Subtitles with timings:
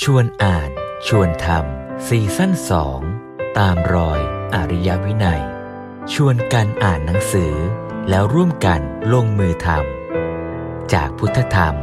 [0.00, 0.70] ชวนอ่าน
[1.06, 3.00] ชวนทำซีซั่นสอง
[3.58, 4.20] ตามรอย
[4.54, 5.42] อริยวินัย
[6.12, 7.54] ชวนกันอ่านหนังสือ
[8.08, 8.80] แล้วร่วมกัน
[9.12, 11.74] ลงมือทำจากพุทธธรรม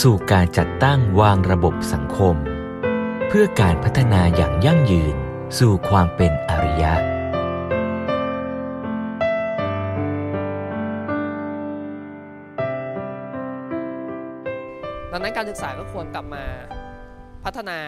[0.00, 2.36] สู่การจัดตั้งวางระบบสังคม
[3.28, 5.16] เพื่อการพัฒนาอย่างยั่งยืน
[5.58, 6.94] สู่ความเป็นอริยะ
[15.12, 16.44] ดังนั้นการศึกษาก็ควรกลับมา
[17.46, 17.78] พัฒนา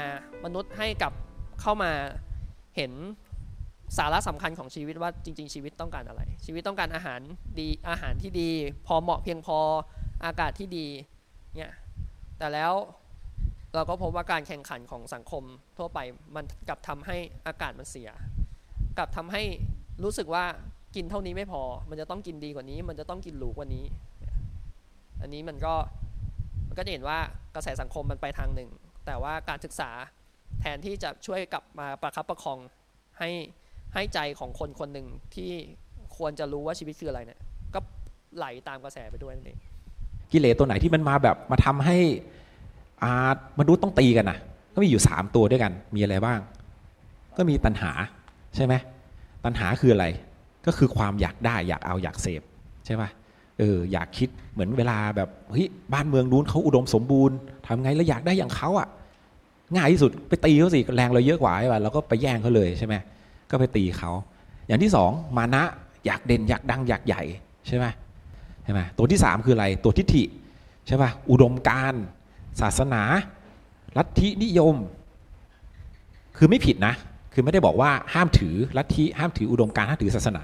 [0.45, 1.13] มนุษย์ให้กับ
[1.61, 1.93] เข้ามา
[2.77, 2.93] เห็น
[3.99, 7.21] สาระสำคัญของชีวิตว่าจริง ๆ ชีวิตต้องการอะไร ชีวิตต้องการอาหาร
[7.59, 8.51] ดีอาหารที่ดี
[8.87, 9.59] พอเหมาะเพียงพอ
[10.25, 10.87] อากาศที่ดี
[11.57, 11.73] เนี่ย
[12.39, 12.73] แต่แล้ว
[13.75, 15.43] เราก็พบว่าการแข่งขันของสังคม
[15.79, 15.99] ทั่วไป
[16.37, 17.17] มันกลับทำให้
[17.47, 18.11] อากาศมันเสีย
[18.99, 19.43] กลับทำให้
[20.05, 20.45] รู้สึกว่า
[20.97, 23.85] กินเท่านี้ไม่พอ มันจะต้องกินดีกว่านี้ มันจะต้องกินหรูกว่านี้
[25.21, 25.75] อันนี้มันก็
[26.69, 27.19] มันก็จะเห็นว่า
[27.55, 28.71] กระแสสังคมมันไปทางหนึ่ง
[29.09, 29.91] แต่ว่าการศึกษา
[30.61, 32.59] แทนที่จะช่วยกลับมาประคับประคอง
[33.19, 33.31] ให้
[33.95, 35.51] ให้ใจของคนคนหนึ่งที่
[36.17, 37.41] ควรจะรู้ว่าชีวิตคืออะไรเนี่ย
[37.75, 37.81] ก็
[38.37, 39.59] ไหลตามกระแสไปด้วยนั่นเอง
[40.33, 41.97] กิเลสตัวไหนที่มันมาแบบมาทำให้
[43.03, 43.13] อา
[43.59, 44.39] มนุษย์ต้องตีกันนะ
[44.75, 46.39] ก็มีอยู่สามตัวด้วยกันมีอะไรบ้าง
[47.37, 47.91] ก็มีตัณหา
[48.57, 48.75] ใช่ไหม
[49.45, 50.07] ตัณหาคืออะไร
[50.67, 52.43] ก็คือความอยากได้อยากเอาอยากเสพ
[52.87, 53.11] ใช่ปะ
[53.59, 58.89] เอออยากคิดเหมือนเวลาแบบเฮ้ยบ้านเมืองนู้นเขาอุดมสมบูรณ์ทำไงแล้วอยากได้อย่างเขาอะ่ะ
[59.75, 62.95] ง่ายที่สุดไปตีเขาสิแรงเราเยอะกว่าใช่ป่ะเราก็ไปแย่งเขาเลยใช่ไหม
[63.51, 64.11] ก็ไปตีเขา
[64.67, 65.63] อย่างที่สองมานะ
[66.07, 67.23] อยากเด่นอยากดังอยากใหญ่
[67.67, 67.87] ใช่ไหม
[68.65, 70.25] ใช่ไหมตัวที่สามคืออะไรตัวทิฏฐิ
[70.87, 71.95] ใช่ป่ะอุดมการ
[72.61, 73.03] ศาสนา
[73.97, 74.75] ลัทธินิยม
[76.37, 76.95] คือไม่ผิดนะ
[77.33, 80.43] คือไม่ได้บอกว่าห้ามถือลัทธิห้ามถืออุดมการห้ามถือศาสนา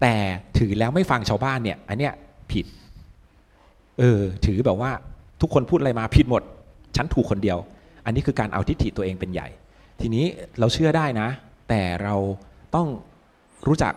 [0.00, 0.14] แต่
[0.58, 2.12] ถือแล้วไม่ฟังชาวบ้านเนี่ยอันเนี้ย
[2.52, 2.66] ผิด
[3.98, 4.90] เออถือแบบว่า
[5.40, 6.42] ทุกคนพูดอะไรมาผิดหมด
[6.96, 7.58] ฉันถูกคนเดียว
[8.10, 9.48] อันนี้คือการเอาทิฏฐิตัวเองเป็นใหญ่
[10.00, 10.24] ทีนี้
[10.58, 11.28] เราเชื่อได้นะ
[11.68, 12.14] แต่เรา
[12.74, 12.88] ต้อง
[13.66, 13.92] รู้จัก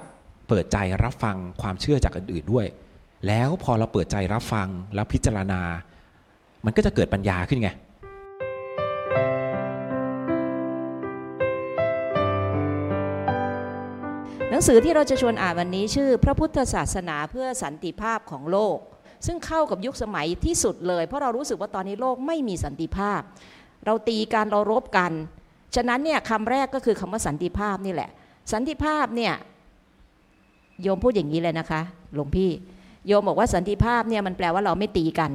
[0.47, 2.65] เปิดใจรับฟังความเชื่อจากอื่นๆด้วย
[3.27, 5.61] แล้วพอเราเปิดใจรับฟังแล้วพิจารณา
[6.65, 7.69] มันก็จะเกิดปัญญาขึ้นไง
[14.49, 18.77] หนังสือที่เราจะชวนอ่านวันนี้ชื่อ พระพุทธศาสนาเพื่อสันติภาพของโลก
[19.25, 23.21] ซึ่งเข้ากับยุคสมัยที่สุดเลย เพราะเรารู้สึกว่าตอนนี้โลกไม่มีสันติภาพ
[23.85, 25.11] เราตีกันเรารบกัน
[25.75, 28.09] ฉะนั้นเนี่ยคำแรกก็คือคำว่าสันติภาพนี่แหละ
[28.51, 29.33] สันติภาพเนี่ย
[30.81, 31.81] โยมพูดอย่างนี้เลยนะคะ
[32.13, 32.49] หลวงพี่
[33.07, 35.31] โยมบอกว่าสันติภาพเนี่ยมันแปลว่าเราไม่ตีกัน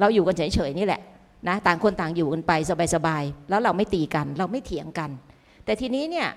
[0.00, 1.00] เราอยู่กันเฉยๆนี่แหละ
[1.48, 2.52] นะต่างคนต่างอยู่กันไป
[2.94, 5.10] สบายๆแล้วเราไม่ตีกัน เราไม่เถียงกัน
[5.64, 6.28] แต่ทีนี้เนี่ย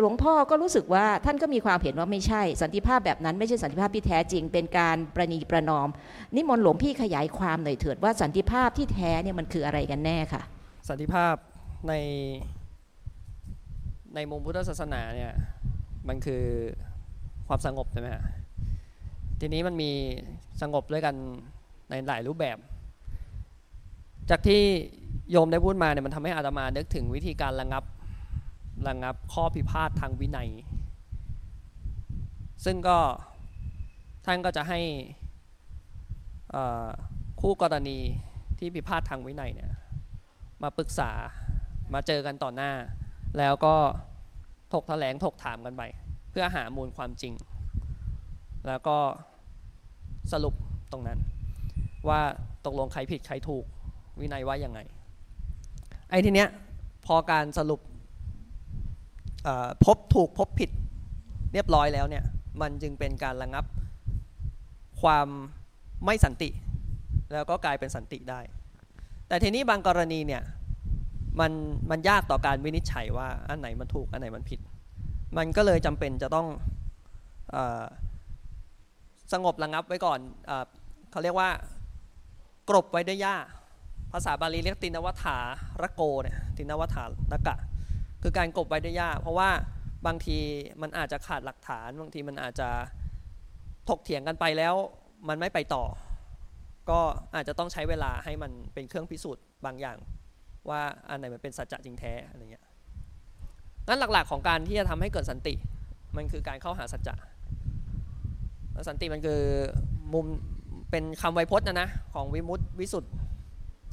[0.00, 5.88] หลวงพ่อก็รู้สึกว่าท่านก็มีความเห็นว่าไม่ใช่ สันติภาพแบบนั้นไม่ใช่สันติภาพที่แท้จริง เป็นการประนีประนอม
[6.36, 10.42] นิมนต์หลวงพี่ขยายความหน่อยเถิดว่าสันติภาพที่แท้เนี่ยมันคืออะไรกันแน่ค่ะ
[10.88, 11.34] สันติภาพ
[11.88, 11.92] ใน
[14.14, 15.32] ในมุมพุทธศาสนาเนี่ย
[16.08, 16.42] มันคือ
[17.48, 18.24] ความสงบใช่ไหมฮะ
[19.40, 19.90] ทีนี้มันมี
[20.62, 21.14] สงบด้วยกัน
[21.90, 22.58] ในหลายรูปแบบ
[24.30, 24.62] จากที่
[25.30, 27.84] โยมได้พูดมาเนี่ยมันทำให้อาตมานึกถึงวิธีการระงับ
[28.86, 30.50] ระงับข้อพิพาททางวินัย
[32.64, 32.98] ซึ่งก็
[34.26, 34.80] ท่านก็จะให้
[37.40, 37.98] คู่กรณี
[38.58, 39.72] ที่พิพาททางวินัยเนี่ย
[40.62, 41.10] มาปรึกษา
[41.94, 42.72] มาเจอกันต่อหน้า
[43.38, 43.74] แล้วก็
[44.72, 45.82] ถกแถลงถกถามกันไป
[46.30, 47.34] เพื่อหามูลความจริง
[48.66, 48.98] แล้วก็
[50.32, 50.54] สรุป
[50.92, 51.18] ตรงนั้น
[52.08, 52.20] ว่า
[52.66, 53.64] ตกลงใครผิดใครถูก
[54.20, 54.80] วินัยว่ายังไง
[56.10, 56.48] ไอ้ทีเนี้ย
[57.06, 57.80] พอการสรุป
[59.84, 60.70] พบถูกพบผิด
[61.52, 62.24] เรียบร้อยแล้วเนี่ย
[62.60, 63.64] มันจึงเป็นการระงับ
[65.02, 65.28] ความ
[66.04, 66.50] ไม่สันติ
[67.32, 68.40] แล้วก็กลายเป็นสันติได้
[69.28, 70.42] แต่ทีนี้บางกรณีเนี่ย
[71.40, 71.52] มัน
[71.90, 74.60] มันยากต่อการวินิจฉัยว่าอันไหนมันถูกอันไหนมันผิด
[75.36, 76.46] มันก็เลยจำเป็นจะต้อง
[77.54, 77.56] อ
[79.32, 80.18] สงบระงับไว้ก่อน
[80.50, 80.52] อ
[81.10, 81.50] เขาเรียกว่า
[82.68, 83.36] กรบไว้ด้วยหญ้า
[84.12, 85.38] ภาษาบาลีเรียกตินวัฏฐา
[85.82, 87.56] ระโกเนี่ยตินวัฏฐานกะ
[88.22, 89.50] คือการกบไว้ด้ยาก เพราะว่า
[90.06, 90.38] บางที
[90.82, 92.68] มันอาจจะขาดหลักฐาน บางทีมันอาจจะ
[93.88, 94.74] ถกเถียงกันไปแล้ว
[95.28, 95.84] มันไม่ไปต่อ
[96.90, 97.00] ก็
[97.34, 99.96] อาจจะต้องใช้เวลาให้มันเป็นเครื่องพิสูจน์บางอย่าง
[100.68, 102.64] ว่าอันไหนมันเป็นสัจจะจริงแท้อะไรเงี้ย
[103.86, 105.54] งั้นหลักๆของการที่จะทำให้เกิดสันติ
[106.16, 107.14] มันคือการเข้าหาสัจจะ
[108.88, 109.40] สันติมันคือ
[110.14, 110.26] มุม
[110.90, 113.08] เป็นคำไวยพจน์นะนะของวิมุตติวิสุทธิ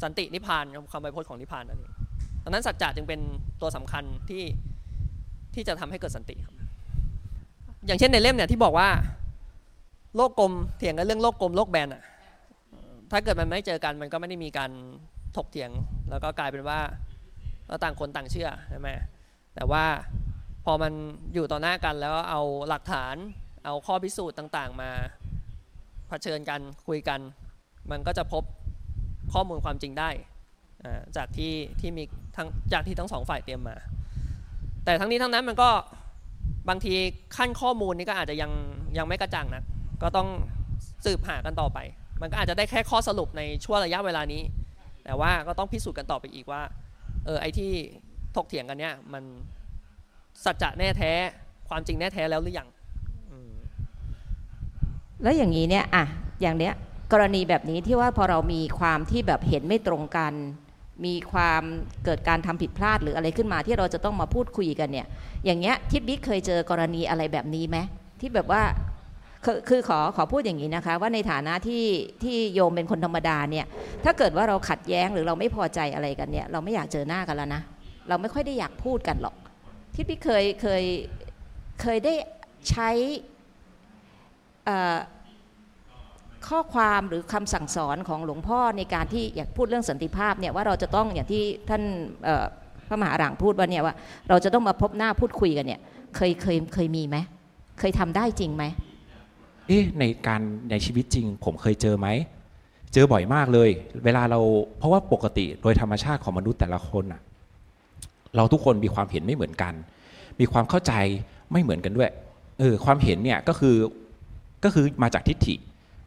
[0.03, 1.93] สันตินิพพานคำไวยพจน์ของนิพพานนั่นเอง
[2.45, 3.19] ดังนั้นสัจจะจึงเป็น
[3.61, 4.43] ตัวสำคัญที่
[5.53, 6.55] ที่จะทำให้เกิดสันติครับ
[7.85, 8.89] อย่างเช่นในเล่มเนี่ยที่บอกว่า
[10.15, 12.03] โลกกลมเถียงกันเรื่องโลกกลมโลกแบนอะ
[13.11, 14.71] ถ้าเกิดมันไม่เจอกันมันก็ไม่ได้มีการ
[15.35, 15.71] ถกเถียง
[16.09, 16.79] แล้วก็กลายเป็นว่า
[17.67, 18.89] เราต่างคนต่างเชื่อใช่ไหม
[19.55, 19.85] แต่ว่า
[20.65, 20.93] พอมัน
[21.33, 23.15] อยู่ต่อหน้ากันแล้วเอาหลักฐาน
[23.65, 24.89] เอาข้อพิสูจน์ต่างๆ มา
[26.07, 27.19] เผชิญกันคุยกัน
[27.91, 28.43] มันก็จะพบ
[29.33, 30.09] ข้อมูลความจริงได้
[31.17, 32.03] จากที่ที่มี
[32.35, 33.75] ทั้งจากที่ทั้งสองฝ่ายเตรียมมา
[34.85, 35.69] แต่ทั้งนี้ทั้งนั้นมันก็
[36.69, 36.93] บางที
[37.37, 38.51] ขั้นข้อมูลนี้ก็อาจจะยัง
[38.97, 39.63] ยังไม่กระจ่างนะ
[40.03, 40.27] ก็ต้อง
[41.05, 41.79] สืบหากันต่อไป
[42.21, 44.41] มันก็อาจจะได้แค่ข้อสรุปในช่วงระยะเวลานี้
[45.03, 46.61] แต่ว่าก็ต้องพิสูจน์กันต่อไปอีกว่า
[47.25, 47.71] เออไอที่
[48.35, 49.23] ถกเถียงกันเนี้ยมัน
[50.45, 51.11] สัจจะแน่แท้
[51.69, 52.67] ความจริงแน่แท้แล้วหรือยัง
[55.23, 56.05] แล้วอย่างนี้เนี่ยอะ
[56.41, 56.73] อย่างเนี้ย
[57.11, 60.33] กรณีแบบนี้ที่ว่าพอเรามีความที่แบบเห็นไม่ตรงกัน
[61.05, 61.63] มีความ
[62.05, 65.07] เกิดการทำผิดพลาดหรืออะไรขึ้นมาที่เราจะต้องมาพูดคุยกันเนี่ย
[65.45, 67.77] อย่างเงี้ยทิดบิ๊กเคยเจอกรณีอะไรแบบนี้ไหม
[68.19, 68.63] ที่แบบว่า
[69.45, 71.85] คือคือขอขอพูดอย่างนี้นะคะ ว่าในฐานะที่
[72.23, 73.65] ที่โยมเป็นคนธรรมดาเนี่ย
[74.03, 77.61] ถ้าเกิดว่าเราขัดแย้งหรือเราไม่พอใจอะไรกันเนี่ย เราไม่อยากเจอหน้ากันแล้วนะ
[78.09, 79.35] เราไม่ค่อยได้อยากพูดกันหรอก
[79.95, 80.83] ทิดบิ๊กเคยเคย
[81.81, 82.13] เคยได้
[82.69, 82.89] ใช้
[86.47, 91.83] ข้อความหรือคำสั่งสอนของหลวงพ่อในการที่อยากพูดเรื่องสันติภาพเนี่ยว่าเราจะต้องอย่างที่ท่าน
[92.87, 93.95] พระมหาหลังพูดว่าเนี่ยว่า
[94.29, 95.79] เราจะต้องมาพบหน้าพูดคุยกันเนี่ย
[96.15, 97.17] เคยเคยเคยมีไหม
[97.79, 98.63] เคยทำได้จริงไหม
[99.67, 102.07] เอ๊ะในการในชีวิตจริง ผมเคยเจอไหม
[102.93, 103.69] เจอบ่อยมากเลย
[104.05, 104.39] เวลาเรา
[104.77, 107.21] เพราะว่าปกติโดยธรรมชาติของมนุษย์แต่ละคนอะ
[108.35, 109.73] เราทุกคนมีความเห็นไม่เหมือนกัน
[110.39, 110.93] มีความเข้าใจ
[111.51, 112.09] ไม่เหมือนกันด้วย
[112.59, 113.75] เออความเห็นเนี่ยก็คือ
[114.63, 115.55] ก็คือมาจากทิฏฐิ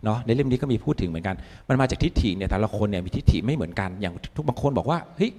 [0.04, 1.36] เนาะในเล่มนี้ก็มีพูดถึงเหมือนกัน
[1.68, 5.32] มันมาจากทิฏฐิเนี่ยแต่ละคนเนี่ยมีทิฏฐิไม่เหมือนกันอย่างทุกบางคนบอกว่าเฮ้ย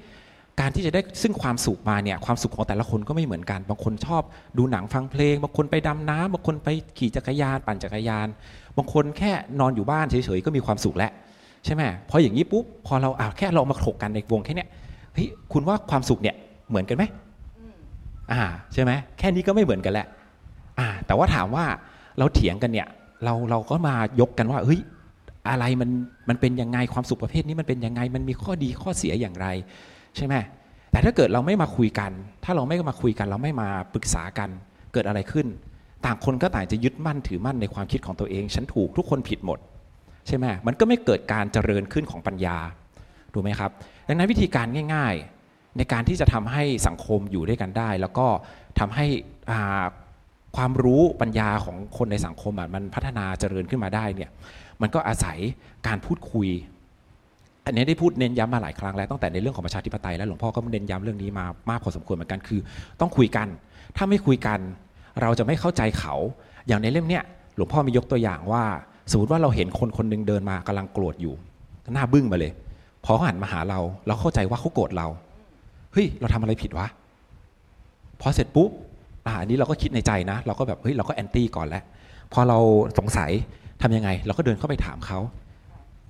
[0.60, 4.24] การที่จะได้ซึ่งความสุขมาเนี่ยความสุขของแต่ละคนก็ไม่เหมือนกันบางคนชอบ
[4.58, 8.28] ดูหนังฟังเพลง บางคนไปดำน้ำบางคนไปขี่จักรยานปั่นจักรยาน
[8.78, 11.12] บางคนแค่นอนอยู่บ้านเฉยๆก็มีความสุขแล้ว
[11.66, 14.70] ใช่ไหมพออย่างนี้ปุ๊บพอเราอ่าแค่เรามาถกกันในวงแค่เนี้ย
[15.14, 16.36] เฮ้ยคุณว่าความสุขเนี่ย
[16.70, 17.04] เหมือนกันไหม
[18.32, 18.42] อ่า
[18.74, 20.08] ใช่ไหมแค่นี้ก็ไม่เหมือนกันแล้ว
[20.80, 21.66] อ่าแต่ว่าถามว่า
[22.18, 22.88] เราเถียงกันเนี่ย
[23.24, 24.81] เราเราก็มายกกันว่าเฮ้ย
[25.50, 25.89] อะไรมัน
[26.30, 29.48] มันเป็นยังไงความสุขประเภทนี้มันเป็นยังไงมันมีข้อดีข้อเสียอย่างไร
[30.18, 30.36] ใช่ไหม
[30.92, 32.12] แต่ถ้าเกิดเราไม่มาคุยกัน
[32.44, 34.50] ถ้าเราไม่มาคุยกัน เราไม่มาปรึกษากัน
[34.94, 35.48] เกิดอะไรขึ้น
[36.06, 39.60] ต่างคนก็ต่างจะยึดมั่นถือมั่นในความคิดของตัวเอง ฉันถูกทุกคนผิดหมด
[40.27, 42.57] ใช่ไหมมันก็ไม่เกิดการเจริญขึ้นของปัญญา
[43.33, 43.72] ถูกไหมครับ
[44.07, 45.15] ดังนั้นวิธีการง่าย
[45.45, 48.27] ๆ ในการที่จะทำให้สังคมอยู่ด้วยกันได้ แล้วก็
[48.80, 49.06] ทำให้
[49.51, 49.83] อ่า
[50.56, 54.30] ความรู้ปัญญาของคนในสังคมมันพัฒนาเจริญขึ้นมาได้เนี่ย
[54.81, 55.38] มันก็อาศัย
[55.88, 56.48] การพูดคุย
[57.66, 62.60] อันนี้ได้พูดเน้นย้ำมาหลายครั้งแล้วตั้งแต่ในเรื่องของประชาธิปไตยแล้วหลวงพ่อก็เน้นย้ำเรื่องนี้มามากพอสมควรเหมือนกันคือ
[63.00, 63.48] ต้องคุยกัน
[63.98, 64.60] ถ้าไม่คุยกัน
[65.22, 66.16] เราจะไม่เข้าใจเขา
[66.68, 67.24] อย่างในเล่มเนี้ย
[67.56, 68.63] หลวงพ่อมียกตัวอย่างว่า
[69.12, 71.34] สมมติว่าเราเห็นคนคนหนึงเดินมากำลังโกรธอยู่
[71.94, 72.51] หน้าบึ้งมาเลย
[73.06, 75.07] พอเขาหันมาหาเรา เราเข้าใจว่าเขาโกรธเรา
[75.94, 76.88] เฮ้ยเราทำอะไรผิดวะ
[78.22, 78.69] พอเสร็จปุ๊บ
[79.25, 81.83] อันนี้เราก็คิดในใจนะ เราก็แบบเฮ้ยเราก็แอนตี้ก่อนแล้ว
[82.33, 82.57] พอเรา
[82.98, 83.31] สงสัย
[83.81, 85.19] ทำยังไง เราก็เดินเข้าไปถามเขา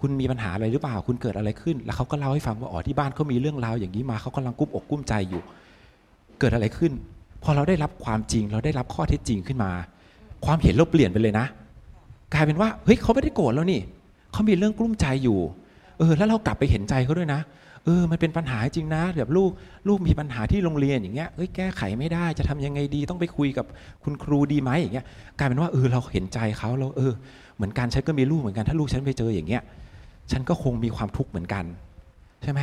[0.02, 5.42] คุณมีปัญหาอะไรหรือเปล่า คุณเกิดอะไรขึ้น แล้วเขาก็เล่าให้ฟังว่าอ๋อที่บ้านเขามีเรื่องราวอย่างนี้มาเขากำลังกุ้มอกกุ้มใจอยู่
[6.40, 6.92] เกิดอะไรขึ้น
[7.44, 9.72] พอเราได้รับความจริง เราได้รับข้อเท็จจริงขึ้นมา
[10.46, 11.46] ความเห็นเราเปลี่ยนไปเลยนะ
[12.34, 13.82] กลายเป็นว่าเฮ้ยเขาไม่ได้โกรธแล้วนี่
[14.32, 15.40] เขามีเรื่องกลุ้มใจอยู่
[15.98, 17.40] เออ แล้วเรากลับไปเห็นใจเขาด้วยนะ
[17.86, 19.52] เออมันเป็นปัญหาจริงนะแบบลูก
[19.88, 23.66] ลูกมีปัญหาที่โรงเรียนอย่างเงี้ยเอ้ยแก้ไขไม่ได้จะทำยังไงดีต้องไปคุยกับ
[24.04, 25.06] คุณครูดีไหมอย่างเงี้ย
[25.38, 27.14] กลายเป็นว่าเออเราเห็นใจเขาเราเออ
[27.56, 29.62] เหมือนกันฉันก็มีลูกเหมือนกันถ้าลูกฉันไปเจออย่างเงี้ย
[30.32, 31.66] ฉันก็คงมีความทุกข์เหมือนกัน
[32.44, 32.62] ใช่ไหม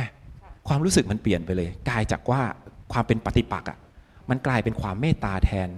[0.67, 2.41] ความรู้สึกมันเปลี่ยนไปเลยกลายจากว่า
[2.91, 3.77] ความเป็นปฏิปักษ์อะ
[4.29, 5.69] มันกลายเป็นความเมตตาแทน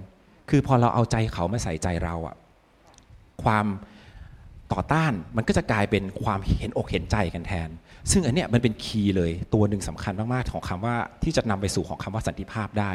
[0.50, 2.36] คือพอเราเอาใจเขามาใส่ใจเราอะ
[3.44, 3.66] ความ
[4.72, 7.68] ต่อต้านมันก็จะกลายเป็นความเห็นอกเห็นใจกันแทน
[8.10, 12.90] ซึ่งอันเนี้ยมันเป็นคีย์เลยตัวหนึ่งสำคัญมากๆของคำว่าที่จะนำไปสู่ของคำว่าสันติภาพได้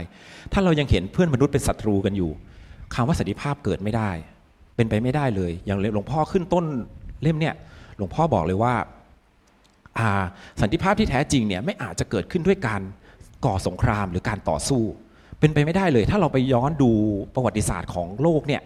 [0.54, 2.32] ถ้าเรายังเห็นเพื่อนมนุษย์เป็นศัตรูกันอยู่
[2.96, 4.12] คำว่าสันติภาพเกิดไม่ได้
[4.76, 6.66] เป็นไปไม่ได้เลย อย่างหลวงพ่อขึ้นต้น
[7.22, 7.56] เล่มเนี่ย
[7.98, 8.74] หลวงพ่อบอกเลยว่า
[9.98, 10.10] อ่า
[10.62, 12.82] สันติภาพที่แท้จริงเนี่ยไม่อาจจะเกิดขึ้นด้วยการ
[13.46, 14.84] ก่อสงครามหรือการต่อสู้
[15.40, 16.92] เป็นไปไม่ได้เลย ถ้าเราไปย้อนดู
[17.36, 18.62] ประวัติศาสตร์ของโลกเนี่ย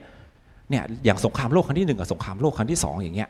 [0.69, 3.29] เนี่ยอย่างสงครามโลกครั้งที่หนึ่งกับสงครามโลกครั้งที่สองอย่างเงี้ย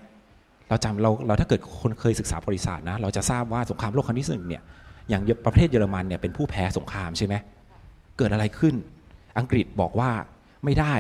[0.69, 4.63] เราจำเราเราถ้าเกิดคนเคยศึกษาประวัติศาสตร์นะเราจะทราบว่าสงครามโลกครั้งที่หนึ่งเนี่ย
[5.09, 7.35] อย่างประเทศเยอรมันเนี่ยเป็นผู้แพ้สงครามใช่ไหม
[8.17, 8.75] เกิดอะไรขึ้น
[9.37, 10.09] อังกฤษบอกว่า
[10.65, 10.95] ไม่ได้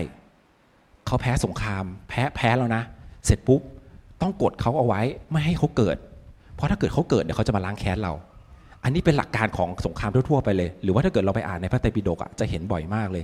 [1.05, 2.83] เขาแพ้สงคราม แพ้แพ้แล้วนะ
[3.25, 3.61] เสร็จปุ๊บ
[4.21, 5.97] ต้องกดเขาเอาไว้ไม่ให้เขาเกิด
[6.55, 8.13] เพราะถ้าเกิดเขาเกิดเดี๋ยวเขาจะมาล้างแค้นเรา
[8.83, 13.23] อันนี้เป็นหลักการของสงครามทั่วๆไปเลย หรือว่าถ้าเกิดเราไปอ่านในพระไตรปิฎกอะจะเห็นบ่อยมากเลย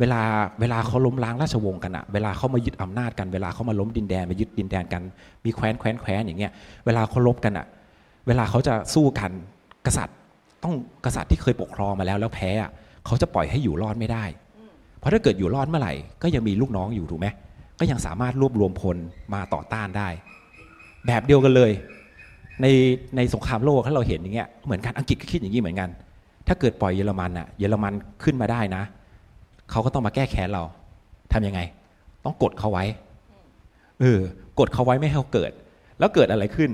[0.00, 0.20] เวลา
[0.60, 5.02] เวลาเขาล้มล้างราชวงศ์กันอะเวลาเขามายึดอำนาจกันเวลาเขามาล้มดินแดนมายึดดินแดนกัน
[5.44, 6.52] มีแคว้นแคว้นแคว้นอย่างเงี้ย
[6.86, 7.66] เวลาเขาลบกันอะ
[8.26, 9.30] เวลาเขาจะสู้กัน
[9.86, 10.16] กษัตริย์
[10.62, 10.74] ต้อง
[11.04, 12.70] กษัตริย์ที่เคยปกครองมาแล้วแล้วแพ้อะ
[13.06, 14.24] เขาจะปล่อยให้อยู่รอดไม่ได้
[14.98, 17.26] เพราะถ้าเกิดอยู่รอดเมื่อไหร่ก็ยังมีลูกน้องอยู่ถูกไหม
[17.80, 18.96] ก็ยังสามารถรวบรวมพล
[19.34, 20.08] มาต่อต้านได้
[21.06, 21.70] แบบเดียวกันเลย
[22.62, 22.66] ใน
[23.16, 25.88] ในสงครามโลกถ้าเราเห็นอย่างเงี้ยเหมือนกันอังกฤษก็คิดอย่างนี้เหมือนกัน
[26.48, 28.82] ถ้าเกิดปล่อยเยอรมันอะเยอรมันขึ้นมาได้นะ
[29.70, 30.62] เขาก็ต้องมาแก้แค้นเรา
[31.32, 31.60] ทำยังไง
[32.24, 32.84] ต้องกดเขาไว้
[34.00, 34.20] เออ
[34.58, 35.50] กดเขาไว้ไม่ให้เขาเกิด
[35.98, 36.70] แล้วเกิดอะไรขึ้น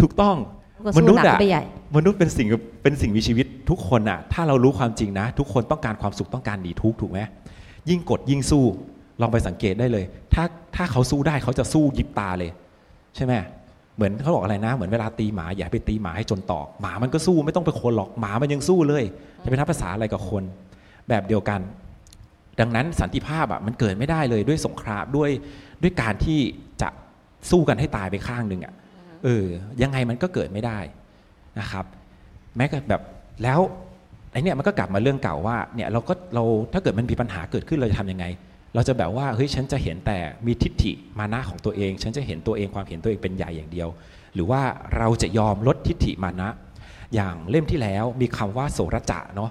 [0.00, 0.36] ถูกต้อง
[0.86, 1.64] ก็มสู้นุษหนัย์กอะไปใหญ่
[1.96, 2.46] มนุษย์เป็นสิ่ง
[2.82, 7.20] เป็นสิ่งมีชีวิตทุกคนอะถ้าเรารู้ความจริงนะ ทุกคนต้องการความสุขต้องการหนีทุกข์ถูกไหม
[7.88, 8.64] ยิ่งกดยิ่งสู้
[9.20, 10.04] ลองไปสังเกตได้เลย
[10.34, 10.44] ถ้า
[10.76, 12.50] ถ้าเขาสู้ได้เขาจะสู้ยิบตาเลย
[13.16, 13.32] ใช่ไหม
[13.96, 19.04] เหมือนเขาบอกอะไรนะ เหมือนเวลาตีหมาอย่าไปตีหมาให้จนตอกหมามันก็สู้ไม่ต้องไปคนหรอกหมามันยังสู้เลย
[19.42, 20.42] จะเป็นนับภาษาอะไรกับคน
[21.08, 21.60] แบบเดียวกัน
[22.60, 25.30] ดังนั้นสันติภาพอะมันเกิดไม่ได้เลยด้วยสงครามด้วย
[25.82, 26.40] ด้วยการที่
[26.82, 26.88] จะ
[27.50, 28.74] สู้กันให้ตายไปข้างหนึ่งอะ
[29.24, 29.44] เออ
[29.82, 30.78] ยังไงมันก็เกิดไม่ได้
[31.60, 31.84] นะครับ
[32.56, 33.02] แม้กแบบ
[33.42, 33.60] แล้ว
[34.32, 38.24] ไอเนี่ยมันก็กลับมาเรื่องเก่าว่าเนี่ยเราก็เราถ้าเกิดมันมีปัญหาเกิดขึ้นเราจะทำยังไง
[38.74, 43.88] เราจะแบบว่าเฮ้ยฉันจะเห็นแต่มีทิฏฐิมานะของตัวเอง ฉันจะเห็นตัวเองความเห็นตัวเองเป็นใหญ่อย่างเดียว
[44.34, 44.60] หรือว่า
[44.96, 46.48] เราจะยอมลดทิฏฐิมานะ
[47.14, 49.50] อย่างเล่มที่แล้วมีคำว่าโสรจะเนาะ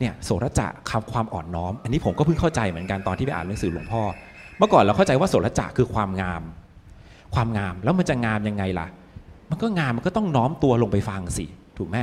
[0.00, 4.02] เนี่ยโสรจะคำความอ่อนน้อม อันนี้ผมก็เพิ่งเข้าใจเหมือนกันตอนที่ไปอ่านหนังสือหลวงพ่อ
[4.58, 6.42] เมื่อก่อนเราเข้าใจว่าโสรจะคือความงาม
[7.34, 8.86] ความงามแล้วมันจะงามยังไงล่ะ
[9.50, 11.46] มันก็งามมันก็ต้องน้อมตัวลงไปฟังสิ
[11.78, 11.96] ถูกไหม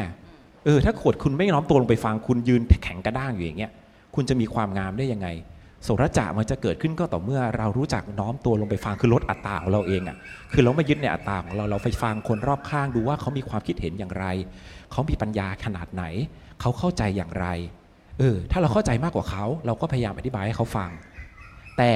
[0.66, 3.72] เออถ้าขวดคุณไม่น้อมตัวลงไปฟังคุณยืนแข็งกระด้างอยู่อย่างเงี้ย
[4.16, 5.28] คุณจะมีความงามได้ยังไง
[5.84, 10.18] โสรจะมันจะเกิดขึ้นก็ต่อเมื่อเรารู้จักน้อมตัวลงไปฟังคือลดอัตตาของเราเองอะ่ะ
[10.52, 14.26] คือเราไม่ยึดในอัตตาของเราเราไปฟังคนรอบข้างดูว่าเขามีความคิดเห็นอย่างไร
[14.92, 16.04] เขามีปัญญาขนาดไหน
[16.62, 17.48] เขาเข้าใจอย่างไร
[18.20, 20.90] เออถ้าเราเข้าใจมากกว่าเขา เราก็พยายามอธิบายให้เขาฟัง
[21.78, 21.92] แต่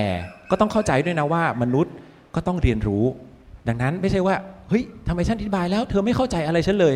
[0.50, 1.94] ก็ต้องเข้าใจด้วยนะว่ามนุษย์
[2.36, 3.03] ก็ต้องเรียนรู้
[3.68, 4.36] ดังนั้นไม่ใช่ว่า
[4.70, 6.96] เฮ้ยทำไมฉันอธิบายแล้ว เธอไม่เข้าใจอะไรฉันเลย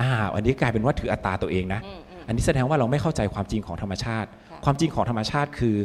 [0.00, 1.80] อ่าอันนี้กลายเป็นว่าถืออัตตาตัวเองนะ
[2.26, 4.28] อันนี้แสดงว่าเราไม่เข้าใจความจริงของธรรมชาติ
[4.64, 5.76] ความจริงของธรรมชาติคือ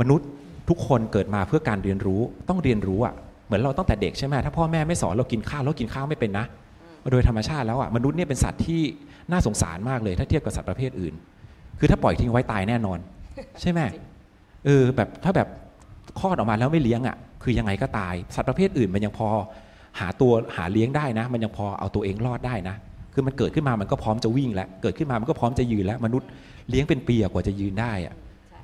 [0.00, 0.28] มนุษย์
[0.68, 3.14] ทุกคนเกิดมาเพื่อการเรียนรู้ต้องเรียนรู้อะ
[3.46, 6.46] เหมือนเราตั้งแต่เด็กใช่ไหมถ้าพ่อแม่ไม่สอนเรากินข้าวเรากินข้าวไม่เป็นนะ
[7.10, 8.82] โดยธรรมชาติแล้วอะมนุษย์เนี่ยเป็นสัตว์ที่
[9.30, 11.14] น่าสงสารมากเลย ถ้าเทียบกับสัตว์ประเภทอื่น
[11.78, 12.98] คือถ้าปล่อยทิ้งไว้ตายแน่นอน
[13.60, 13.80] ใช่ไหม
[14.64, 15.48] เออแบบถ้าแบบ
[16.20, 19.28] คลอดออกมาแล้วไม่เลี้ยงอะ คือยังไงก็ตาย สัตว์ประเภทอื่นมันยังพอ
[20.00, 22.76] หาตัวหาเลี้ยงได้นะ มันยังพอเอาตัวเองรอดได้นะ
[23.14, 26.28] คือมันเกิดขึ้นมามันก็พร้อมจะวิ่งแล้ว เกิดขึ้นมามันก็พร้อมจะยืนแล้ว มนุษย์
[26.70, 28.14] เลี้ยงเป็นปีอะกว่าจะยืนได้อะ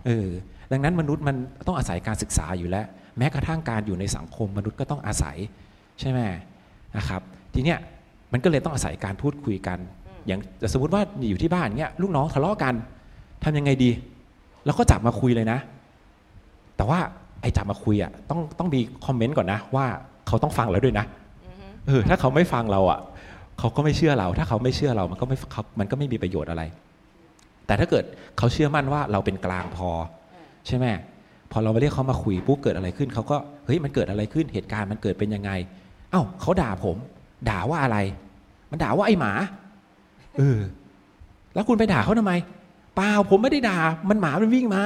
[0.07, 0.29] เออ
[0.73, 1.37] ดังนั้นมนุษย์มัน
[1.67, 2.87] ต้องอาศัยการศึกษาอยู่แล้ว
[3.19, 5.37] แม้กระทั่งการอยู่ในสังคมมนุษย์ก็ต้องอาศัย
[6.00, 6.21] ใช่ไหม
[6.97, 7.21] นะครับ
[7.55, 7.79] ทีเนี้ย
[8.33, 9.79] มันก็เลยต้องอาศัยการพูดคุยกัน
[10.27, 10.41] อย่าง
[10.73, 12.75] สมมติว่าอยู่ที่บ้านเนี้ยลูกน้องทะเลาะกัน
[13.45, 13.90] ทำยังไงดี
[14.64, 15.59] เราก็จับมาคุยเลยนะ
[16.76, 16.99] แต่ว่า
[17.42, 19.87] ไอ้จับมาคุยอะต้องต้องมีคอมเมนต์ก่อนนะ ว่า
[20.26, 21.07] เขาต้องฟังเราด้วยนะ
[21.87, 22.99] เออถ้าเขาไม่ฟังเราอะ
[23.59, 26.62] เขาก็ไม่เชื่อเรา ถ้าเขาไม่เชื่อเรามันก็ไม่เขามันก็ไม่มีประโยชน์อะไร
[27.66, 28.04] แต่ถ้าเกิด
[28.38, 29.88] เขาเชื่อมั่นว่าเราเป็นกลางพอ
[30.66, 30.87] ใช่ไหม
[31.52, 35.50] พอเราไปเรียกเขามาคุยปุ๊บเกิดอะไรขึ้นเขาก็เฮ้ยมันเกิดอะไรขึ้นเหตุการณ์มันเกิดเป็นยังไง
[36.11, 36.97] เอ้าเขาด่าผม
[37.49, 37.99] ด่าว่าอะไร
[38.71, 39.33] มันด่าว่าไอ้หมา
[40.37, 40.59] เออ
[41.54, 42.33] แล้วคุณไปด่าเขาทำไม
[42.99, 43.78] เปล่าผมไม่ได้ด่า
[44.11, 44.83] มันหมามันวิ่งมา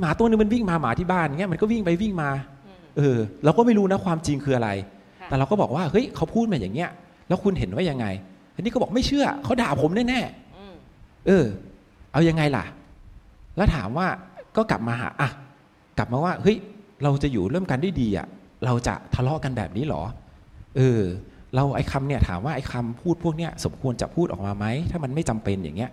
[0.00, 2.30] หมาตัวนึงมันวิ่งมาหมาที่บ้านเงี้ยมันก็วิ่งไปวิ่งมา
[2.96, 4.70] เออ เราก็ไม่รู้นะความจริงคืออะไร
[5.28, 6.90] แต่เราก็บอกว่าเฮ้ยเขาพูดมาอย่างเงี้ย
[7.28, 8.06] แล้วคุณเห็นว่ายังไง
[8.54, 11.44] อันนี้ก็บอกไม่เชื่อเขาด่าผมแน่ๆเออ
[12.12, 12.64] เอายังไงล่ะ
[13.56, 14.06] แล้วถามว่า
[14.56, 15.28] ก็กลับมาหาอะ
[15.98, 16.56] กลับมาว่าเฮ้ย
[17.02, 18.26] เราจะอยู่ร่วมกันได้ดีอะ
[18.64, 20.02] เราจะทะเลาะกันแบบนี้หรอ
[20.76, 21.00] เออ
[21.54, 25.90] เราไอ้คำเนี่ยถามว่าไอ้คำพูดพวกเนี้ยสมควรจะพูดออกมาไหมถ้ามันไม่จำเป็นอย่างเงี้ย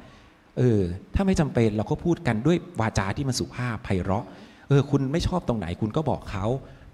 [0.60, 0.82] เออ
[1.16, 4.25] ถ้าไม่จำเป็นเราก็พูดกันด้วยวาจาที่มันสุภาพไพเราะ
[4.70, 6.46] เออ คุณไม่ชอบตรงไหนคุณก็บอกเขา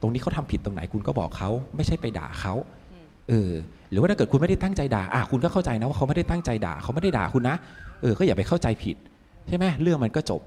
[0.02, 2.54] ตรงนี้เขาทำผิดตรงไหนคุณก็บอกเขาไม่ใช่ไปด่าเขา
[3.30, 3.52] เออ
[3.90, 7.56] หรือว่าถ้าเกิดคุณไม่ได้ตั้งใจด่าอะคุณก็เข้าใจนะว่าเขาไม่ได้ตั้งใจด่าเขาไม่ได้ด่าคุณนะ
[8.02, 8.96] เออ ก็อย่าไปเข้าใจผิด
[9.48, 10.42] ใช่ไหมเรื่องมันก็จบ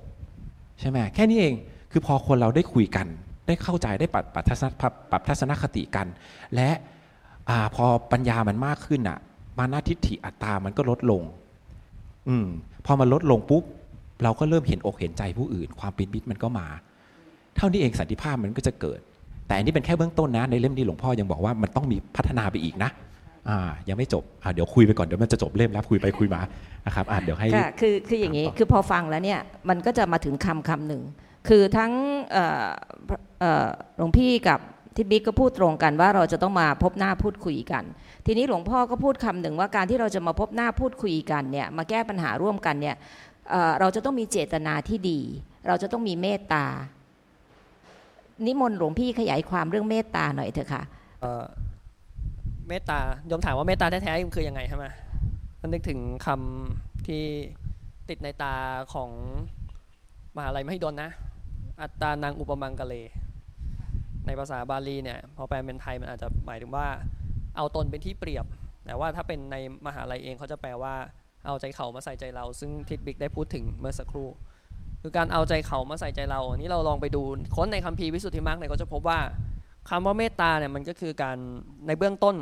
[0.80, 1.54] ใช่ไหมแค่นี้เอง
[1.92, 3.06] คือพอคนเราได้คุยกัน
[3.46, 6.06] ได้เข้าใจได้ปรับปรับทัศนปรับปรับทัศนคติกัน
[6.54, 6.70] และ
[7.50, 9.18] อ่าพอปัญญามันมากขึ้นอะ
[9.58, 11.22] มานาทิฏฐิอัตตามันก็ลดลง
[12.28, 12.46] อืม
[12.88, 13.64] พอมันลดลงปุ๊บ
[14.22, 16.66] เราก็เริ่มเห็นอกเห็นใจผู้อื่น ความเป็นมิตรมันก็มา
[17.56, 19.00] เท่านี้เองสันติภาพมันก็จะเกิด
[19.46, 22.90] แต่อันนี้เป็นแค่เบื้องต้นนะในเล่มนี้หลวงพ่อยังบอกว่ามันต้องมีพัฒนาไปอีกนะ
[23.48, 26.40] อ่ายังไม่จบอ่าเดี๋ยวคุยไปก่อนเดี๋ยวมันจะจบเล่มแล้วคุยไปคุยมา
[26.86, 31.02] นะครับอ่าเดี๋ยวให้ค่ะคือคืออย่างนี้ถามต่อคือพอฟังแล้วเนี่ยมันก็จะมาถึงคำคำหนึ่ง
[31.48, 31.92] คือทั้ง
[32.32, 32.66] เอ่อ
[33.40, 34.60] เอ่อหลวงพี่กับ
[34.96, 37.84] ทิศบิ๊กก็พูดตรงกันว่าเราจะต้องมาพบหน้าพูดคุยกัน
[38.30, 42.96] ทีนี้หลวงพ่อก็พูดคำหนึ่งว่าการที่เราจะมาพบหน้าพูดคุยกันเนี่ยมาแก้ปัญหาร่วมกันเนี่ย
[43.80, 45.20] เราจะต้องมีเจตนาที่ดี
[45.68, 46.64] เราจะต้องมีเมตตา
[48.46, 50.82] นิมนต์หลวงพี่ขยายความเรื่องเมตตาหน่อยเถอะค่ะ
[52.68, 54.86] เมตตาโยมถามว่าเมตตาแท้ๆมันคือยังไงใช่ไหม
[55.66, 57.24] นึกถึงคำที่
[58.08, 58.54] ติดในตา
[58.94, 59.10] ของ
[60.36, 61.10] มหาลัยมหิดลนะ
[61.80, 62.94] อัตตานังอุปมังกะเล
[64.26, 66.86] ในภาษาบาลีเนี่ยพอแปลเป็นไทยมันอาจจะหมายถึงว่า
[67.58, 68.46] เอาตนเป็นที่เปรียบ
[68.84, 70.94] แต่ว่าถ้าเป็นในมหาลัยเองเขาจะแปลว่า
[71.46, 74.28] เอาใจเขามาใส่ใจเรา ซึ่งทิดบิ๊กได้พูดถึงเมื่อสักครู่
[75.02, 77.22] คือการเอาใจเขามาใส่ใจเราอันนี้เราลองไปดู
[77.56, 79.18] ค้นในคัมภีร์วิสุทธิมรรคเนี่ยก็จะพบว่า
[79.88, 81.36] คำว่าเมตตาเนี่ยมันก็คือการ
[81.86, 82.36] ในเบื้องต้น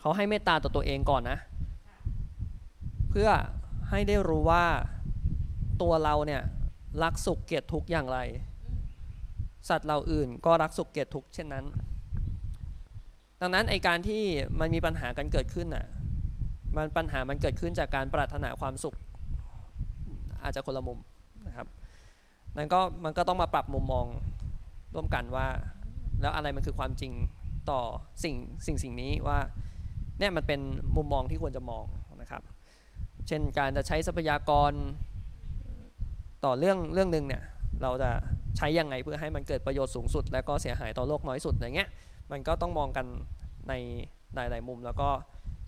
[0.00, 1.38] เขาให้เมตตาต่อตัวเองก่อนนะ
[3.10, 3.28] เพื่อ
[3.90, 4.64] ให้ได้รู้ว่า
[5.82, 6.42] ตัวเราเนี่ย
[7.02, 8.18] รักสุขเกลียดทุกข์อย่างไร
[9.68, 11.64] สัตว์เราอื่นก็รักสุขเกลียดทุกข์เช่นนั้น
[13.40, 14.22] ดังนั้นไอการที่
[14.60, 15.86] มันมีปัญหากันเกิดขึ้นน่ะ
[16.76, 18.96] มันปัญหามันเกิดขึ้นจากการปรารถนาความสุข
[20.42, 20.98] อาจจะคนละมุม
[21.46, 21.66] นะครับ
[22.56, 24.06] นั้นก็มันก็ต้องมาปรับมุมมอง
[24.94, 25.46] ร่วมกันว่า
[26.20, 27.12] แล้วอะไรมันคือความจริง
[27.70, 27.80] ต่อ
[28.24, 28.36] สิ่ง
[28.66, 29.38] สิ่งสิ่งนี้ว่า
[30.18, 30.60] เนี่ยมันเป็น
[30.96, 31.84] มุมมองที่ควรจะมอง
[32.20, 32.42] นะครับ
[33.28, 34.72] เช่นการจะใช้ทรัพยากร
[36.44, 37.42] ต่อเรื่องเรื่องหนึ่งเนี่ย
[37.82, 38.10] เราจะ
[38.56, 41.88] ใช้ยังไงเพื่อให้มันเกิดประโยชน์สูงสุด และก็เสียหายต่อโลกน้อยสุดอย่างเงี้ย
[42.30, 43.06] มันก็ต้องมองกัน
[43.68, 43.72] ใน
[44.34, 45.08] หลาย ๆ มุม แล้วก็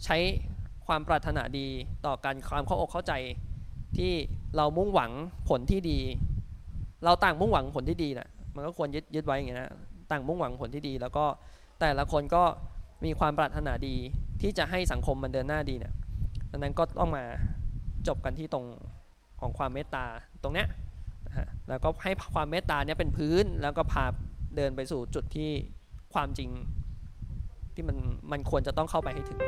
[0.05, 0.17] ใช้
[0.87, 1.67] ความปรารถนาดี
[2.07, 3.13] ต่อการความเข้าอกเข้าใจ
[3.97, 4.13] ที่
[4.57, 5.13] เรามุ่งหวัง
[5.49, 5.99] ผลที่ดี
[7.05, 9.71] เราต่างมุ่งหวังผลที่ดีนะมันก็ควรยึดยึดไว้อย่างเงี้ยนะ
[10.11, 11.25] ต่างมุ่งหวังผลที่ดี แล้วก็
[11.81, 12.43] แต่ละคนก็
[13.05, 13.97] มีความปรารถนาดี
[14.41, 15.95] ที่จะให้สังคมมันเดินหน้าดีเนี่ย
[16.51, 17.25] ดังนั้นก็ต้องมา
[18.09, 18.65] จบกันที่ตรง
[19.41, 20.05] ของความเมตตา
[20.43, 20.69] ตรงเนี้ย
[21.27, 24.05] นะฮะแล้วก็ให้ความเมตตาเนี่ยเป็นพื้นแล้วก็พา
[24.57, 25.51] เดินไปสู่จุดที่
[26.17, 26.51] ความจริง
[27.75, 27.97] ที่มัน
[28.33, 29.39] มันควรจะต้องเข้าไปให้ถึง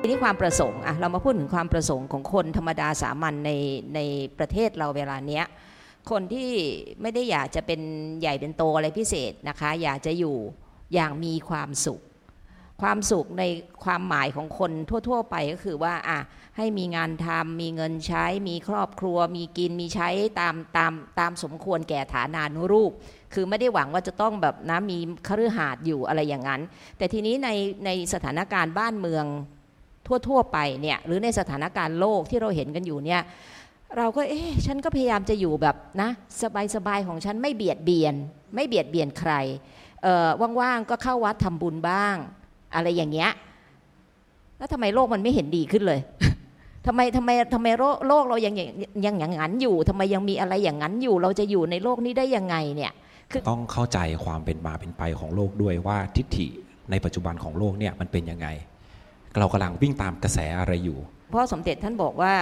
[0.00, 3.50] ทีนี้ความประสงค์อะเรามาพูดถึงความประสงค์ของคนธรรมดาสามัญใน
[3.94, 4.00] ใน
[4.38, 5.44] ประเทศเราเวลาเนี้ย
[6.10, 6.50] คนที่
[7.02, 7.80] ไม่ได้อยากจะเป็น
[8.20, 10.36] ใหญ่เป็นโตอะไรพิเศษนะคะ อยากจะอยู่
[10.94, 12.00] อย่างมีความสุข
[12.80, 13.42] ความสุขใน
[13.84, 14.70] ความหมายของคน
[15.08, 16.18] ทั่ว ๆ ไปก็คือว่าอะ
[16.56, 20.08] ให้มีงานทำมีเงินใช้ มีครอบครัว มีกินมีใช้
[20.40, 22.92] ตามตามตามสมควรแก่ฐานานุรูป
[23.34, 26.60] คือไม่ได้หวังว่าจะต้องแบบนะมีคฤหาสน์อยู่อะไรอย่างนั้น
[26.98, 27.48] แต่ทีนี้ใน
[27.84, 29.24] ในสถานการณ์บ้านเมือง
[30.28, 33.22] ทั่ว ๆ ไปเนี่ยหรือในสถานการณ์โลกที่เราเห็นกันอยู่เนี่ย
[33.96, 36.10] เราก็เอ๊ะฉันก็พยายามจะอยู่แบบนะ
[36.74, 38.14] สบายๆของฉันไม่เบียดเบียน
[38.54, 39.32] ไม่เบียดเบียนใคร
[40.60, 42.16] ว่างๆก็เข้าวัดทำบุญบ้าง
[42.74, 43.30] อะไรอย่างเงี้ย
[44.58, 46.00] แล้วทำไมโลกมันไม่เห็นดีขึ้นเลย
[46.86, 48.68] ทำไมทำไมทำไมโลกโลกเรายังยัง
[49.04, 52.92] ยังอย่างนั้นอยู่ทำไมยังมีอะไรอย่างนั้นอยู่ เราจะอยู่ในโลกนี้ได้ยังไงเนี่ย
[53.48, 56.46] ต้องเข้าใจความเป็นมาเป็นไปของโลกด้วยว่าทิฏฐิ
[56.90, 58.48] ในปัจจุบันของโลกเนี่ยมันเป็นยังไง
[59.38, 62.32] เรากำลังวิ่งตามกระแสอะไรอยู่เพราะสมเด็จท่านบอกว่า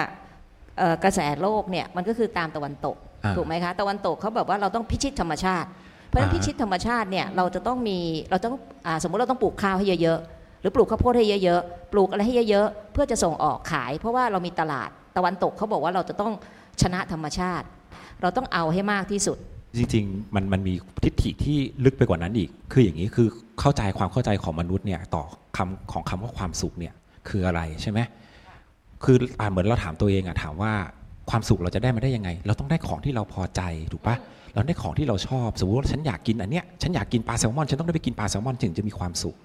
[0.78, 5.68] เอ่อกระแสโลกเนี่ยมันก็คือตามตะวันตกอ่าถูกไหมคะ ตะวันตกเขาแบบว่าเราต้องพิชิตธรรมชาติ
[6.10, 7.98] เพราะฉะนั้นอ่าพิชิตธรรมชาติเนี่ยเราจะต้องมี
[8.30, 16.32] เราต้องอาสมมติเราต้องปลูกข้าวให้เยอะๆหรือปลูกข้าวโพดให้เยอะๆปลูกอะไรให้เยอะๆเพื่อจะส่งออกขาย เพราะว่าเรามีตลาดตะวันตกเขาบอกว่าเราจะต้อง
[16.82, 17.66] ชนะธรรมชาติ
[18.22, 19.38] เราต้องเอาให้มากที่สุด
[19.76, 23.28] จริงๆมันมันมีทิฏฐิที่ลึกไปกว่านั้นอีก คืออย่างนี้คือ
[23.60, 25.24] เข้าใจความเข้าใจของมนุษย์เนี่ยต่อ
[25.56, 26.94] คำของคำว่าความสุขเนี่ย
[27.28, 28.00] คืออะไรใช่ไหม
[29.04, 30.72] คืออ่าเหมือนเราถามตัวเองอะถามว่า
[31.30, 34.16] ความสุขเราจะได้มาได้ยังไง เราต้องได้ของที่เราพอใจถูกปะ
[34.54, 39.36] เราได้ของที่เราชอบ สมมติว่าฉันอยากกินอันเนี้ยฉันอยากกินปลาแซลมอน ฉันต้องได้ไปกินปลาแซลมอนถึงจะมีความสุข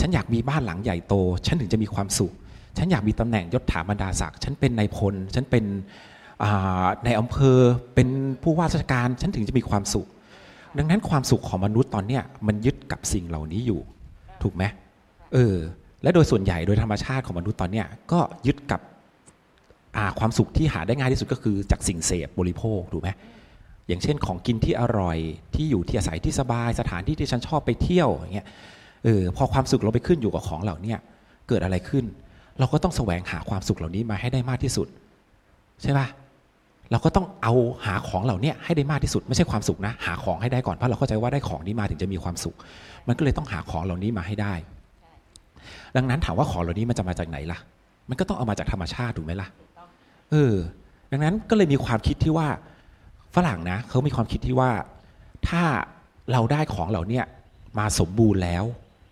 [0.00, 1.14] ฉันอยากมีบ้านหลังใหญ่โต
[1.46, 2.32] ฉันถึงจะมีความสุข
[2.78, 5.64] ฉันอยากมีตำแหน่งยศถาบรรดาศักดิ์ฉันเป็นนายพล ฉันเป็น
[6.42, 7.58] อ่าในอำเภอ
[7.94, 8.08] เป็น
[8.42, 10.06] ผู้ว่าราชการฉันถึงจะมีความสุข
[10.78, 13.80] ดังนั้นความสุขของมนุษย์ตอนเนี้ยมันยึดกับสิ่งเหล่านี้อยู่
[14.42, 14.64] ถูกไหม
[15.32, 15.56] เออ
[16.02, 18.80] และโดยส่วนใหญ่โดยธรรมชาติของมนุษย์ตอนเนี้ยก็ยึดกับ
[20.18, 23.08] ความสุขที่หาได้ง่ายที่สุดก็คือจากสิ่งเสพบริโภคถูกไหม
[23.88, 25.18] อย่างเช่นของกินที่อร่อย
[25.54, 28.46] ที่อยู่ที่อาศัยที่สบายสถานที่ที่ฉันชอบไปเที่ยวอย่างเงี้ย
[29.04, 30.94] เออพอความสุขเราไปขึ้นอยู่กับของเหล่านี้
[31.48, 32.04] เกิดอะไรขึ้น
[32.58, 34.88] เราก็ต้องแสวงหาความสุขเหล่านี้มาให้ได้มากที่สุด
[35.82, 36.06] ใช่ปะ
[36.90, 37.52] เราก็ต้องเอา
[37.86, 42.56] หาของเหล่านี้ให้ได้มากที่สุด ไม่ใช่ความสุขนะ หาของให้ได้ก่อนเพราะเราเข้าใจว่าได้ของนี้มาถึงจะมีความสุข
[43.06, 44.54] มันก็เลยต้องหาของเหล่านี้มาให้ได้
[45.96, 47.58] ดังนั้นถามว่าของเหล่านี้มันจะมาจากไหนล่ะ
[48.08, 49.48] มันก็ต้องเอามาจากธรรมชาติถูกไหมล่ะ
[50.30, 50.54] เออ
[51.12, 52.48] ดังนั้นก็เลยมีความคิดที่ว่า
[53.38, 54.70] ฝรั่งนะเขามีความคิดที่ว่า
[55.48, 55.62] ถ้า
[56.32, 57.20] เราได้ของเหล่านี้
[57.78, 58.64] มาสมบูรณ์แล้ว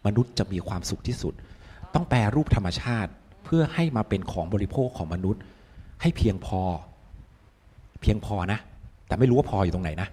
[0.06, 1.34] มนุษย์จะมีความสุขที่สุด
[1.94, 3.10] ต้องแปรรูปธรรมชาติ
[3.44, 5.42] เพื่อให้มาเป็นของบริโภคของมนุษย์
[6.02, 6.62] ให้เพียงพอ
[8.00, 8.58] เพียงพอนะ
[9.06, 10.08] แต่ไม่รู้ว่าพออยู่ตรงไหนนะ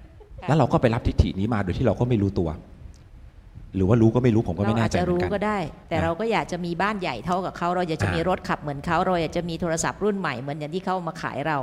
[0.47, 2.49] แล้วเราก็ไปรับทิฏฐินี้มาโดยที่เราก็ไม่รู้ตัว
[3.75, 5.57] หรือว่ารู้ก็ไม่รู้ผมก็เราไม่แน่อาจใจจะเหมือรู้นกัน ก็ได้
[5.89, 11.57] แต่นะเราก็อยากจะมีบ้านใหญ่เท่ากับเขาเราอยากจะมีอ่ารถขับเหมือนเขาเราอยากจะมีโทรศัพท์รุ่นใหม่เหมือนอย่างที่เขาเอามาขายเรา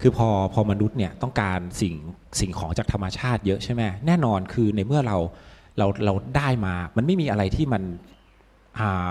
[0.00, 1.94] คือพอพอมนุษย์เนี่ยต้องการสิ่ง
[2.40, 5.16] สิ่งของจากธรรมชาติเยอะใช่ไหมแน่นอนคือในเมื่อเรา
[5.78, 7.82] เราเราได้มา มันไม่มีอะไรที่มัน
[8.78, 9.10] อ่า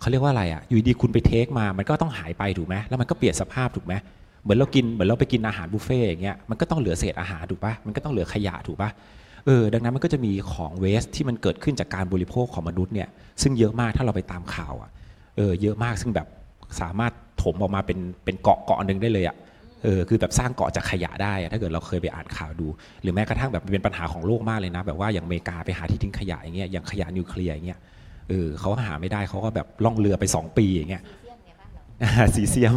[0.00, 3.94] เขาเรียกว่าอะไรอะอยู่ดีคุณไปเทคมา มันก็ต้องหายไปถูกไหมแล้วมันก็เปลี่ยนสภาพถูกไหม
[4.42, 8.90] เหมือนเรากินเหมือนเราไปกินอาหารบุฟเฟ่ต์อย่างเงี้ยมันก็ต้องเหลือเศษอาหารถูกปะมันก็ต้องเหลือขยะถูกปะ
[9.46, 13.08] เออดังนั้นมันก็จะมีของเวสที่มันเกิดขึ้นจากการบริโภคของมนุษย์เนี่ย
[13.42, 14.90] ซึ่งเยอะมากถ้าเราไปตามข่าวอะ
[15.36, 16.26] เออเยอะมากซึ่งแบบ
[16.80, 19.36] สามารถถมออกมาเป็นเป็นเกาะเกาะหนึ่งได้เลยอะ
[19.84, 22.66] เออคือแบบสร้างเกาะจากขยะได้อะถ้าเกิดเราเคยไปอ่านข่าวดู
[23.02, 27.80] หรือแม้กระทั่งแบบเป็นปัญหาของโลกมากเลยนะ แบบว่าอย่างอเมริกาไปหาที่ทิ้งขยะอย่างเงี้ยอย่างขยะนิวเคลียร์อย่างเงี้ย
[28.28, 31.02] เออเขาหาไม่ได้เขาก็แบบล่องเรือไป 2 ปีอย่างเงี้ย
[32.34, 32.74] ซีเซียม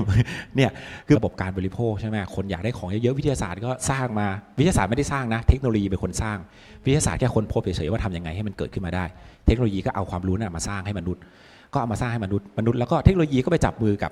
[0.55, 0.71] เนี่ย
[1.05, 4.27] คือระบบการบริโภคใช่ไหมคนอยากได้ของเยอะๆวิทยาศาสตร์ก็สร้างมา
[4.57, 6.37] วิทยาศาสตร์ไม่ได้สร้างนะ เทคโนโลยีเป็นคนสร้าง
[6.85, 9.05] วิทยาศาสตร์แค่คนพบเฉยๆว่าทำยังไงให้มันเกิดขึ้นมาได้
[9.45, 11.21] เทคโนโลยีก็เอาความรู้นั้นมาสร้างให้มนุษย์
[11.73, 14.11] ก็เอามาสร้างให้มนุษย์มนุษย์แล้วก็เทคโนโลยีก็ไปจับมือกับ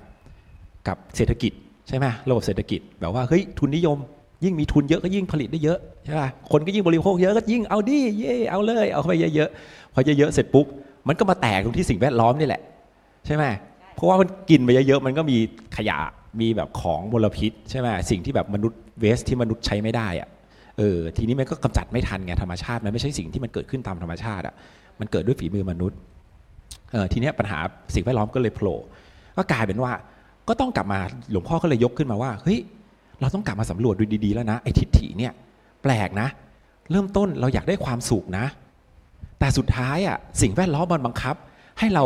[0.88, 1.52] กับเศรษฐกิจ
[1.88, 3.98] ใช่ไหมระบบเศรษฐกิจแบบว่าเฮ้ยทุนนิยม
[4.44, 10.66] ยิ่งมีทุนเยอะก็ยิ่งผลิตได้เยอะใช่ป่ะคนก็ยิ่งบริโภคเยอะก็ยิ่งเอาดิเย่เอาเลย เอาเข้าไปเยอะๆพอเยอะๆเสร็จปุ๊บ
[11.08, 12.62] มันก็มาแตกตรงที่สิ่งแวดล้อมนี่แหละ
[13.26, 13.44] ใช่ไหม
[13.98, 15.38] เพราะว่ามันกินไปเยอะๆมันก็มี
[15.78, 15.98] ขยะ
[16.42, 20.30] มีแบบของมลพิษใช่ไหมสิ่งที่แบบมนุษย์เวสที่มนุษย์ใช้ไม่ได้อะ
[20.78, 24.54] เออทีนี้มันก็กำจัดไม่ทันไงธรรมชาติมันไม่ใช่สิ่งที่มันเกิดขึ้นตามธรรมชาติอะ
[25.00, 25.98] มันเกิดด้วยฝีมือมนุษย์
[26.92, 27.60] เออทีนี้ปัญหา
[27.96, 28.78] สิ่งแวดล้อมก็เลยโผล่
[29.38, 29.92] ก็กลายเป็นว่า
[30.48, 31.00] ก็ต้องกลับมา
[31.32, 32.60] หลวงพ่อก็เลยยกขึ้นมาว่าเฮ้ย
[33.22, 35.34] เราต้องกลับมาสำรวจดูดีๆแล้วนะไอ้ทิฏฐิเนี่ย
[35.84, 36.28] แปลกนะ
[36.92, 38.46] เริ่มต้นเราอยากได้ความสุขนะ
[39.40, 41.36] แต่สุดท้ายอะสิ่งแวดล้อมมันบังคับ
[41.80, 42.06] ให้เรา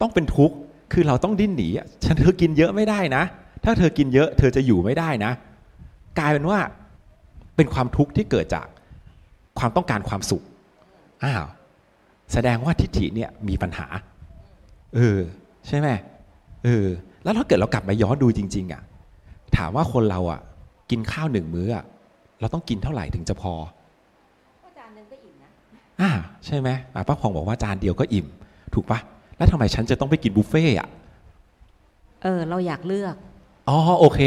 [0.00, 0.56] ต้องเป็นทุกข์
[0.94, 1.68] คือเราต้องดิ้นหนี
[2.04, 3.22] ฉันเธอกินเยอะไม่ได้นะ
[3.64, 5.32] ถ้าเธอกินเยอะเธอจะอยู่ไม่ได้นะ
[6.18, 6.58] กลายเป็นว่า
[7.56, 8.66] เป็นความทุกข์ที่เกิดจาก
[9.58, 10.42] ความต้องการความสุข
[11.24, 11.46] อ้าว
[12.32, 13.86] แสดงว่าทิฏฐิเนี่ยมีปัญหา
[14.94, 15.18] เออ
[15.66, 15.88] ใช่ไหม
[16.64, 16.86] เออ
[17.24, 18.82] แล้วถ้าเกิดเรากลับมาย้อนดูจริง ๆอะ
[19.56, 20.40] ถามว่าคนเราอะ
[20.90, 21.84] กินข้าวหนึ่งมื้ออะ
[22.40, 23.54] เราต้องกินเท่าไหร่ถึงจะพอ
[24.78, 25.50] จานนึงก็อิ่มนะ
[26.00, 26.10] อ่า
[26.46, 28.26] ใช่ไหมอ่าป้าพองบอกว่าจานเดียวก็อิ่ม
[28.74, 29.00] ถูกปะ
[29.36, 30.88] แล้วทำไมฉันจะต้องไปกินบุฟเฟ่ต์อะ
[32.22, 33.14] เออ เราอยากเลือก
[33.68, 34.20] อ๋อโอเค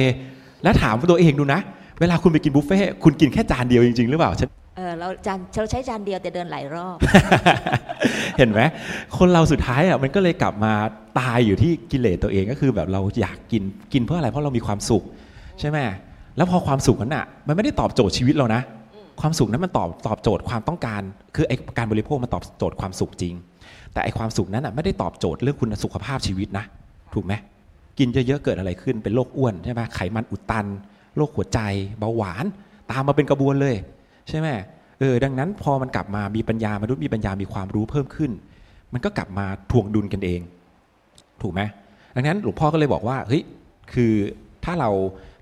[0.63, 1.59] แล้วถามตัวเองดูนะ
[1.99, 6.97] เวลาคุณไปกินบุฟเฟ่ต์คุณกินแค่จานเดียวจริงๆ หรือเปล่าฉันเออเราจานเราใช้จานเดียวแต่เดินหลายรอบ
[8.37, 8.61] เห็นไหม
[9.17, 10.73] คนเราสุดท้ายอะมันก็เลยกลับมา
[11.19, 15.03] ตายอยู่ที่กิเลสตัวเองก็คือแบบเราอยากกินกินเพื่ออะไรเพราะเรามีความสุข
[15.59, 15.77] ใช่ไหม
[16.37, 18.61] แล้วพอความสุขนั้นอะ มันไม่ได้ตอบโจทย์ชีวิตเรานะ
[19.21, 21.01] ความสุขนั้นมันตอบตอบโจทย์ความต้องการ
[21.35, 23.33] คือไอการบริโภคมันตอบโจทย์ความสุขจริง
[23.93, 26.65] แต่ไอความสุขนั้นอะไม่ได้ตอบโจทย์เรื่องคุณสุขภาพชีวิตนะ
[27.13, 27.33] ถูกไหม
[27.99, 30.65] กินเยอะๆเกิดอะไรขึ้นเป็นโรคอ้วนใช่ไหมไขมันอุดตัน
[31.17, 31.59] โรคหัวใจ
[31.99, 32.45] เบาหวาน
[32.91, 33.75] ตามมาเป็นกระบวนเลย
[34.29, 34.47] ใช่ไหม
[34.99, 38.31] เออดังนั้นพอมันกลับมามีปัญญามนุษย์มีปัญญามีความรู้เพิ่มขึ้น
[38.93, 40.41] มันก็กลับมาทวงดุลกันเอง
[41.41, 41.61] ถูกไหม
[42.15, 43.43] ดังนั้นหลวงพ่อก็เลยบอกว่าเฮ้ย
[43.93, 44.13] คือ
[44.65, 44.89] ถ้าเรา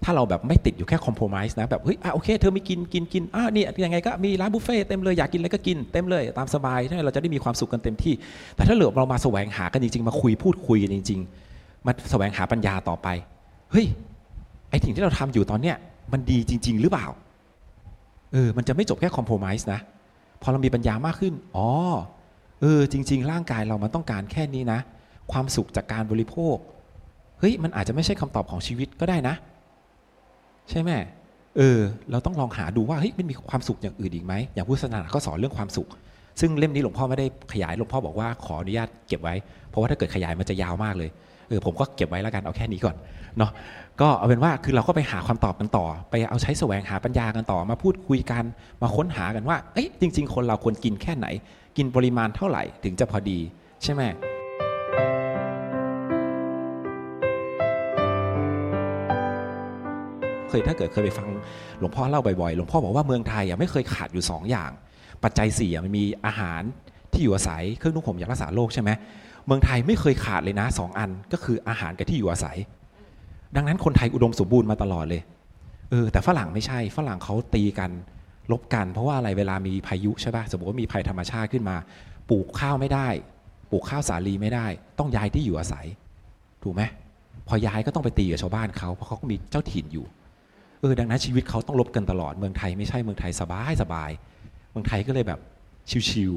[0.05, 8.13] ถ้าเราแบบไม่ติดอยู่แค่คอมโพม i s e นะแบบเฮ้ยอะโอเคเธอไม่กินกินกินอะนี่ยังไงก็มีร้านบุฟเฟ่ต์เต็มเลยอยากกินอะไรก็กินเต็มเลยตามสบายใช่ไหมเราจะได้มีความสุขกันเต็มที่
[8.55, 11.19] แต่ถ้าเหลือเรามาแสวงหากันจริงๆ มาคุยพูดคุยกันจริง
[11.53, 13.07] ๆ มาแสวงหาปัญญาต่อไป
[13.71, 13.85] เฮ้ย
[14.69, 15.75] ไอ้สิ่งที่เราทำอยู่ตอนเนี้ย
[16.11, 17.07] มันดีจริง ๆ หรือเปล่า
[18.33, 19.79] เออมันจะไม่จบแค่คอมโพม i s e นะ
[20.41, 21.67] พอเรามีปัญญามากขึ้นอ๋อ
[22.61, 24.79] เออจริง ๆ ร่างกายเรามันต้องการแค่นี้นะ
[25.31, 26.55] ความสุขจากการบริโภค
[27.39, 29.35] เฮ้ยมันอาจจะไม่ใช่คำตอบของชีวิตก็ได้นะ
[30.69, 30.91] ใช่ไหม
[31.57, 31.79] เออ
[32.11, 35.87] เราต้องลองหาดูว่าเฮ้ยมันมีความสุขอย่างอื่นอีกไหมอย่างพุทธศาสนาก็สอนเรื่องความสุข
[36.41, 39.35] ซึ่งเล่มนี้หลวงพ่อไม่ได้ขยายหลวงพ่อบอกว่าขออนุญาตเก็บไว้
[39.69, 41.09] เพราะว่าถ้าเกิดขยายมันจะยาวมากเลย
[41.49, 42.95] เออผมก็เก็บไว้แล้วกันเอาแค่นี้ก่อน
[43.37, 43.51] เนาะ
[44.01, 48.43] ก็เอาเป็นว่าคือเราก็ไปหาคำตอบกันต่อ ไปเอาใช้แสวงหาปัญญากันต่อมาพูดคุยกัน
[48.81, 51.27] มาค้นหากันว่าเอ้ยจริง ๆ คนเราควรกินแค่ไหน
[51.77, 53.39] กินปริมาณเท่าไหร่ถึงจะพอดี
[53.83, 54.01] ใช่ไหม
[60.59, 61.27] ยถ้าเกิดเคยไปฟัง
[61.79, 64.71] หลวงพ่อเล่าบ่อยๆหลวงพ่อบอกว่าเมืองไทยไม่เคยขาดอยู่ 2 อย่าง
[65.23, 66.61] ปัจจัยสี่มันมีอาหาร
[67.11, 68.89] ที่อยู่อาศัยเครื่องนุ่งห่มยารักษาโรคใช่ไหม
[69.45, 72.57] เมืองไทยไม่เคยขาดเลยนะสองอันก็คืออาหารกับที่อยู่อาศัย
[73.55, 75.21] ดังนั้นคนไทยอุดมสมบูรณ์มาตลอดเลย
[75.89, 77.91] เออแต่ฝรั่งไม่ใช่ฝรั่งเขาตีกัน
[78.51, 81.75] ลบกัน เพราะว่าอะไรเวลามีพายุใช่ป่ะสมมติว่ามีภัยธรรมชาติขึ้นมา
[82.29, 83.07] ปลูกข้าวไม่ได้
[83.71, 84.65] ปลูกข้าวสาลีไม่ได้
[84.99, 85.85] ต้องย้ายที่อยู่อาศัย
[86.63, 86.81] ถูกไหม
[87.47, 90.05] พอย้ายก็ต้องไปตีกับชาวบ้านเขาเพราะเขาก็มีเจ้าถิ่นอยู่
[90.85, 94.09] ออดังนั้นชีวิตเขาต้องลบกันตลอดเมืองไทยไม่ใช่เมืองไทยสบายสบาย
[94.71, 95.39] เมืองไทยก็เลยแบบ
[96.09, 96.33] ชิว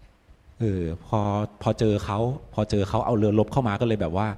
[0.00, 1.20] ๆเออพอ
[1.62, 2.18] พอเจอเขา
[2.54, 4.28] พอเจอเขาเอาเรือลบเข้ามาก็เลยแบบว่า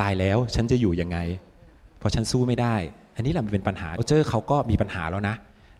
[0.00, 1.18] ตายแล้วฉันจะอยู่ยังไง
[1.98, 2.74] เพราะฉันสู้ไม่ได้
[3.16, 5.34] อันนี้แหละมันเป็นปัญหาเจอเขาก็มีปัญหาแล้วนะ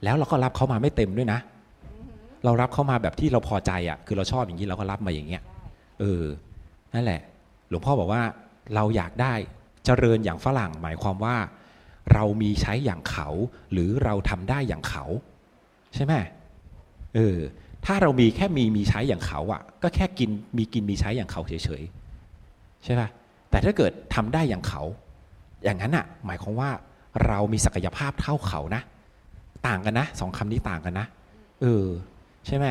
[0.05, 1.39] แล้วเราก็รับเขามาไม่เต็มด้วยนะ
[2.45, 5.43] เรารับเขามาแบบที่เราพอใจอะคือเราชอบอย่างนี้เราก็รับมาอย่างเงี้ย
[6.01, 6.23] เออ
[6.95, 7.21] นั่นแหละ
[7.69, 8.23] หลวงพ่อบอกว่า
[8.75, 9.35] เราอยากได้
[9.85, 11.37] เจริญอย่างฝรั่งหมายความว่า
[12.13, 13.29] เรามีใช้อย่างเขา
[13.73, 15.05] หรือเราทำได้อย่างเขา
[15.95, 16.15] ใช่ไหม
[17.15, 17.39] เออ
[17.85, 23.09] ถ้าเรามีแค่มีมีใช้อย่างเขาอะ ก็แค่กินมีกินมีใช้อย่างเขาเฉยๆใช่ป่ะ
[23.51, 24.83] แต่ถ้าเกิดทำได้อย่างเขา
[25.65, 26.71] อย่างนั้นอะ หมายความว่า
[27.27, 28.83] เรามีศักยภาพเท่าเขานะ
[29.67, 31.07] ต่างกันนะสองคำนี้ต่างกันนะ
[31.63, 31.87] เออ
[32.47, 32.67] ใช่ไหม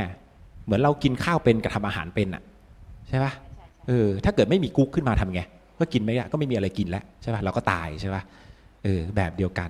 [0.65, 2.43] เหมือนเรากินข้าวเป็นกับทำอาหารเป็นอะ
[3.07, 3.31] ใช่ป่ะ
[3.87, 5.41] เออถ้าเกิดไม่มีกุ๊กขึ้นมาทำไง
[5.79, 8.21] ก็กินไม่ได้ก็ไม่มีอะไรกินแล้วใช่ป่ะเราก็ตายใช่ป่ะ
[8.83, 9.69] เออแบบเดียวกัน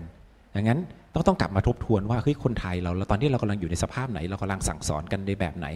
[0.53, 0.79] อย่างนั้น
[1.13, 5.67] ต้องต้องกลับมาทบทวนว่าเฮ้ยคนไทยเราเราตอนที่เรากำลังอยู่ในสภาพไหน เรากำลังสั่งสอนกันในแบบไหน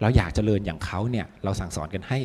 [0.00, 2.18] เราอยากจเจริญอย่างเขาเนี่ยเราสั่งสอนกันให้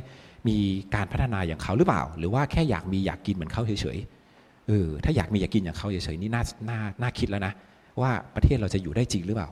[0.48, 0.58] มี
[0.96, 7.54] การพัฒนาอย่างเขาหรือเปล่า หรือว่าแค่อยากมีอยากกินเหมือนเขาเฉยๆเออถ้าอยากมีอยากกินอย่างเขาเฉยๆนี่น่าน่าน่าคิดแล้วนะ
[8.02, 9.50] ว่าประเทศเราจะอยู่ได้จริงหรือเปล่า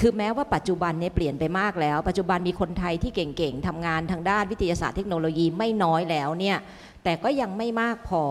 [0.00, 6.58] คือแม้ว่าปัจจุบันเนี่ยเปลี่ยนไปมากแล้ว ปัจจุบันมีคนไทยที่เก่งๆทำงานทางด้านวิทยาศาสตร์เทคโนโลยีไม่น้อยแล้วเนี่ย
[7.04, 8.22] แต่ก็ยังไม่มากพอ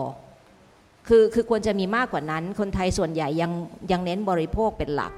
[1.08, 3.52] คือคือควรจะมีมากกว่านั้น คนไทยส่วนใหญ่ยัง
[3.90, 5.12] ยังเน้นบริโภคเป็นหลัก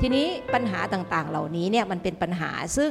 [0.00, 2.90] ทีนี้ปัญหาต่างๆ เหล่านี้เนี่ยมันเป็นปัญหาซึ่ง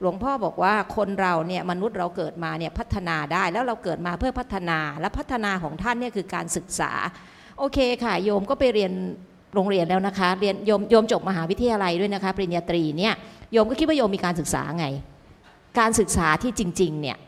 [0.00, 6.92] หลวงพ่อบอกว่าคนเราเนี่ยมนุษย์เราเกิดมาเนี่ยพัฒนาได้แล้วเราเกิดมาเพื่อพัฒนาและพัฒนาของท่านเนี่ยคือการศึกษา
[7.58, 8.92] โอเคค่ะโยมก็ไปเรียน
[9.54, 13.14] โรงเรียนแล้วนะคะเรียนโยมโยมจบมหาวิทยาลัยด้วยนะคะปริญญาตรีเนี่ย
[13.52, 14.86] โยมก็คิดว่าโยมมีการศึกษาไง
[15.78, 17.18] การศึกษาที่จริงๆเนี่ย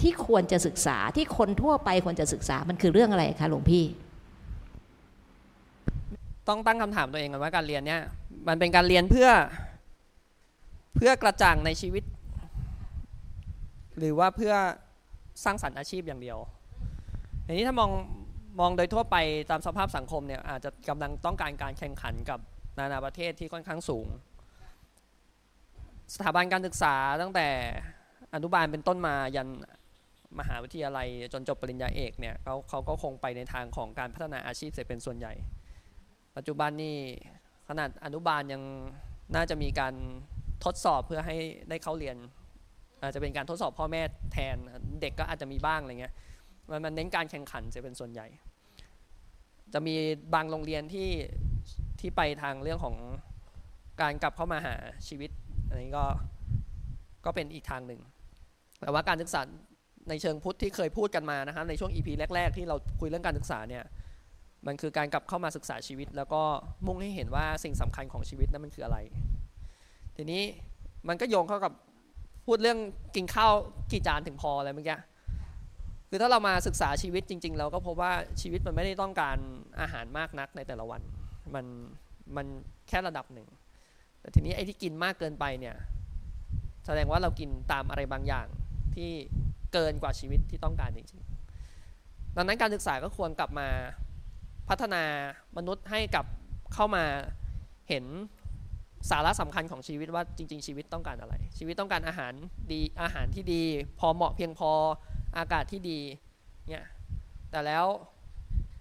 [0.00, 3.84] ที่ควรจะศึกษาที่คนทั่วไปควรจะศึกษามันคือเรื่องอะไรคะหลวงพี่
[6.48, 8.00] ต้องตั้งคำถามตัวเองก่อนว่าการเรียนเนี่ย
[8.48, 9.28] มันเป็นการเรียนเพื่อ
[10.96, 12.04] เพื่อกระจ่างในชีวิต
[13.98, 14.54] หรือว่าเพื่อ
[15.44, 16.38] สร้างสรรค์อาชีพอย่างเดียว
[17.46, 17.90] อันนี้ถ้ามอง
[18.60, 19.16] มองโดยทั่วไป
[19.50, 22.38] ตามสภาพสังคมเนี่ยอาจจะกำลังต้องการการแข่งขันกับ
[22.78, 24.06] นานาประเทศที่ค่อนข้างสูง
[26.12, 27.48] สถาบันการศึกษาตั้งแต่
[28.34, 29.48] อนุบาลเป็นต้นมายัน
[30.38, 35.32] มหาวิทยาลัยจนจบปริญญาเอกเนี่ยเขาเขาก็คงไปในทางของการพัฒนาอาชีพเสียเป็นส่วนใหญ่
[36.36, 36.96] ปัจจุบันนี่
[37.68, 38.62] ขนาดอนุบาลยัง
[39.34, 39.94] น่าจะมีการ
[40.64, 41.36] ทดสอบเพื่อให้
[41.68, 42.16] ได้เข้าเรียน
[43.02, 44.56] อาจจะเป็นการทดสอบพ่อแม่แทน
[45.00, 46.14] เด็กก็อาจจะมีบ้างอะไรเงี้ย
[46.70, 48.26] มันมันเน้นการแข่งขันจะเป็นส่วนใหญ่
[49.72, 49.94] จะมี
[50.34, 51.10] บางโรงเรียนที่
[52.00, 52.96] ที่ไปทางเรื่องของ
[54.00, 54.74] การกลับเข้ามาหา
[55.08, 55.30] ชีวิต
[55.68, 56.04] อันนี้ก็
[57.24, 58.00] ก็เป็นอีกทางหนึ่ง
[58.80, 59.40] แต่ว่าการศึกษา
[60.08, 63.84] ในเชิงพุทธที่เคยพูดกันมานะครับในช่วง EP แรก ๆ ที่เราคุยเรื่องการศึกษาเนี่ย
[64.66, 66.42] มันคือการกลับเข้ามาศึกษาชีวิต แล้วก็
[66.86, 68.98] มุ่งให้เห็นว่าสิ่งสำคัญของชีวิตนั้นมันคืออะไร
[70.16, 70.42] ทีนี้
[71.08, 71.72] มันก็โยงเข้ากับ
[72.46, 72.78] พูดเรื่อง
[73.16, 73.52] กินข้าว
[73.92, 74.98] กี่จานถึงพออะไรเมื่อกี้
[76.08, 79.36] คือถ้าเรามาศึกษาชีวิตจริง ๆ เราก็พบว่าชีวิตมันไม่ได้ต้องการ
[79.80, 81.00] อาหารมากนักในแต่ละวัน
[81.54, 81.64] มัน
[82.36, 82.46] มัน
[82.88, 83.46] แค่ระดับหนึ่ง
[84.24, 85.76] แต่ทีนี้ไอ้ที่กินมากเกินไปเนี่ย
[86.86, 88.46] แสดงว่าเรากินตามอะไรบางอย่าง
[88.94, 89.10] ที่
[89.72, 93.68] เกินกว่าชีวิตที่ต้องการจริงๆดังนั้นการศึกษาก็ควรกลับมา
[94.68, 95.02] พัฒนา
[95.56, 96.24] มนุษย์ให้กับ
[96.74, 97.04] เข้ามา
[97.88, 98.04] เห็น
[99.10, 102.32] สาระสำคัญของชีวิตว่าจริง ๆ ชีวิตต้องการอะไร ชีวิตต้องการอาหาร
[102.72, 103.62] ดีอาหารที่ดี
[103.98, 104.70] พอเหมาะเพียงพอ
[105.38, 106.00] อากาศที่ดี
[106.68, 106.84] เนี่ย
[107.50, 107.86] แต่แล้ว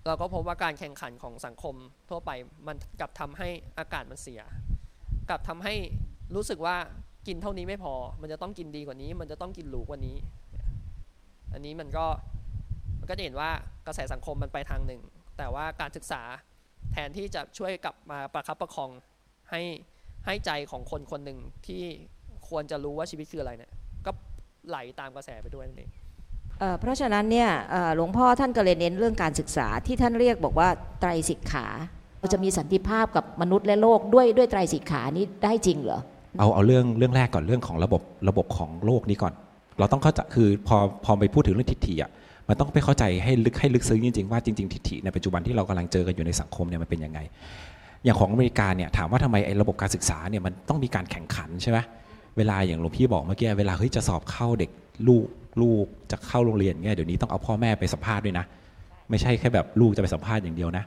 [0.05, 1.75] เราก็พบว่าการแข่งขันของสังคม
[2.09, 2.31] ทั่วไป
[2.67, 4.41] มันกลับทำให้อากาศมันเสีย
[5.29, 5.73] กลับทำให้
[6.35, 6.75] รู้สึกว่า
[7.27, 10.15] กินเท่านี้ไม่พอ มันจะต้องกินดีกว่านี้ มันจะต้องกินหรูกว่านี้
[11.53, 12.05] อันนี้มันก็
[12.99, 13.49] มันก็จะเห็นว่า
[13.87, 15.01] กระแสสังคมมันไปทางหนึ่ง
[15.37, 16.21] แต่ว่าการศึกษา
[16.91, 18.89] แทนที่จะช่วยกลับมาประคับประคอง
[19.51, 19.61] ให้
[20.25, 21.83] ให้ใจของคนคนหนึ่งที่
[22.49, 23.71] ควรจะรู้ว่าชีวิตคืออะไรเนี่ย
[24.05, 24.11] ก็
[24.67, 25.91] ไหลตามกระแสไปด้วยนั่นเอง
[26.79, 27.49] เพราะฉะนั้นเนี่ย
[27.95, 31.65] หลวงพ่อท่านก็เลยเน้นเรื่องการศึกษาที่ท่านเรียกบอกว่าไตรสิกขา
[32.23, 35.99] เราจะมีสันติภาพกับมนุษย์และโลกด้วยด้วยไตรสิกขานี้ได้จริงเหรอ
[36.39, 39.33] เอาเอาเรื่องเรื่องแรกก่อนเรื่องของระบบระบบของโลกนี้ก่อน
[39.79, 42.11] เราต้องเข้าใจคือพอพอไปพูดถึงเรื่องทิฏฐิอะ
[42.47, 47.19] มันต้องไปเข้าใจให้ลึกให้ลึกซึ้งจริงๆว่าจริงๆทิฏฐิในปัจจุบันที่เรากำลังเจอกันอยู่ในสังคมเนี่ยมันเป็นยังไง
[48.03, 51.79] อย่างของอเมริกาเนี่ยถามว่าทำไมไอ้ระบบการศึกษาเนี่ยมันต้องมีการแข่งขันใช่ไหม
[52.37, 54.69] เวลาอย่างหลวงพี่บอกเมื่อกี้เวลาเฮ้ยจะสอบเข้าเด็ก
[55.07, 55.25] ลูก
[55.61, 58.45] ลูกจะเข้าโรงเรียนเงี้ยเดี๋ยวนี้ต้องเอาพ่อแม่ไปสัมภาษณ์ด้วยนะ
[59.09, 60.83] ไม่ใช่แค่แบบลูกจะไปสัมภาษณ์อย่างเดียวนะ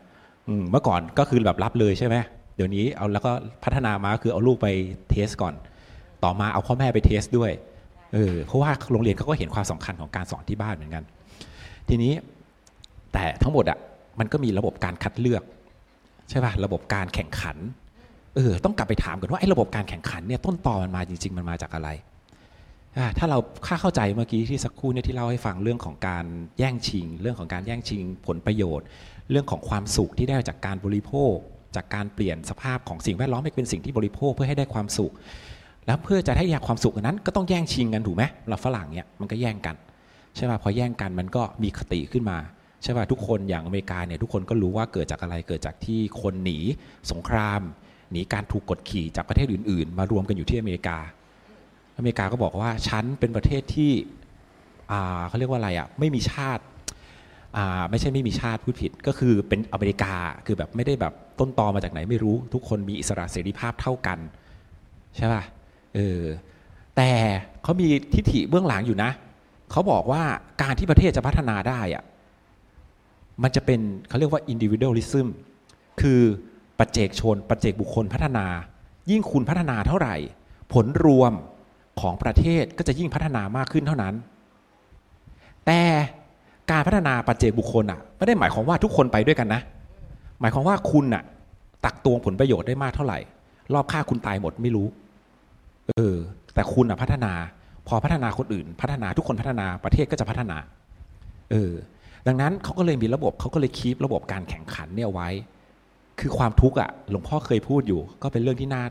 [0.70, 2.16] เมื่อก่อนก็คือแบบรับเลยใช่ไหม
[2.56, 3.32] เดี๋ยวนี้เอาแล้วก็
[3.64, 4.68] พัฒนามาคือเอาลูกไป
[5.10, 5.54] เทสก่อน
[6.24, 7.50] ต่อมาเอาพ่อแม่ไปเทสด้วย
[8.14, 11.04] เออเพราะว่าโรงเรียนเขาก็เห็นความสำคัญของการสอนที่บ้านเหมือนกัน
[11.88, 12.12] ทีนี้
[13.12, 13.78] แต่ทั้งหมดอะ
[14.18, 15.42] มันก็มีระบบการคัดเลือก
[16.28, 17.56] ใช่ป่ะระบบการแข่งขัน
[18.34, 21.88] เออต้องกลับไปถามกันว่าไอ้ระบบการแข่งขันเนี่ยต้นตอมันมาจริง ๆ มันมาจากอะไร
[23.18, 26.24] ถ้าเราค่าเข้าใจเมื่อกี้ที่สักครู่เนี่ยที่เล่าให้ฟังเรื่องของการ
[26.58, 28.86] แย่งชิง เรื่องของการแย่งชิงผลประโยชน์
[29.30, 31.34] เรื่องของความสุขที่ได้จากการบริโภค
[31.76, 35.12] จากการเปลี่ยนสภาพของสิ่งแวดล้อมให้เป็นสิ่งที่บริโภคเพื่อให้ได้ความสุข
[35.86, 39.76] แล้วเพื่อจะให้อยากความสุขนั้น ก็ต้องแย่งชิงกันถูกไหมเราฝรั่งเนี่ยมันก็แย่งกัน
[40.36, 42.38] ใช่ป่ะพอแย่งกันมันก็มีคติขึ้นมา
[42.82, 46.58] ใช่ป่ะทุกคนอย่างอเมริกาเนี่ยทุกคนก็รู้ว่าเกิดจากอะไรเกิดจากที่คนหนี
[47.10, 47.60] สงคราม
[48.12, 50.98] หนีการถูกกดขี่จากประเทศอื่น ๆ มารวมกันอยู่ที่อเมริกา
[51.96, 53.92] อเมริกาก็บอกว่าฉันเป็นประเทศที่
[55.28, 56.62] เขาเรียกว่าอะไรอะไม่มีชาติ
[57.90, 60.14] ไม่ใช่ไม่มีชาติพูดผิดก็คือเป็นอเมริกา
[60.46, 64.18] คือแบบไม่ได้แบบต้นตอมาจากไหนไม่รู้ทุกคนมีอิสระเสรีภาพเท่ากัน
[65.16, 65.42] ใช่ป่ะ
[65.94, 66.22] เออ
[66.96, 67.10] แต่
[67.62, 69.10] เขามีทิฏฐิเบื้องหลังอยู่นะ
[69.70, 70.22] เขาบอกว่า
[70.62, 72.04] การที่ประเทศจะพัฒนาได้อะ
[73.42, 75.26] มันจะเป็นเขาเรียกว่า individualism
[76.00, 76.20] คือ
[76.78, 78.46] ปัจเจกชน ปัจเจกบุคคลพัฒนา
[79.10, 80.16] ยิ่งคุณพัฒนาเท่าไหร่
[80.72, 81.32] ผลรวม
[82.00, 84.14] ของประเทศก็จะยิ่งพัฒนามากขึ้นเท่านั้น
[85.66, 85.80] แต่
[86.70, 89.60] การพัฒนาปัจเจกบุคคลอะไม่ได้หมายความว่าทุกคนไปด้วยกันนะ
[90.40, 91.22] หมายความว่าคุณอะ
[91.84, 93.18] ตักตวงผลประโยชน์ได้มากเท่าไหร่
[93.74, 94.86] รอบค่าคุณตายหมดไม่รู้
[95.88, 96.16] เออ
[96.54, 97.32] แต่คุณอะพัฒนา
[97.88, 100.56] พอพัฒนาคนอื่น พัฒนาทุกคนพัฒนาประเทศก็จะพัฒนา
[101.50, 101.72] เออ
[102.26, 105.28] ดังนั้นเขาก็เลยมีระบบเขาก็เลยคีประบบการแข่งขันเนี่ยไว้
[106.20, 108.82] คือความทุกข์อะหลวงพ่อเคยพูดอยู่ ก็เป็นเรื่องที่น่า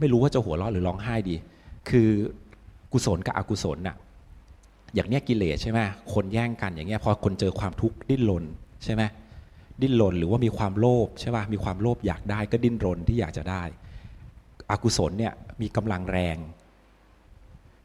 [0.00, 1.36] ไม่รู้ว่าจะหัวเราะหรือร้องไห้ดี
[1.90, 2.08] คือ
[2.92, 3.96] กุศลกับอกุศลน่ะ
[4.94, 5.80] อย่างเนี้ยกิเลสใช่ไหม
[6.14, 8.44] คนแย่งกันอย่างเงี้ยพอคนเจอความทุกข์ดิ้นรน
[8.84, 9.02] ใช่ไหม
[9.82, 13.62] ดิ้นรนหรือว่ามีความโลภใช่ป่ะมีความโลภอยากได้ก็ดิ้นรนที่อยากจะได้
[14.70, 16.36] อกุศลเนี่ยมีกำลังแรง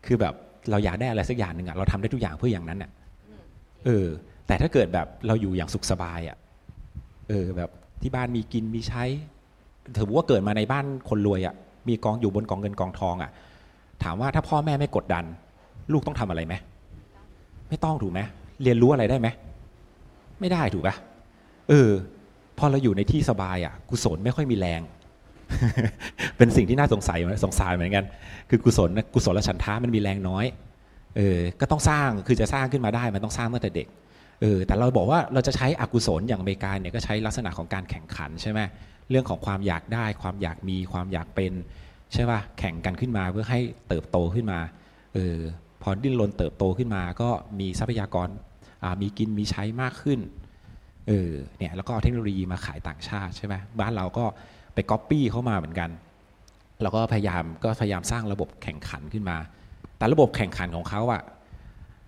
[0.05, 0.33] คือแบบ
[0.69, 2.91] เราอยากได้อะไรสักอย่างหนึ่งอะเราทำได้ทุกอย่างเพื่ออย่างนั้นเนี่ย
[3.85, 4.07] เออ
[4.47, 6.37] แต่ถ้าเกิดแบบเราอยู่อย่างสุขสบายอะ
[7.29, 7.69] เออแบบ
[8.01, 9.03] ที่บ้านมีกินมีใช้
[9.97, 11.55] ถือว่าเกิดมาในบ้านคนรวยอะ่ะ
[11.87, 13.31] มีกองอยู่บนกองเงินกองทองอะ่ะ
[14.03, 15.25] ถามว่าถ้าพ่อแม่ไม่กดดัน
[15.91, 16.53] ลูกต้องทำอะไรไหม
[17.69, 18.19] ไม่ต้องถูกไหม
[18.63, 19.27] เรียนรู้อะไรได้ไหม
[20.39, 20.95] ไม่ได้ถูกปะ
[21.69, 21.89] เออ
[22.57, 24.81] พอเราอยู่ในที่สบายอะ่ะ กุศลไม่ค่อยมีแรง
[26.37, 28.05] เป็นสิ่งที่น่าสงสัยสงสารเหมือนกัน
[28.49, 30.45] คือกุศลกุศลฉันทามันมีแรงน้อย
[31.17, 33.87] เออ ก็ต้องสร้างคือจะสร้างขึ้นมาได้มันต้องสร้างตั้งแต่เด็ก
[34.41, 38.59] เออ แต่เราบอกว่าเราจะใช้อกุศลอย่างอเมริกาเนี่ยก็ใช้ลักษณะของการแข่งขันใช่ไหม
[39.09, 41.53] เรื่องของความอยากได้ ความอยากมีความอยากเป็น
[42.13, 44.59] ใช่ป่ะแข่งกันขึ้นมาเพื่อให้เติบโตขึ้นมา
[45.13, 45.37] เออ
[45.89, 48.29] อดิ้นรนเติบโตขึ้นมา ก็มีทรัพยากร
[49.01, 50.19] มีกินมีใช้มากขึ้น
[51.07, 54.25] เออเนี่ยแล้วก็เทคโนโลยีมาขายต่างชาติใช่ไหมบ้านเราก็
[54.73, 55.89] ไปก๊อปปี้เข้ามาเหมือนกัน
[56.81, 59.37] เราก็พยายามก็พยายามสร้างระบบแข่งขันขึ้นมา
[59.97, 61.21] แต่ระบบแข่งขันของเขาอะ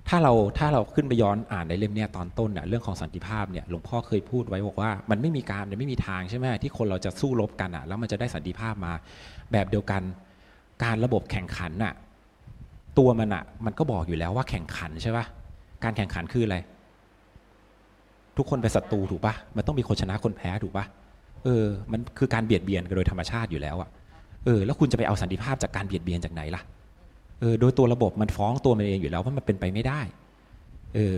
[0.10, 8.94] ถ้าเราถ้าเราขึ้นไปย้อนอ่านในเล่มเนี้ยตอนต้นเนี่ยเรื่องของสันติภาพเนี่ยหลวงพ่อเคยพูดไว้บอกว่ามันไม่มีการมันไม่มีทางใช่ไหมที่คนเราจะสู้รบกันอะแล้วมันจะได้สันติภาพมา
[9.52, 10.02] แบบเดียวกัน
[10.84, 11.94] การระบบแข่งขันน่ะ
[13.00, 15.26] ตัวมันอะมันก็บอกอยู่แล้วว่าแข่งขันใช่ปะ
[15.84, 16.58] การแข่งขันคืออะไร
[18.38, 20.86] ทุกคนเป็นศัตรูถูกปะมันต้องมีคนชนะคนแพ้ถูกปะ
[21.44, 23.90] เออ มันคือการเบียดเบียนกันโดยธรรมชาติอยู่แล้วอะ
[24.46, 26.62] เออ แล้วคุณจะไปเอาสันติภาพจากการเบียดเบียนจากไหนล่ะ
[27.40, 30.02] เออ โดยตัวระบบมันฟ้องตัวมันเองอยู่แล้วว่ามันเป็นไปไม่ได้
[30.96, 31.18] เออ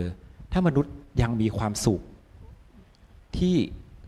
[0.52, 0.92] ถ้ามนุษย์
[1.22, 2.00] ยังมีความสุข
[3.38, 3.56] ที่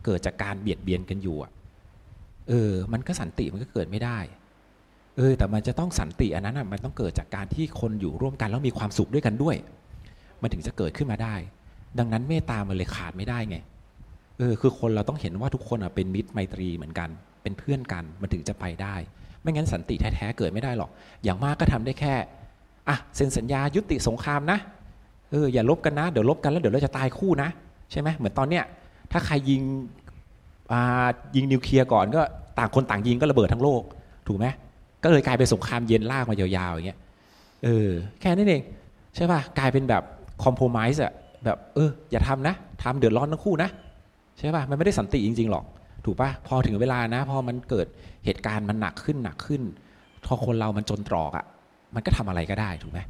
[0.05, 1.51] เกิดจากการเบียดเบียนกันอยู่อะ
[2.49, 4.19] เออ มันก็สันติมันก็เกิดไม่ได้
[5.17, 9.57] เออแต่มันจะต้องสันติอันนั้นอะมันต้องเกิดจากการที่คนอยู่ร่วมกันแล้วมีความสุขด้วยกันด้วย
[10.43, 11.35] มันถึงจะเกิดขึ้นมาได้
[11.99, 13.57] ดังนั้นเมตตามันเลยขาดไม่ได้ไง
[14.39, 17.09] เออคือคนเราต้องเห็นว่าทุกคนอะเป็นมิตรไมตรีเหมือนกัน
[17.43, 18.95] เป็นเพื่อนกันมันถึงจะไปได้
[19.43, 20.91] ไม่งั้นสันติแท้ๆเกิดไม่ได้หรอก
[21.25, 22.15] อย่างมากก็ทำได้แค่
[22.89, 24.59] อะเซ็นสัญญายุติสงครามนะ
[25.31, 27.49] เอออย่าลบกันนะเดี๋ยวลบกันแล้วเดี๋ยวเราจะตายคู่นะ
[27.91, 28.65] ใช่ไหมเหมือนตอนเนี้ย
[29.13, 29.63] ถ้าใครยิง
[31.35, 32.23] ยิงนิวเคลียร์ก่อนก็
[32.59, 33.83] ต่างคนต่างยิงก็ระเบิดทั้งโลก
[34.29, 34.47] ถูกไหม
[35.05, 36.99] ก็เลยกลายเป็นสงครามเย็นลากมายาวๆอย่างเงี้ย
[37.65, 37.89] เออ
[38.21, 38.63] แค่นั้นเอง
[39.17, 40.03] ใช่ป่ะกลายเป็นแบบ
[40.45, 41.13] คอมโพมิสอะ
[41.45, 43.71] แบบเอออย่าทำนะทำเดือดร้อนทั้งคู่นะ
[44.39, 45.65] ใช่ป่ะมันไม่ได้สันติจริง ๆ หรอก
[46.05, 47.87] ถูกป่ะพอถึงเวลานะ พอมันเกิด
[48.25, 49.63] เหตุการณ์มันหนักขึ้นหนักขึ้น
[50.25, 51.45] พอคนเรามันจนตรอกอะ
[51.95, 53.01] มันก็ทำอะไรก็ได้ถูกไหม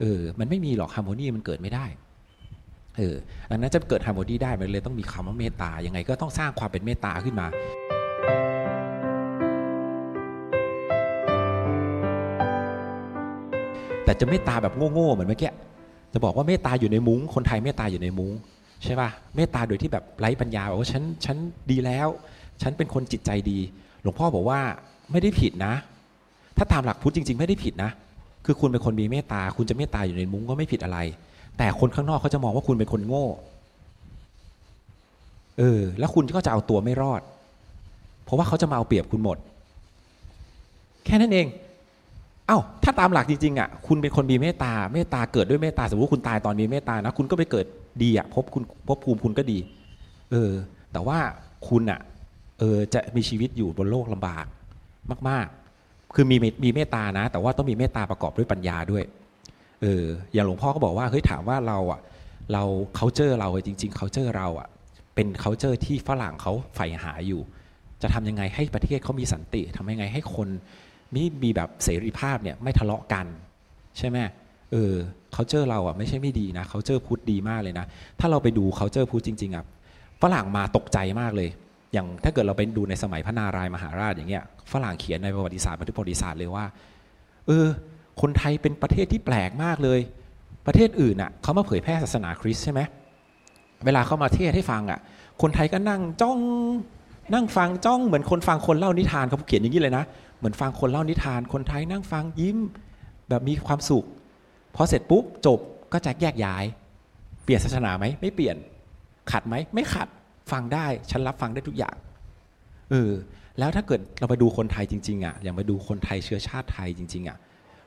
[0.00, 1.84] เออ มันไม่มีหรอกฮาร์โมนีมันเกิดไม่ได้
[2.98, 3.14] เออ
[3.50, 7.46] ดังนั้นจะเกิดฮาร์โมนีได้มันเลยต้องมีคำว่าเมตตายังไงก็ต้องสร้างความเป็นเมตตาขึ้นมา
[14.04, 15.50] แต่จะเมตตาแบบโง่ๆเหมือนเมื่อกี้
[16.12, 18.32] จะบอกว่าเมตตาอยู่ในมุ้งคนไทยเมตตาอยู่ในมุ้ง
[18.84, 21.36] ใช่ป่ะเมตตาโดยที่แบบไร้ปัญญาบอกว่าฉันฉัน
[21.70, 22.08] ดีแล้ว
[22.62, 23.58] ฉันเป็นคนจิตใจดี
[24.02, 24.60] หลวงพ่อบอกว่า
[25.10, 25.74] ไม่ได้ผิดนะ
[26.56, 27.90] ถ้าตามหลักพุทธจริง ๆ ไม่ได้ผิดนะ
[28.44, 30.98] คือคุณเป็นคนมีเมตตา คุณจะเมตตาอยู่ในมุ้งก็ไม่ผิดอะไร
[31.58, 33.26] แต่คนข้างนอกเขาจะมองว่าคุณเป็นคนโง่
[35.58, 37.20] เออแล้วคุณก็จะเอาตัวไม่รอด
[38.24, 39.38] เพราะว่าเขาจะมาเอาเปรียบคุณหมด
[41.04, 41.46] แค่นั้นเอง
[42.52, 47.66] อา้าถ้าตามหลักจริงๆอะคุณเป็นคนมีเมตตาเมตตาเกิดด้วยเมตตาสมมติคุณตายตอนมีเมตตานะคุณก็ไปเกิด
[48.02, 49.58] ดีอะพบคุณพบภูมิคุณก็ดี
[50.30, 50.52] เออ
[50.92, 51.18] แต่ว่า
[51.68, 52.00] คุณอะ
[52.58, 54.46] เออจะมีชีวิตอยู่บนโลกลำบาก
[55.28, 55.46] มาก
[55.80, 59.04] ๆ คือมีมีเมตตานะ แต่ว่าต้องมีเมตตาประกอบด้วยปัญญาด้วย
[59.82, 62.00] เอออย่างหลวงพ่อก็บอกว่าเฮ้ยถามว่าเราอะ
[62.52, 62.62] เรา
[62.98, 64.68] culture เราจริงๆ culture เราอะ
[65.14, 67.40] เป็น culture ที่ฝรั่งเขาใฝ่หาอยู่
[68.02, 70.48] จะทำยังไงให้ประเทศเขามีสันติทำยังไงให้คน
[71.14, 73.26] มีมีแบบเสรีภาพเนี่ยไม่ทะเลาะกัน
[73.98, 74.18] ใช่ไหม
[74.72, 74.94] เออ
[75.34, 77.86] culture เราอะไม่ใช่ไม่ดีนะ culture พุทธดีมากเลยนะ
[78.20, 79.64] ถ้าเราไปดู culture พุทธจริงๆอะ
[80.22, 81.48] ฝรั่งมาตกใจมากเลย
[81.92, 86.64] อย่างถ้าเกิดเราไปดูในสมัยพระนารายมหาราชอย่างเงี้ยฝรั่งเขียนในประวัติศาสตร์บันทึกประวัติศาสตร์เลยว่า
[87.46, 87.66] เออ
[88.20, 90.00] คนไทยเป็นประเทศที่แปลกมากเลย
[90.66, 92.80] ประเทศอื่นอะเขามาเผยแพร่ศาสนาคริสต์ใช่ไหม
[93.84, 95.00] เวลาเขามาเทศให้ฟังอะ
[95.42, 96.38] คนไทยก็นั่งจ้อง
[97.34, 100.04] นั่งฟังจ้องเหมือนคนฟังคนเล่านิทานเขาเขียนอย่างนี้เลยนะ
[100.42, 102.58] เหมือนฟังคนเล่านิทาน คนไทยนั่งฟังยิ้ม
[103.28, 104.04] แบบมีความสุข
[104.74, 105.60] พอเสร็จปุ๊บจบ
[105.92, 106.64] ก็จะแยกย้าย
[107.44, 108.56] เปลี่ยนศาสนาไหมไม่เปลี่ยน
[109.32, 110.08] ขัดไหมไม่ขัด
[110.52, 111.96] ฟังได้ฉันรับฟังได้ทุกอย่าง
[112.90, 113.10] เออ
[113.58, 117.36] แล้วถ้าเกิดเราไปดูคนไทยจริง ๆอะอย่างไปดูคนไทยเชื้อชาติไทยจริง ๆอะ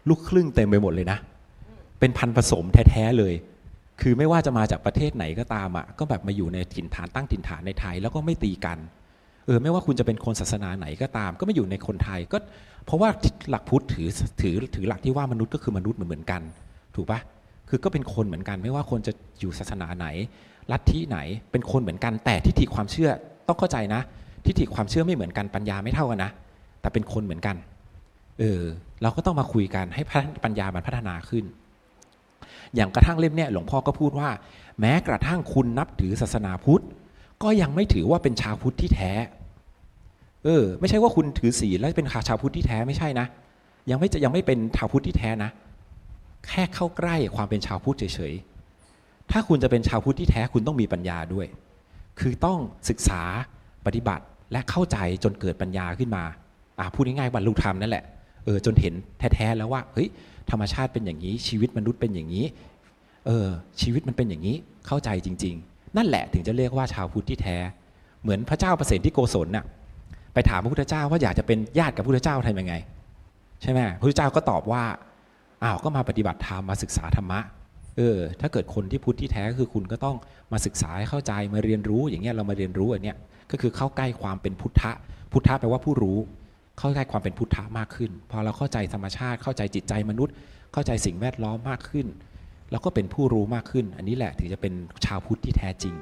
[0.09, 1.17] ลูกครึ่งเต็มไปหมดเลยนะ
[1.99, 3.33] เป็นพันผสมแท้ๆเลย
[4.01, 8.77] คือไม่ว่าจะมาจากประเทศไหนก็ตามอะก็แบบมาอยู่ในถิ่นฐานตั้งถิ่นฐานในไทย แล้วก็ไม่ตีกัน
[9.45, 12.37] เออไม่ว่าคุณจะเป็นคนศาสนาไหนก็ตาม ก็ไม่อยู่ในคนไทยก็
[12.85, 13.09] เพราะว่า
[13.49, 14.07] หลักพุทธถือ
[14.41, 16.41] ถือถือหลักที่ว่ามนุษย์ก็คือมนุษย์เหมือนกัน
[16.95, 17.19] ถูกปะ
[17.69, 20.07] คือก็เป็นคนเหมือนกัน ไม่ว่าคนจะอยู่ศาสนาไหน
[20.71, 21.17] ลัทธิไหน
[21.51, 23.09] เป็นคนเหมือนกัน แต่ทิฏฐิความเชื่อ
[23.47, 24.01] ต้องเข้าใจนะ
[24.45, 26.31] ทิฏฐิความเชื่อไม่เหมือนกันปัญญาไม่เท่ากันนะ
[26.81, 27.55] แต่เป็นคนเหมือนกัน
[28.39, 28.61] เออ
[29.01, 30.03] เราก็ต้องมาคุยกันให้
[30.43, 31.43] ปัญญามันพัฒนาขึ้น
[32.75, 34.29] อย่างกระทั่งเล่มเนี่ยหลวงพ่อก็พูดว่า
[34.79, 36.83] แม้กระทั่งคุณนับถือศาสนาพุทธ
[37.43, 39.11] ก็ยังไม่ถือว่าเป็นชาวพุทธที่แท้
[40.43, 43.27] เออ ไม่ใช่ว่าคุณถือศีลแล้วเป็นชาวพุทธที่แท้ไม่ใช่นะ
[43.89, 45.51] ยังไม่จะยังไม่เป็นชาวพุทธที่แท้นะ
[46.47, 51.47] แค่เข้าใกล้ความเป็นชาวพุทธเฉยๆ ถ้าคุณจะเป็นชาวพุทธที่แท้คุณต้องมีปัญญาด้วย
[52.19, 52.59] คือต้อง
[52.89, 53.21] ศึกษา
[53.85, 56.23] ปฏิบัติและเข้าใจจนเกิดปัญญาขึ้นมา
[56.79, 58.03] อ่าพูดง่ายๆบรรลุธรรมนั่นแหละ
[58.45, 58.93] เออจนเห็น
[59.33, 60.07] แท้ๆแล้วว่า เฮ้ย
[60.51, 62.45] ธรรมชาติเป็นอย่างนี้ ชีวิตมนุษย์เป็นอย่างนี้
[63.25, 63.47] เออ
[63.81, 64.55] ชีวิตมันเป็นอย่างนี้
[64.87, 67.57] เข้าใจจริง ๆ นั่นแหละถึงจะเรียกว่าชาวพุทธที่แท้
[68.21, 69.65] เหมือนพระเจ้าประเปรตที่โกศลน่ะ
[70.33, 72.73] ไปถามพระพุทธเจ้าว่าอยากจะเป็นญาติกับพระพุทธเจ้าทำยังไง
[73.61, 74.83] ใช่ไหมพระพุทธเจ้าก็ตอบว่า
[75.63, 77.39] อ้าวก็มาปฏิบัติธรรมมาศึกษาธรรมะ
[77.97, 80.15] เออถ้าเกิดคนที่พุทธที่แท้ก็คือคุณก็ต้อง
[80.51, 83.17] มาศึกษาให้เข้าใจมาเรียนรู้อย่างเงี้ยเรามาเรียนรู้อันเนี้ย
[83.51, 84.91] ก็คือเข้าใกล้ความเป็นพุทธะ
[85.31, 86.17] พุทธะแปลว่าผู้รู้
[86.77, 90.33] เข้าใกล้ความเป็นพุทธะมากขึ้น พอเราเข้าใจธรรมชาติเข้าใจจิตใจมนุษย์
[90.73, 92.05] เข้าใจสิ่งแวดล้อมมากขึ้น
[92.75, 94.73] เราก็เป็นผู้รู้มากขึ้น อันนี้แหละถึงจะเป็น
[95.05, 95.95] ชาวพุทธที่แท้จริง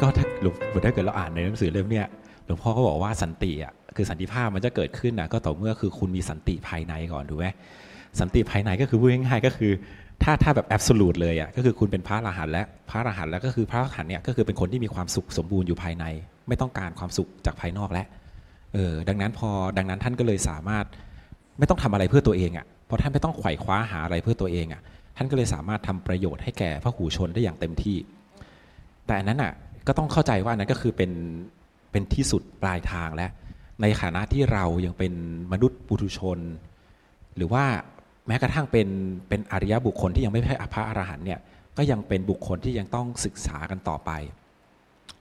[0.00, 2.06] ก็ถ้าหลวงถ้าเกิดเราอ่านในหนังสือเล่มเนี้ย
[2.46, 7.46] หลวงพ่อก็บอกว่าสันติอะคือสันติภาพมันจะเกิดขึ้นนะก็ต่อเมื่อคือคุณมีสันติภายในก่อนถูกไหม
[8.20, 9.72] สันติภายในก็คือพูดง่ายๆก็คือ
[10.22, 16.04] ถ้าถ้าแบบแอบสูตรเลยอะก็คือคุณเป็นพระอรหันต์และพระอรหันต์แล้วก็คือพระอรหันต์เนี่ยก็คือเป็นคนที่มีความสุขสมบูรณ์อยู่ภายใน
[16.48, 18.06] ไม่ต้องการความสุขจากภายนอกแล้ว
[18.74, 20.84] เออดังนั้นพอดังนั้นท่านก็เลยสามารถ
[21.58, 24.82] ไม่ต้องทำอะไรเพื่อตัวเองอะเพราะท่านไม่ต้องไขว่คว้าหาอะไรเพื่อตัวเองอะ
[25.16, 27.96] ท่านก็เลยสามารถทำประโยชน์ให้แก่พระหูชนได้อย่างเต็มที่
[29.06, 29.52] แต่อันนั้นอะ
[29.86, 31.10] ก็ต้องเข้าใจว่าอันนั้นก็คือเป็น
[31.92, 33.30] เป็นที่สุดปลายทางแล้ว
[33.82, 35.12] ในฐานะที่เรายังเป็น
[35.52, 36.38] มนุษย์ปุถุชน
[37.36, 37.64] หรือว่า
[38.26, 38.88] แม้กระทั่งเป็น
[39.28, 41.40] เป็นอริยบุคคลที่ยังไม่ใช่พระอรหันเนี่ย
[41.76, 44.10] ก็ยังเป็นบุคคลที่ยังต้องศึกษากันต่อไป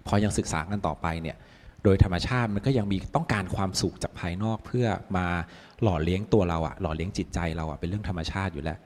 [0.08, 1.38] พอยังศึกษากันต่อไปเนี่ย
[1.84, 4.86] โดยธรรมชาติมันก็ยังมีต้องการความสุขจากภายนอกเพื่อ
[5.18, 5.26] มา
[5.84, 8.78] หล่อเลี้ยงตัวเราอะหล่อเลี้ยงจิตใจเราอะเป็นเรื่องธรรมชาติอยู่แล้ว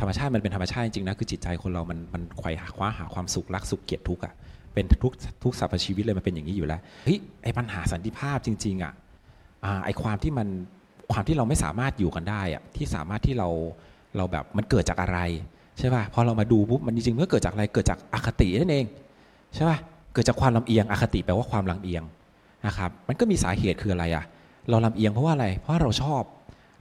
[0.00, 4.34] ธรรมชาติมันเป็นธรรมชาติจริงนะคือจิตใจคนเรามันมันไขว่คว้าหาความสุขรักสุขเกลียดทุกข์อะ
[4.74, 8.92] เป็นทุกทุกสรรพชีวิตเลยมันเป็นอย่างนี้อยู่แล้วเฮ้ยไอปัญหาสันติภาพจริง ๆอะ
[9.64, 10.48] อ่าไอความที่มัน
[11.12, 13.48] ความที่เราไม่สามารถอยู่กันได้อะที่สามารถที่เรา
[14.16, 15.18] เราแบบมันเกิดจากอะไร
[15.78, 18.86] ใช่ป่ะพอเรามาดูปุ๊บมันจริงๆเมื่อเกิดจากอะไรเกิดจากอคตินั่นเอง
[19.54, 19.78] ใช่ป่ะ
[20.12, 22.02] เกิดจากความลำเอียงอคติแปลว่าความลำเอียง
[22.66, 24.24] นะครับมันก็มีสาเหตุคืออะไรอะ
[24.70, 26.22] เราลำเอียงเพราะว่าอะไร เพราะเราชอบ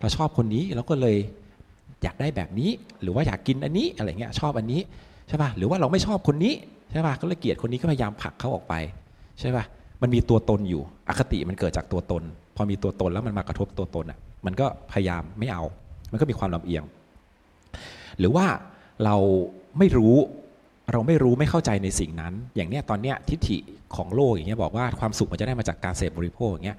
[0.02, 1.18] เราชอบคนนี้เราก็เลย
[2.04, 2.70] อยากได้แบบนี้
[3.02, 4.82] หรือว่าอยากกินอันนี้อะไรเงี้ยชอบอันนี้
[5.28, 6.54] ใช่ป่ะหรือว่าเราไม่ชอบคนนี้
[6.92, 8.74] ใช่ป่ะก็เลยเกลียดคนนี้ก็พยายามผลักเขาออกไป
[9.40, 9.64] ใช่ป่ะ
[10.02, 12.24] มันมีตัวตนอยู่อคติมันเกิดจากตัวตน
[12.56, 15.64] พอมีตัวตนแล้วมันมากระทบตัวตนอะมันก็พยายามไม่เอา
[16.12, 16.84] มันก็มีความลำเอียง
[18.20, 18.46] หรือว่า
[19.04, 19.16] เรา
[19.78, 20.16] ไม่รู้
[20.92, 23.58] เราไม่รู้ไม่เข้าใจในสิ่งนั้น อย่างเนี้ยตอนเนี้ยทิฏฐิ
[23.96, 26.78] ของโลกอย่างเงี้ยบอกว่าความสุขมันจะได้มาจากการเสพบริโภคอย่างเงี้ย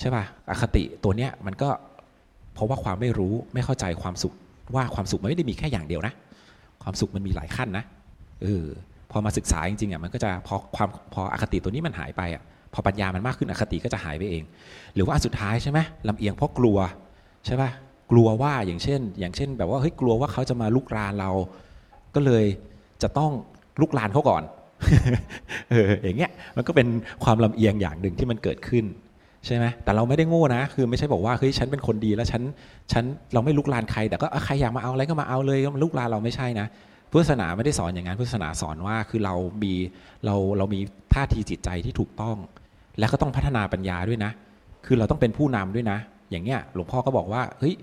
[0.00, 1.68] ใช่ป่ะอคติตัวเนี้ยมันก็
[2.54, 4.34] เพราะว่าความไม่รู้ไม่เข้าใจความสุข
[4.74, 6.12] ว่าความสุขมันไม่ได้มีแค่อย่างเดียวนะ
[6.82, 7.84] ความสุขมันมีหลายขั้นนะ
[8.42, 8.64] เออ
[9.10, 12.42] พอมาศึกษาจริงๆอะมันก็จะพอความพออคติตัวนี้มันหายไปอะ
[12.74, 14.42] พอปัญญามันมากขึ้นอคติก็จะหายไปเอง
[14.94, 15.78] หรือว่าสุดท้ายใช่ไหม
[16.08, 16.78] ลำเอียงเพราะกลัว
[17.46, 17.70] ใช่ป่ะ
[18.10, 21.30] กลัวว่าอย่างเช่น อย่างเช่น แบบว่าเฮ้ยกลัวว่าเขาจะมาลุกรานเรา
[22.14, 22.44] ก็เลย
[23.02, 23.32] จะต้อง
[23.80, 24.42] ลุกรานเขาก่อน
[25.70, 26.88] เอออย่างเงี้ยมันก็เป็น
[27.24, 28.84] ความลำเอียงอย่างหนึ่งที่มันเกิดขึ้น
[29.46, 32.42] ใช่ไหมแต่เราไม่ได้โง่นะ คือไม่ใช่บอกว่าเฮ้ยฉันเป็นคนดีแล้วฉัน
[32.92, 36.66] ฉันเราไม่ลุกลานใคร แต่ก็ใครอยากมาเอาอะไรก็มาเอาเลยก็มันลุกลานเราไม่ใช่นะ
[37.10, 39.74] พุทธศาสนาไม่ได้สอนอย่างนั้นพุทธศาสนาสอนว่าคือเรามี
[40.26, 40.80] เราเรามี
[41.14, 42.36] ท่าทีจิตใจที่ถูกต้อง
[42.98, 44.30] และก็ต้องพัฒนาปัญญาด้วยนะ
[44.86, 45.98] คือเราต้องเป็นผู้นำด้วยนะ
[46.30, 47.74] อย่างเนี้ยหลวงพ่อก็บอกว่าเฮ้ย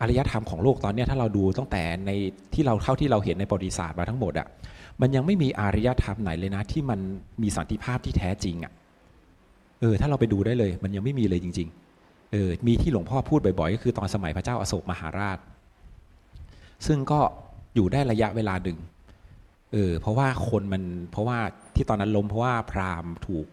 [0.00, 2.10] อารยธรรมของโลกตอนนี้ถ้าเราดูตั้งแต่ใน
[2.54, 4.46] ที่เราเท่าที่เราเห็นในประวัติศาสตร์มาทั้งหมดอะ่ะ
[5.00, 7.00] มันยังไม่มีอารยธรรมไหนเลยนะ ที่มัน
[7.42, 8.72] มีสันติภาพที่แท้จริงอะ่ะ
[9.80, 11.68] เออถ้าเราไปดูได้เลย มันยังไม่มีเลยจริง
[12.00, 15.38] ๆเออมีที่หลวงพ่อพูดบ่อยๆ ก็คือตอนสมัยพระเจ้าอาโศกมหาราช
[16.86, 17.20] ซึ่งก็
[17.74, 18.78] อยู่ได้ระยะเวลาหนึ่ง
[19.72, 21.38] เออเพราะว่าคนมันเพราะว่า
[21.74, 23.46] ที่ตอนนั้นล้มเพราะว่าพราหมณ์ถูก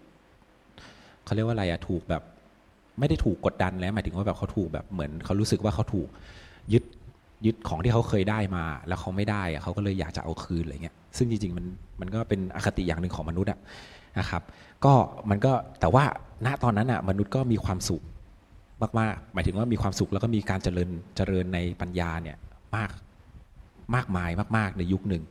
[1.23, 2.23] เขาเรียกว่าอะไรอะถูกแบบ
[2.99, 6.07] ไม่ได้ถูกกดดันแล้วหมายถึงว่าแบบเขาถูกแบบเหมือนเขารู้สึกว่าเขาถูก
[6.73, 6.83] ยึด
[7.45, 11.65] ยึดของที่เขาเคยได้มา แล้วเขาไม่ได้อะเขาก็เลยอยากจะเอาคืนอะไรเงี้ยซึ่งจริงๆมัน
[12.01, 13.59] มันก็เป็นอคติอย่างหนึ่งของมนุษย์อะ
[14.19, 14.41] นะครับ
[14.85, 14.93] ก็
[15.29, 16.03] มันก็แต่ว่า
[16.45, 18.03] ณตอนนั้นอะมนุษย์ก็มีความสุข
[18.99, 22.37] มากๆหมายถึงว่ามีความสุขแล้วก็มีการเจริญเจริญในปัญญาเนี่ย
[22.75, 22.89] มาก
[23.95, 25.23] มากมายมาก ๆ ในยุคหนึ่ง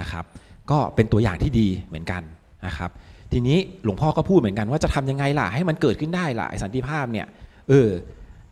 [0.00, 0.24] นะครับ
[0.70, 2.22] ก็เป็นตัวอย่างที่ดีเหมือนกัน
[2.66, 2.90] นะครับ
[3.34, 7.26] ทีนี้หลวงพ่อก็พูดเหมือนกันว่าจะทำยังไงล่ะให้มันเกิดขึ้นได้ล่ะไอ้สันติภาพเนี่ย
[7.68, 7.88] เออ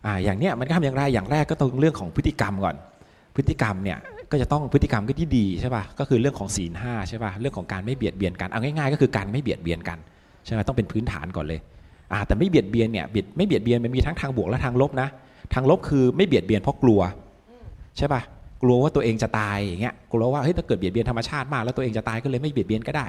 [0.06, 2.76] อ่าอย่างเนี้ยมันทำอย่างไรอย่างแรกก็ต้องเรื่องของพฤติกรรมก่อน
[3.36, 3.98] พฤติกรรมเนี่ย
[4.30, 9.98] ก็จะต้องพฤติกรรมก็ที่ดีใช่ป่ะก็คือเรื่องของศีลห้าใช่ป่ะเรื่องของการไม่เบียดเบียนกันเอาง่ายๆ ก็คือการไม่เบียดเบียนกัน
[10.44, 11.60] ใช่ไหมต้องเป็นพื้นฐานก่อนเลย
[12.12, 13.06] อ่าแต่ไม่เบียดเบียนเนี่ย
[13.36, 15.08] ไม่เบียดเบียนมันมีทั้งทางบวกและทางลบนะ
[15.54, 17.00] ทางลบคือไม่เบียดเบียนเพราะกลัว
[17.96, 18.20] ใช่ป่ะ
[18.62, 23.06] กลัวว่าตัวเองจะตายอย่างเงี้ยกลัวว่าเฮ้ยถ้าเกิดเบียดเบียนธรรมชาติมากแล้วตัวเองจะตายก็เลยไม่เบียดเบียนก็ได้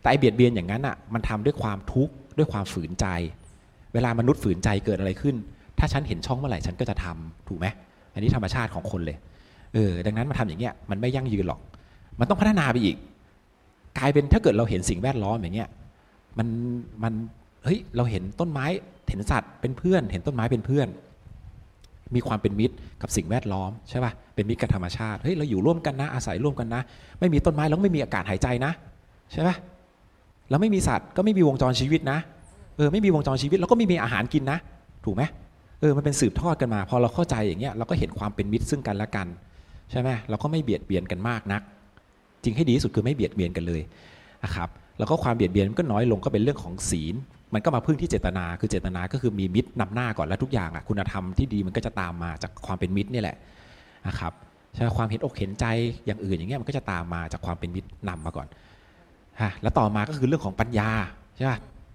[0.00, 3.06] แต่ไอเบียดเบียนอย่างนั้นอะมันทำด้วยความทุกข์ด้วยความฝืนใจ
[3.94, 5.36] เวลามนุษย์ฝืนใจเกิดอะไรขึ้น
[5.78, 7.66] ถ้าฉันเห็นช่องเมื่อไหร่ฉันก็จะทำถูกไหม
[8.14, 9.16] อันนี้ธรรมชาติของคนเลย
[9.74, 11.60] เออดังนั้นมาทำอย่างเงี้ยมันไม่ยั่งยืนหรอก
[12.18, 12.96] มันต้องพัฒนาไปอีก
[13.98, 15.68] กลายเป็นถ้าเกิดเราเห็นสิ่งแวดล้อมอย่างเงี้ย
[16.38, 16.48] มัน
[17.02, 17.12] มัน
[17.64, 18.66] เฮ้ยเราเห็นต้นไม้
[19.08, 20.88] เห็นสัตว์เป็นเพื่อน เห็นต้นไม้เป็นเพื่อน
[22.14, 26.82] มีความเป็นมิตรกับสิ่งแวดล้อมใช่ป่ะเป็นมิตรกับธรรมชาติเฮ้ยเราอยู่ร่วมกันนะอาศัยร่วมกันนะ
[27.20, 28.72] ไม่มีต้นไม้แล้วไม่มีอากาศหายใจนะ
[29.32, 29.56] ใช่ป่ะ
[30.50, 32.18] แล้วไม่มีสัตว์ก็ไม่มีวงจรชีวิตนะ
[32.76, 34.58] เออไม่มีวงจรชีวิตแล้วก็ไม่มีอาหารกินนะ
[35.04, 35.22] ถูกไหม
[35.80, 39.26] เออมันเป็นสืบทอดกันมา พอเราเข้าใจอย่างเงี้ยเราก็เห็นความเป็นมิตรซึ่งกันและกัน
[39.90, 41.62] ใช่ไหมเราก็ไม่เบียดเบียนกันมากนัก
[42.42, 43.82] จริงให้ดีที่สุดคือไม่เบียดเบียนกันเลย
[44.44, 47.14] นะครับแล้วก็ความเบียดเบียนมันก็น้อยลงก็เป็นเรื่องของศีล
[47.54, 53.36] มันก็มาพึ่งที่เจตนาคือเจตนาก็คือมีมิตรนำหน้าก่อนแล้วทุกอย่างอะคุณธรรมที่ดีมันก็จะตามมาจากความเป็นมิตรนี่แหละ
[54.08, 54.32] นะครับ
[54.74, 55.66] ใช่ความเห็นอกเห็นใจ
[56.06, 58.46] อย่างอื่นอย่างเงี้ยมันก็จะตามมาจากความเป็นมิตรนำมาก่อน
[59.42, 60.90] ฮะแล้วต่อมาก็คือเรื่องของปัญญา
[61.36, 61.52] ใช่ไหม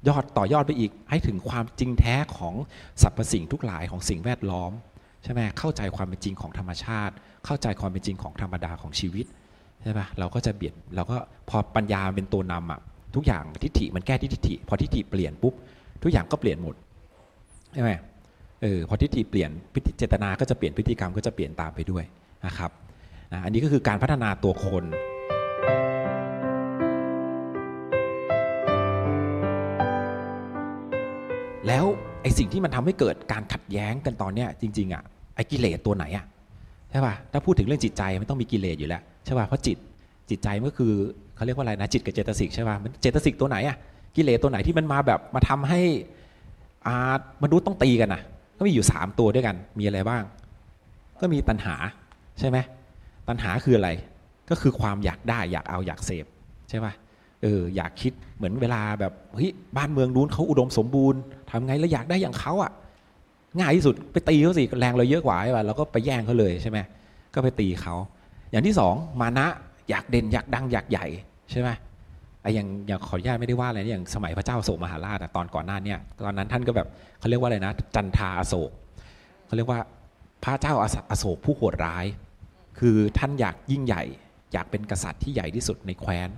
[0.07, 2.53] ยอดต่อยอดไปอีกให้ถึงความจริงแท้ของ
[3.01, 4.71] สรรพสิ่งทุกหลายของสิ่งแวดล้อม
[5.23, 7.13] ใช่ไหมเข้าใจความเป็นจริงของธรรมชาติ
[7.45, 9.25] เข้าใจความเป็นจริงของธรรมดาของชีวิต
[9.81, 11.17] ใช่ปะเราก็จะเบียดเราก็
[11.49, 12.79] พอปัญญาเป็นตัวนำอะ
[13.15, 15.53] ทุกอย่างทิฏฐิมันแก้ที่ทิฏฐิพอทิฏฐิเปลี่ยนปุ๊บ
[16.03, 16.75] ทุกอย่างก็เปลี่ยนหมด
[17.73, 17.91] ใช่ไหม
[18.61, 19.49] เออพอทิฏฐิเปลี่ยน
[19.97, 22.03] เจตนาก็จะเปลี่ยนพฤติกรรมก็จะเปลี่ยนตามไปด้วย
[22.45, 22.71] นะครับ
[23.43, 24.83] อันนี้ก็คือการพัฒนาตัวคน
[31.67, 31.85] แล้ว
[32.21, 35.03] ไอสิ่งที่มันทำให้เกิดการขัดแย้งกันตอนเนี้ยจริงๆอะ
[35.35, 36.25] ไอกิเลสตัวไหนอะ
[36.91, 39.77] ใช่ป่ะถ้าพูดถึงเรื่องจิตใจมันต้องมีกิเลสอยู่แล้วใช่ป่ะเพราะจิต
[40.29, 40.93] จิตใจมันก็คือ
[41.35, 43.77] เขาเรียกว่าอะไรนะจิตกับเจตสิกใช่ป่ะมันเจตสิกตัวไหนอะ
[44.15, 45.81] กิเลสตัวไหนที่มันมาแบบมาทำให้
[46.87, 46.95] อา
[47.43, 48.21] มนุษย์ต้องตีกันนะ
[48.57, 50.23] ก็มีอยู่ 3 ตัวด้วยกันมีอะไรบ้าง
[51.21, 51.75] ก็มีตัณหา
[52.39, 52.57] ใช่ไหม
[53.27, 53.89] ตัณหาคืออะไร
[54.49, 56.25] ก็คือความอยากได้อยากเอาอยากเสพ
[56.69, 56.93] ใช่ป่ะ
[57.43, 61.19] เอออยากคิดเหมือนเวลาแบบเฮ้ยบ้านเมืองนู้นเขาอุดมสมบูรณ์
[61.55, 62.71] ทำไงแล้วอยากได้อย่างเขาอะ
[63.59, 66.79] ง่ายที่สุดไปตีเขาสิแรงเราเยอะกว่าใช่ป่ะเราก็ไปแย่งเขาเลยใช่ไหม
[67.33, 67.95] ก็ไปตีเขา
[68.51, 69.47] อย่างที่สองมานะ
[69.89, 71.05] อยากเด่นอยากดังอยากใหญ่
[71.51, 71.69] ใช่ไหม
[72.41, 76.87] ไอ้อย่างอย่างขออนุญาตไม่ได้ว่าอะไรอย่างสมัยพระเจ้าโศกมหาราชตอนก่อนหน้าเนี่ยตอนนั้นท่านก็แบบ
[77.19, 78.71] เขาเรียกว่าอะไรนะ จันทาอโศก
[79.45, 79.79] เขาเรียกว่า
[80.43, 80.73] พระเจ้า
[81.11, 82.05] อโศกผู้โหดร้าย
[82.79, 84.03] คือท่านอยากยิ่งใหญ่
[84.53, 86.29] อยากเป็นกษัตริย์ที่ใหญ่ที่สุดในแคว้น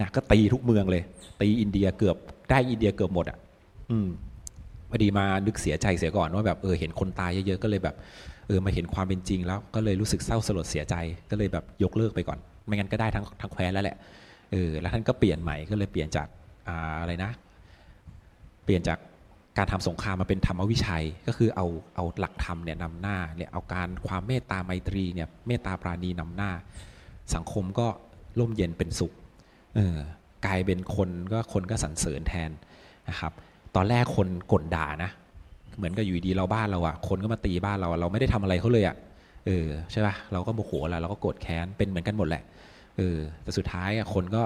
[0.00, 1.02] นะก็ตีทุกเมืองเลย
[1.40, 2.16] ตีอินเดียเกือบ
[2.50, 3.38] ได้อินเดียเกือบหมดอะ
[3.90, 4.08] อืม
[4.90, 7.96] พอดีมานึกเสียใจเสียก่อนว่าแบบเออเห็นคนตายเยอะๆก็เลยแบบ
[8.46, 10.94] เออมาเห็นความเป็นจริง แล้วก็เลยรู้สึกเศร้าสลดเสียใจ
[11.30, 13.96] ก็เลยแบบยกเลิกไปก่อน ไม่งั้นก็ได้ทั้งทั้งแคว้นแล้วแหละ
[14.52, 16.28] เออแล้วท่านก็เปลี่ยนใหม่ก็เลยเปลี่ยนจาก
[16.68, 17.30] อ่าอะไรนะ
[18.64, 18.98] เปลี่ยนจาก
[19.58, 21.66] การทำสงครามมาเป็นธรรมวิชัย ก็คือเอา
[21.96, 26.50] เอาหลักธรรมเนี่ยนำหน้าเนี่ยเอาการความเมตตาไมตรีเนี่ยเมตตาปราณีนำหน้า
[27.34, 27.86] สังคมก็
[28.38, 29.12] ร่มเย็นเป็นสุข
[29.76, 29.98] เออ
[30.46, 32.50] กลายเป็นคนก็คนก็สรรเสริญแทน
[33.08, 33.32] นะครับ
[33.76, 35.10] ตอนแรกคนกดด่านะ
[35.76, 38.96] เหมือนกับอยู่ดีเราบ้านเราอะคนก็มาตีบ้านเราเราไม่ได้ทำอะไรเขาเลยอะ
[39.46, 42.42] เออใช่ป่ะเราก็โมโหแล้วเราก็โกรธแค้นเป็นเหมือนกันหมดแหละ
[42.96, 44.42] เออแต่สุดท้ายอะคนก็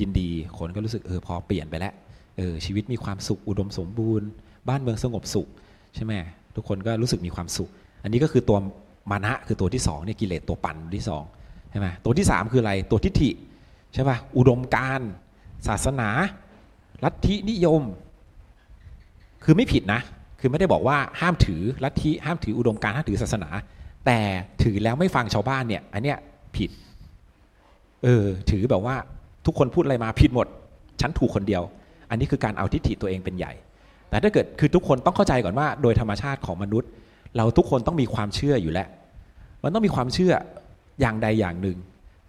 [0.00, 1.92] ยินดีคนก็รู้สึกเออพอเปลี่ยนไปแล้ว
[2.36, 4.28] เออชีวิตมีความสุขอุดมสมบูรณ์
[4.68, 5.48] บ้านเมืองสงบสุข
[5.94, 6.12] ใช่ไหม
[6.56, 7.70] ทุกคนก็รู้สึกมีความสุข
[8.02, 8.58] อันนี้ก็คือตัว
[9.10, 11.24] มานะคือตัวที่สองเนี่ยกิเลสตัวปั่นที่สอง
[11.70, 13.30] ใช่ไหมตัวที่สามคืออะไรตัวทิฏฐิ
[13.94, 15.00] ใช่ป่ะอุดมการ
[15.68, 16.08] ศาสนา
[17.04, 17.82] ลัทธินิยม
[19.44, 20.00] คือไม่ผิดนะ
[20.40, 23.50] คือไม่ได้บอกว่าห้ามถือลัทธิห้ามถืออุดมการห้ามถือศาสนา
[24.06, 24.18] แต่
[24.62, 26.18] ถือแล้วไม่ฟังชาวบ้านเนี่ย อันเนี้ย
[26.56, 26.70] ผิด
[28.04, 28.96] เออ ถือแบบว่า
[29.46, 30.46] ทุกคนพูดอะไรมาผิดหมด
[31.00, 31.62] ฉันถูกคนเดียว
[32.10, 33.52] อันนี้คือการเอาทิฏฐิตัวเองเป็นใหญ่
[34.10, 36.90] แต่ถ้าเกิดคือทุกคนต้องเข้าใจก่อนว่า โดยธรรมชาติของมนุษย์
[37.36, 38.88] เราทุกคนต้องมีความเชื่ออยู่แล้ว
[39.62, 40.32] มันต้องมีความเชื่อ
[41.00, 41.76] อย่างใดอย่างหนึ่ง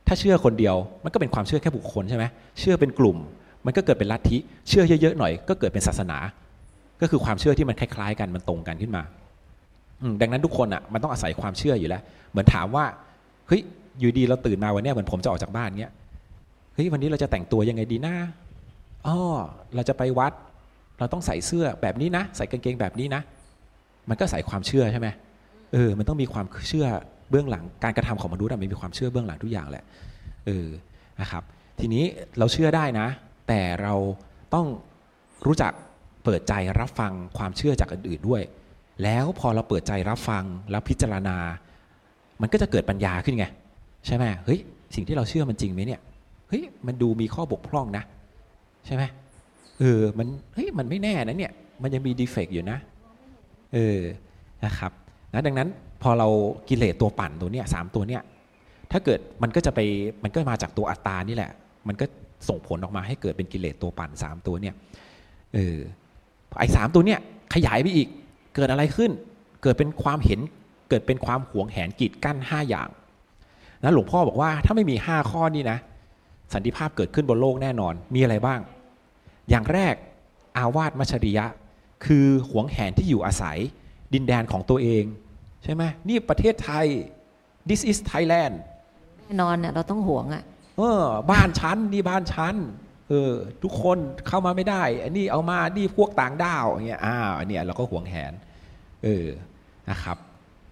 [0.08, 2.26] ถ้าเชื่อคนเดียวมันก็เป็นความเชื่อแค่บุคคลใช่ไหม
[2.60, 3.18] เชื่อเป็นกลุ่ม
[3.66, 4.38] มันก็เกิดเป็นลัทธิ
[4.68, 6.18] เชื่อเยอะๆหน่อย ก็เกิดเป็นศาสนา
[7.02, 9.04] ก็คือความเชื่อที่มันคล้ายๆ กันมันตรงกันขึ้นมา
[10.22, 12.86] ดังนั้นทุกคนอะมันต้องอาศัยความเชื่ออยู่แล้ว เหมือนถามว่า
[13.48, 13.62] เฮ้ย
[14.00, 15.94] อยู่ดีเราตื่นมาวันเนี้ยเหมือนผมจะออกจากบ้านเงี้ย
[16.74, 18.16] เฮ้ยวันนี้เราจะแต่งตัวยังไงดีนะ
[19.08, 19.18] อ๋อ
[19.76, 20.34] เราจะไปวัด
[21.00, 23.22] เราต้องใส่เสื้อแบบนี้นะ ใส่กางเกงแบบนี้นะ
[24.10, 25.08] มันก็ใส่ความเชื่อใช่ไหม
[25.74, 26.88] เออ มันต้องมีความเชื่อ
[27.30, 29.84] เบื้องหลังการกระทำของมนุษย์มันมีความเชื่อเบื้องหลังทุกอย่างแหละ
[30.46, 30.68] เออ
[31.22, 31.44] นะครับ
[31.80, 32.04] ทีนี้
[32.40, 33.08] เราเชื่อได้นะ
[33.48, 33.94] แต่เรา
[34.54, 34.66] ต้อง
[35.46, 35.72] รู้จัก
[36.24, 38.42] เปิดใจรับฟังความเชื่อจากอื่นๆด้วย
[39.04, 41.38] แล้วพอเราเปิดใจรับฟังแล้วพิจารณา
[42.42, 43.46] มันก็จะเกิดปัญญาขึ้นไง
[44.06, 44.60] ใช่ไหมเฮ้ย
[44.96, 46.02] สิ่งที่เราเชื่อมันจริงไหมเนี่ย
[46.50, 48.04] เฮ้ยมันดูมีข้อบกพร่องนะ
[48.86, 49.04] ใช่ไหม
[49.80, 51.52] เออมันเฮ้ยมันไม่แน่นะเนี่ย
[51.84, 52.78] มันยังมีดีเฟกต์อยู่นะ
[53.74, 54.00] เออ
[54.66, 54.92] นะครับ
[55.34, 55.70] นะดังนั้น
[56.02, 56.28] พอเรา
[56.70, 58.22] กิเลสตัวปั่นตัวเนี้ยสามตัวเนี้ย
[58.92, 59.80] ถ้าเกิดมันก็จะไป
[60.24, 61.52] มันก็มาจากตัวอัตตานี่แหละ
[61.88, 62.06] มันก็
[62.50, 64.76] ส่งผลออกมาให้เกิดเป็นกิเลสตัวปั่นสามตัวเนี่ย
[65.54, 65.78] เออ
[66.58, 67.20] ไอ้สามตัวเนี้ย
[67.54, 68.08] ขยายไปอีก
[68.56, 69.12] เกิดอะไรขึ้น
[69.64, 70.40] เกิดเป็นความเห็น
[70.90, 72.90] เกิดเป็นความหวงแหนกีดกั้นห้าอย่าง
[73.84, 75.78] นะหลวงพ่อบอกว่าถ้าไม่มีห้าข้อนี้นะ
[76.54, 78.60] สันติภาพเกิดขึ้นบนโลกแน่นอนมีอะไรบ้าง
[79.50, 79.96] อย่างแรก
[80.58, 81.46] อาวาสมัชริยะ
[82.06, 83.58] คือหวงแหนที่อยู่อาศัย
[84.14, 85.04] ดินแดนของตัวเอง
[85.64, 86.86] ใช่ไหมนี่ประเทศไทย
[87.70, 88.56] this is Thailand
[89.20, 90.44] แน่นอนเนี่ยเราต้องห่วงอะ
[90.78, 92.56] เออบ้านชั้นนี่บ้านชั้น
[93.10, 93.32] เออ
[93.64, 93.98] ทุกคน
[94.28, 98.34] เข้ามาไม่ได้ อันนี้เอามานี่พวกต่างด้าวอย่างเงี้ยอ้าวอันเนี้ยเราก็หวงแหน
[99.04, 99.28] เออ
[99.90, 100.18] นะครับ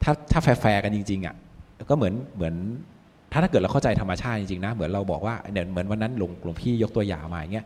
[0.03, 1.35] ถ้าถ้าแฟร์กันจริง ๆอะ
[1.89, 2.55] ก็เหมือนเหมือน
[3.31, 7.65] ถ้าถ้าเกิดเราเข้าใจธรรมชาติจริงๆนะเหมือนเราบอกว่าเนี่ยเหมือนวันนั้นหลวงหลวงพี่ยกตัวอย่างมาอย่างเงี้ย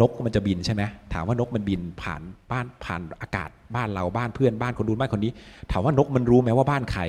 [0.00, 0.82] นกมันจะบินใช่ไหม
[1.12, 5.32] ถามว่านกมันบินผ่านบ้านผ่านอากาศบ้านเราบ้านเพื่อนบ้านคนนู้นบ้านคนนี้
[5.70, 7.02] ถามว่านกมันรู้ไหมว่าบ้านใคร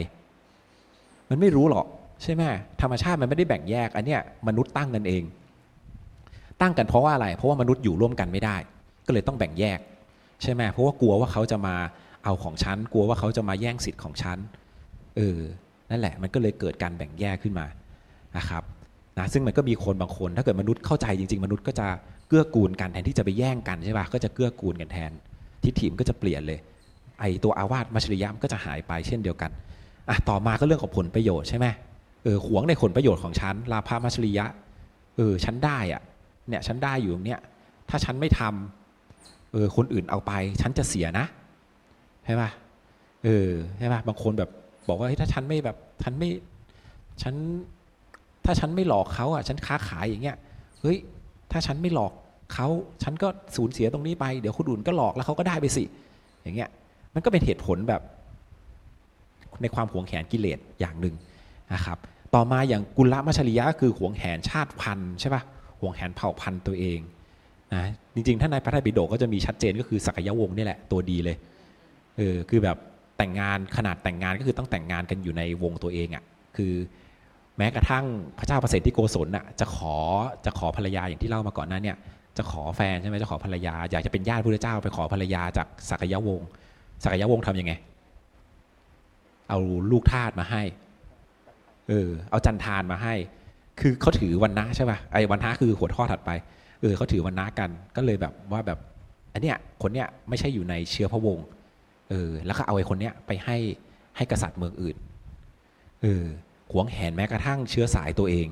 [1.30, 1.86] มันไม่รู้หรอก
[2.24, 2.44] ใช่ไหม
[2.82, 5.24] ธรรมชาติมันไม่ได้แบ่งแยกอันเนี้ยมนุษย์ตั้งกันเอง
[6.62, 8.58] ตั้งกันเพราะว่าอะไร เพราะว่ามนุษย์อยู่ร่วมกันไม่ได้
[9.08, 9.80] ก็เลยต้องแบ่งแยก
[10.44, 11.76] ใช่ไหมเพราะว่ากลัวว่าเขาจะมา
[12.24, 14.38] เอาของฉันกลัวว่าเขาจะมาแย่งสิทธิ์ของฉัน
[15.16, 15.40] เออ
[15.90, 17.66] นั่นแหละมันก็เลยเกิดการแบ่งแยกขึ้นมา
[18.38, 18.64] นะครับ
[19.18, 21.88] นะซึ่งมันก็มีคนบางคน ถ้าเกิดมนุษย์เข้าใจจริง ๆ มนุษย์ก็จะ
[22.28, 25.12] เกื้อกูลกันแทนที่จะไปแย่งกันใช่ป่ะก็จะเกื้อกูลกันแทน
[25.64, 26.60] ทิฏฐิมก็จะเปลี่ยนเลย
[27.20, 29.52] ไอตัวอาวาสมัชริยะมก็จะหายไปเช่นเดียวกัน
[30.10, 31.68] อะต่อมาก็เรื่องของผลประโยชน์ใช่ไหม
[32.24, 34.46] เออหวงในผลประโยชน์ของฉันลาภมัชริยะ
[35.18, 36.02] เออฉันได้อะ
[36.50, 37.40] เนี่ยฉันได้อยู่ตรงเนี้ย
[37.90, 40.32] ถ้าฉันไม่ทำเออคนอื่นเอาไป
[40.62, 41.26] ฉันจะเสียนะ
[42.26, 42.50] ใช่ป่ะ
[43.24, 44.50] เออใช่ป่ะบางคนแบบ
[44.88, 46.30] บอกว่าเฮ้ยถ้าฉันไม่แบบฉันไม่
[47.22, 47.36] ฉัน
[48.46, 50.38] ถ้าฉันไม่หลอกเขาอะ ฉันค้าขายอย่างเงี้ย
[50.82, 50.98] เฮ้ย
[51.52, 52.12] ถ้าฉันไม่หลอก
[52.54, 52.68] เขา
[53.04, 55.84] ฉันก็สูญเสียตรงนี้ไปเดี๋ยวคนอื่นก็หลอกแล้วเขาก็ได้ไปสิ
[56.42, 56.70] อย่างเงี้ย
[57.14, 58.02] มันก็เป็นเหตุผลแบบ
[59.62, 61.16] ในความหวงแหนกิเลสอย่างหนึ่ง
[61.74, 61.98] นะครับ
[62.36, 65.42] ต่อมาอย่างกุลมัชริยะคือหวงแหนชาติพันธุ์ใช่ปะ
[65.86, 67.00] วงแหนเผ่าพันธุ์ตัวเอง
[67.74, 71.38] นะจริงๆ ถ้าในพระไตรปิฎกก็จะมีชัดเจนก็คือสักยวงศ์นี่แหละตัวดีเลย
[72.18, 72.78] เออคือแบบ
[73.18, 76.24] แต่งงานขนาดแต่งงานก็คือต้องแต่งงานกันอยู่ในวงตัวเองอะ่ะ
[76.58, 76.74] คือ
[77.58, 78.06] แม้กระทั่ง
[78.40, 79.96] พระเจ้าประเสริฐที่โกศลน่ะจะขอ
[80.46, 81.98] จะขอภรรยาอย่างที่เล่ามาก่อนหนั้นเนี่ย
[82.38, 86.48] จะขอแฟนใช่ไหมจะขอภรรยา อยากจะเป็นญาติพระเจ้าไปขอภรรยาจากสักยวงศ์
[87.04, 87.74] สักยวงศ์ทำยังไง
[89.50, 89.60] เอา
[89.92, 90.64] ลูกทาสมาให้
[91.90, 93.14] เออเอาจันทานมาให้
[93.80, 96.32] คือเขาถือวันนะใช่ป่ะไอ้วันนะคือหัวข้อถัดไป
[96.82, 98.80] เออเขาถือวันนะกันก็เลยแบบว่าแบบ
[99.34, 101.46] อันเนี้ยคนเนี้ยไม่ใช่อยู่ในเชื้อพระวงศ์
[102.10, 103.58] เออแล้วก็เอาไอ้คนเนี้ยไปให้
[104.18, 104.96] ให้กษัตริย์เมืองอื่น
[106.02, 106.24] เออ
[106.72, 108.48] หวงแหนแม้กระทั่งเชื้อสายตัวเอง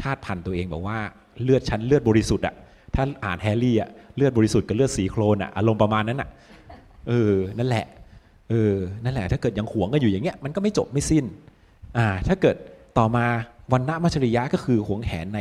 [0.00, 0.98] ชาติพันธุ์ตัวเองบอกว่า
[1.42, 2.54] เลือดชั้นเลือดบริสุทธิ์อะ
[2.94, 6.28] ถ้าอ่านแฮร์รี่อะเลือดบริสุทธิ์กับเลือดสีโครนอะอารมณ์ประมาณนั้นอะ
[7.08, 7.86] เออนั่นแหละ
[8.50, 8.74] เออ
[9.04, 11.24] นั่นแหละ ถ้าเกิดยังหวงกันอยู่อย่างเงี้ยมันก็ไม่จบไม่สิ้น
[11.96, 12.56] อ่าถ้าเกิด
[12.98, 13.26] ต่อมา
[13.72, 15.40] วันณะมัชริยะก็คือหวงแหนใน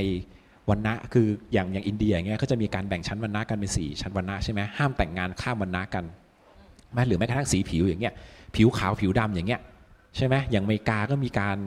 [0.69, 6.03] วันณะคืออย่างอย่างอินเดียอย่างเงี้ยเขาจะมีการแบ่งชั้นวันณะกันเป็นสี่ชั้นวันณะใช่ไหมห้ามแต่งงานข้ามวันณะกัน
[6.93, 8.13] แม้หรือแม้กระทั่งสีผิวอย่างเงี้ย
[8.55, 9.59] ผิวขาวผิวดำอย่างเงี้ย
[10.17, 11.57] ใช่ไหมอย่างอเมริกาก็มีการ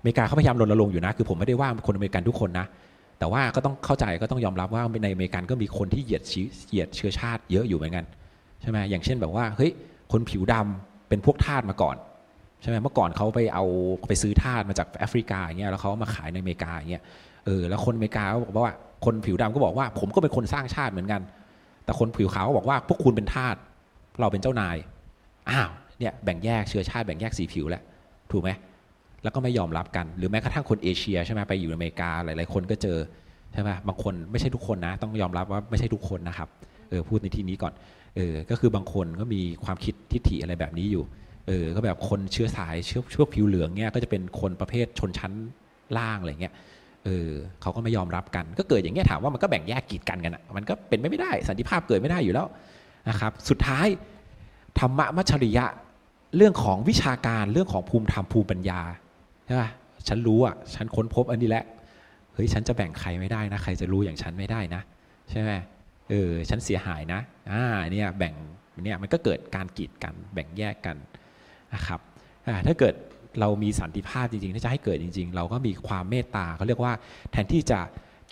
[0.00, 2.66] อเมริกาเขาพยายามรณรงค์อยู่นะ คือผมไม่ได้ว่าคนอเมริกันทุกคนนะ
[3.18, 6.22] แต่ว่าก็ต้องเข้าใจก็ต้องยอมรับว่าในอเมริกันก็มีคนที่เหยียด
[6.68, 8.04] เหยียดเชื้อชาติเยอะอยู่เหมือนกัน
[8.62, 9.70] ใช่ไหมอย่างเช่นแบบว่าเฮ้ย
[10.12, 11.96] คนผิวดำเป็นพวกทาสมาก่อน
[12.62, 13.64] ใช่ไหมเมื่อก่อนเขาไปเอา
[14.08, 17.02] ไปซื้อทาสมาจากแอฟริกาอย่างเงี้ยแล้วเขามาขายในอเมริกาอย่างเงี้ย
[17.46, 21.20] เออแล้วคนอเมริกาก็บอกว่าคนผิวดำก็บอกว่า ผมก็เป็นคนสร้างชาติเหมือนกัน
[21.84, 23.56] แต่คนผิวขาวก็บอกว่าพวกคุณเป็นทาส
[24.20, 24.76] เราเป็นเจ้านาย
[25.50, 27.82] อ้าวเนี่ยแบ่งแยกเชื้อชาติแบ่งแยกสีผิวแล้ว
[28.32, 28.50] ถูกไหม
[29.22, 32.98] แล้วก็ไม่ยอมรับกัน หรือแม้กระทั่งคนเอเชียใช่ไหมไปอยู่อเมริกาหลาย ๆ คนก็เจอ
[33.52, 36.48] ใช่ไหมบางคนไม่ใช่ทุกคนนะ ต้องยอมรับว่าไม่ใช่ทุกคนนะครับ
[36.90, 37.72] เออพูดในที่นี้ก่อน
[38.16, 41.04] เออก็คือบางคนก็มีความคิดทิฏฐิอะไรแบบนี้อยู่
[41.48, 45.32] เออก็แบบคนเชื้อสายเชื้อเชื้อผิวเหลืองเนี่ยก็จะเป็นคนประเภทชนชั้น
[45.96, 46.54] ล่างอะไรเงี้ย
[47.04, 47.30] เออ
[47.62, 52.48] เขาก็ไม่ยอมรับกัน ก็เกิดอย่างเงี้ยถามว่ามันก็แบ่งแยกกีดกันกันอะมันก็เป็นไม่ได้ สันติภาพเกิดไม่ได้อยู่แล้ว
[53.08, 53.86] นะครับ สุดท้าย
[54.78, 55.66] ธรรมะมัชริยะ
[56.36, 58.80] เรื่องของวิชาการเรื่องของภูมิธรรมภูมิปัญญา
[59.46, 59.68] ใช่ป่ะ
[60.08, 61.64] ฉันรู้อะฉันค้นพบอันนี้แหละ
[62.34, 64.82] เฮ้ยฉันจะแบ่งใครไม่ได้นะใครจะรู้อย่างฉันไม่ได้นะ
[65.30, 65.50] ใช่ไหม
[66.10, 67.20] เออฉันเสียหายนะ
[67.50, 68.34] อ่าเนี่ยแบ่ง
[68.84, 70.96] เนี่ยมันก็เกิดการกีดกันแบ่งแยกกัน
[71.74, 72.00] นะครับ
[72.66, 72.94] ถ้าเกิด
[73.40, 76.92] เรามีสันติภาพจริงๆ ถ้าจะให้เกิดจริง ๆ เราก็มีความเมตตาเขาเรียกว่า
[77.30, 77.80] แทนที่จะ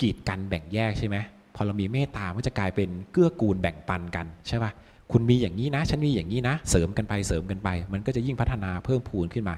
[0.00, 1.16] กีดกันแบ่งแยกใช่ไหม
[1.54, 4.70] พอเรามีเมตตามันจะกลายเป็นเกื้อกูลแบ่งปันกันใช่ป่ะ
[5.12, 9.56] คุณมีอย่างนี้นะ ฉันมีอย่างนี้นะ เสริมกันไปเสริมกันไป มันก็จะยิ่งพัฒนาเพิ่มพูนขึ้นมา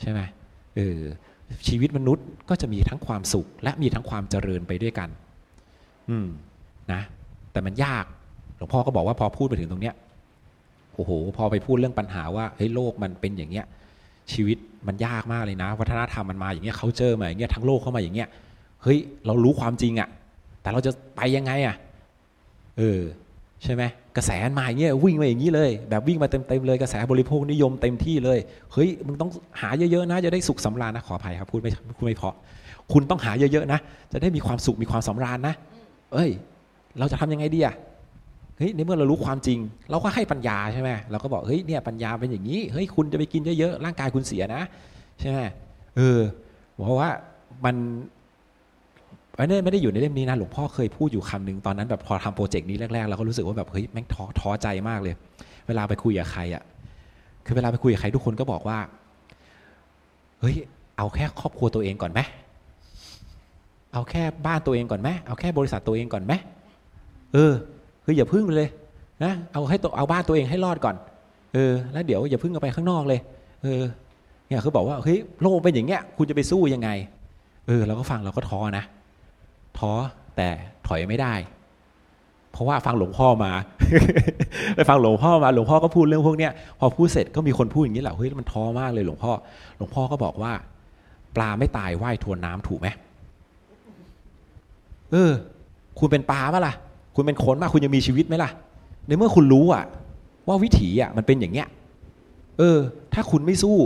[0.00, 0.20] ใช่ไหม
[0.76, 1.00] เออ
[1.68, 5.08] ชีวิตมนุษย์ก็จะมีทั้งความสุข และมีทั้งความเจริญไปด้วยกัน
[6.10, 6.26] อืม
[6.92, 7.00] นะ
[7.52, 8.04] แต่มันยาก
[8.56, 9.94] หลวงพ่อก็บอกว่าพอพูดไปถึงตรงเนี้ย
[10.96, 13.66] โอ้โห พอไปพูดเรื่องปัญหาว่าเฮ้ยโลกมันเป็นอย่างเงี้ย
[14.32, 18.28] ชีวิตมันยากมากเลยนะ วัฒนธรรมมันมาอย่างเงี้ยเขาเจอมาอย่างเงี้ยทั้งโลกเข้ามาอย่างเงี้ย
[18.82, 20.08] เฮ้ยเรารู้ความจริงอะ่ะ
[20.62, 21.74] แต่เราจะไปยังไงอะ่ะ
[22.78, 23.00] เออ
[23.64, 23.82] ใช่ไหม
[24.16, 28.38] กระแสมาอย่างเงี้ยวิ่งมาอย่างนี้เลย แบบวิ่งมาเต็มๆเลยกระแสบริโภคนิยมเต็มที่เลย
[28.72, 29.30] เฮ้ยมึงต้อง
[29.60, 32.34] หาเยอะๆนะจะได้สุขสำราญนะขออภัยครับพูดไม่พูดไม่เพาะ
[32.92, 33.80] คุณต้องหาเยอะๆนะ
[34.12, 35.54] จะได้มีความสุขมีความสำราญนะ
[36.12, 36.30] เอ้ย
[36.98, 37.74] เราจะทำยังไงดีอะ
[38.56, 39.58] เฮ้ยในเมื่อเรารู้ความจริง
[39.90, 44.62] เราก็ให้ปัญญาใช่ไหมเราก็บอกเฮ้ยเนี่ยปัญญาเป็นอย่างนี้เฮ้ยคุณจะไปกินเยอะๆร่างกายคุณเสียนะ
[45.20, 45.40] ใช่ไหม
[45.96, 46.20] เออ
[46.84, 47.08] เพราะว่า
[47.64, 47.76] มัน
[49.38, 55.14] อันนี้ไม่ได้อยู่ในเล่มนี้นะหลวงพ่อเคยพูดอยู่คำหนึ่งตอนนั้นแบบพอทำโปรเจกต์นี้แรกๆเราก็รู้สึกว่าแบบเฮ้ยแม่งท้อท้อใจมากเลย
[55.66, 56.62] เวลาไปคุยกับใครอะ่ะ
[57.46, 58.78] คือเวลาไปคุยกับใครทุกคนก็บอกว่า
[60.40, 60.56] เฮ้ย
[60.96, 62.20] เอาแค่ครอบครัวตัวเองก่อนไหม
[63.92, 66.32] เอาแค่บ้านตัวเองก่อนไหมเอาแค่บริษัทตัวเองก่อนไหม
[67.34, 67.52] เออ
[68.06, 68.68] คืออย่าพึ่งเลย
[69.24, 70.96] นะเอาให้ตเอาบ้านตัวเองให้รอดก่อน
[71.54, 73.20] เออแล้วเดี๋ยวอย่าพึ่งเอาไปข้างนอกเลย
[73.62, 73.82] เออ
[74.46, 76.90] เนี่ยคือบอกว่าเฮ้ยโลกเป็นอย่างเงี้ย คุณจะไปสู้ยังไง
[77.66, 78.84] เออเราก็ฟังเราก็ท้อนะ
[79.78, 79.92] ท้อ
[80.36, 80.48] แต่
[80.86, 81.34] ถอยไม่ได้
[82.52, 83.52] เพราะว่าฟังหลวงพ่อมา
[84.76, 89.32] ไปฟังหลวงพ่อมาหลวงพ่อก็พูดเรื่องพวกเนี้ยพอพูดเสร็จก็มีคนพูดอย่างนี้แหละเฮ้ยมันท้อมากเลยหลวงพ่อ
[89.76, 90.52] หลวงพ่อก็บอกว่า
[91.36, 92.88] ปลาไม่ตายว่ายทวนน้ำถูกไหม
[95.12, 95.30] เออ
[95.98, 96.74] คุณเป็นปลาปะล่ะ
[97.16, 98.50] คุณเป็นคนป่ะคุณยังมีชีวิตไหมล่ะ
[99.06, 99.84] ในเมื่อคุณรู้อะ
[100.48, 101.68] ว่าวิถีอะมันเป็นอย่างเงี้ย
[102.58, 102.78] เออ
[103.14, 103.76] ถ้าคุณไม่สู้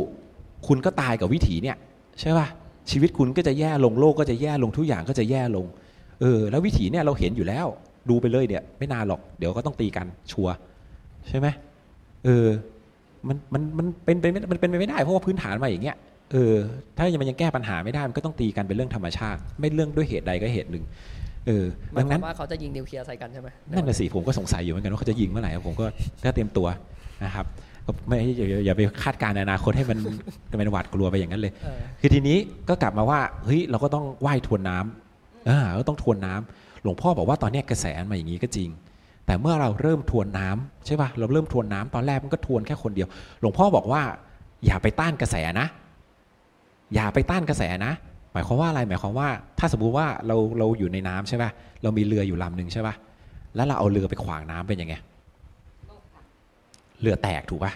[0.66, 1.76] คุณก็ตายกับวิถีเนี่ย
[2.20, 2.46] ใช่ป่ะ
[2.90, 5.66] ชีวิตคุณก็จะแย่ลงโลกก็จะแย่ลงทุกอย่างก็จะแย่ลง
[6.20, 7.66] เออ แล้ววิถีเนี่ยเราเห็นอยู่แล้ว
[8.08, 10.48] ดูไปเลยเนี่ยไม่นานหรอกเดี๋ยวก็ต้องตีกันชัว
[11.28, 11.46] ใช่ไหม
[12.24, 12.46] เออ
[13.28, 15.96] มันมันมันเป็นไปมันเป็นไปไม่ได้เพราะว่าพื้นฐานมาอย่างเงี้ย
[16.32, 16.54] เออ
[16.96, 20.84] ถ้ามันยังแก้ปัญหาไม่ได้มันก็ต้องตีกันเป็นเรื่องธรรมชาติ ไม่เรื่องด้วยเหตุใดก็เหตุหนึ่ง
[21.46, 21.64] เออ
[21.98, 25.86] ดังนั้นว่าเขาจะยิงนิวเคลียร์ใส่กันใช่ไหมนั่นแหละสิผมก็สงสัยอยู่เหมือนกันว่าเขาจะยิงเมื่อไหร่ผมก็
[26.24, 26.66] ก็เตรียมตัว
[27.24, 27.46] นะครับ
[28.08, 28.16] ไม่
[28.64, 29.98] อย่าไปคาดการณ์อนาคตให้มัน
[30.58, 31.52] เป็นหวาดกลัวไปอย่างนั้นเลย
[32.00, 38.68] คือทีนี้ก็กลับมาว่าเฮ้ยเราก็ต้องว่ายทวนน้ำอ่าก็ต้องทวนน้ำหลวงพ่อบอกว่าตอนนี้กระแสมาอย่างนี้ก็จริง
[39.26, 43.08] แต่เมื่อเราเริ่มทวนน้ำใช่ป่ะเราเริ่มทวนน้ำตอนแรกมันก็ทวนแค่คนเดียว
[43.40, 44.02] หลวงพ่อบอกว่า
[44.66, 45.66] อย่าไปต้านกระแสนะ
[46.94, 47.92] อย่าไปต้านกระแสนะ
[48.32, 49.28] หมายความว่าอะไรหมายความว่า
[49.58, 51.50] ถ้าสมมุติว่าเราเราอยู่ในน้ำใช่ป่ะ
[51.82, 52.94] เรามีเรืออยู่ลำหนึ่งใช่ป่ะ
[53.56, 54.94] แล้วเราเอาเรือไปขวางน้ำเป็นยังไง
[57.00, 57.72] เรือแตกถูกป่ะ